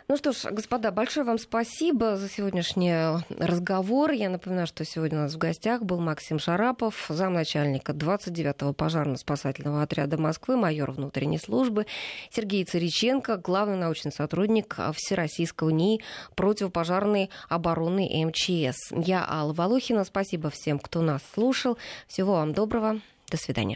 Ну 0.06 0.18
что 0.18 0.32
ж, 0.32 0.50
господа, 0.50 0.90
большое 0.90 1.24
вам 1.24 1.38
спасибо 1.38 2.16
за 2.16 2.28
сегодняшний 2.28 2.94
разговор. 3.38 4.10
Я 4.10 4.28
напоминаю, 4.28 4.66
что 4.66 4.84
сегодня 4.84 5.20
у 5.20 5.22
нас 5.22 5.34
в 5.34 5.38
гостях 5.38 5.82
был 5.82 5.98
Максим 5.98 6.38
Шарапов, 6.38 7.06
замначальника 7.08 7.92
29-го 7.92 8.74
пожарно-спасательного 8.74 9.82
отряда 9.82 10.18
Москвы, 10.18 10.56
майор 10.56 10.90
внутренней 10.90 11.38
службы, 11.38 11.86
Сергей 12.30 12.64
Цариченко, 12.64 13.38
главный 13.38 13.78
научный 13.78 14.12
сотрудник 14.12 14.76
Всероссийского 14.94 15.70
НИИ 15.70 16.02
противопожарной 16.34 17.30
обороны 17.48 18.26
МЧС. 18.26 18.92
Я 18.92 19.26
Алла 19.26 19.54
Волохина. 19.54 20.04
Спасибо 20.04 20.50
всем, 20.50 20.78
кто 20.78 21.00
нас 21.00 21.22
слушал. 21.32 21.78
Всего 22.08 22.34
вам 22.34 22.52
доброго. 22.52 23.00
До 23.30 23.38
свидания. 23.38 23.72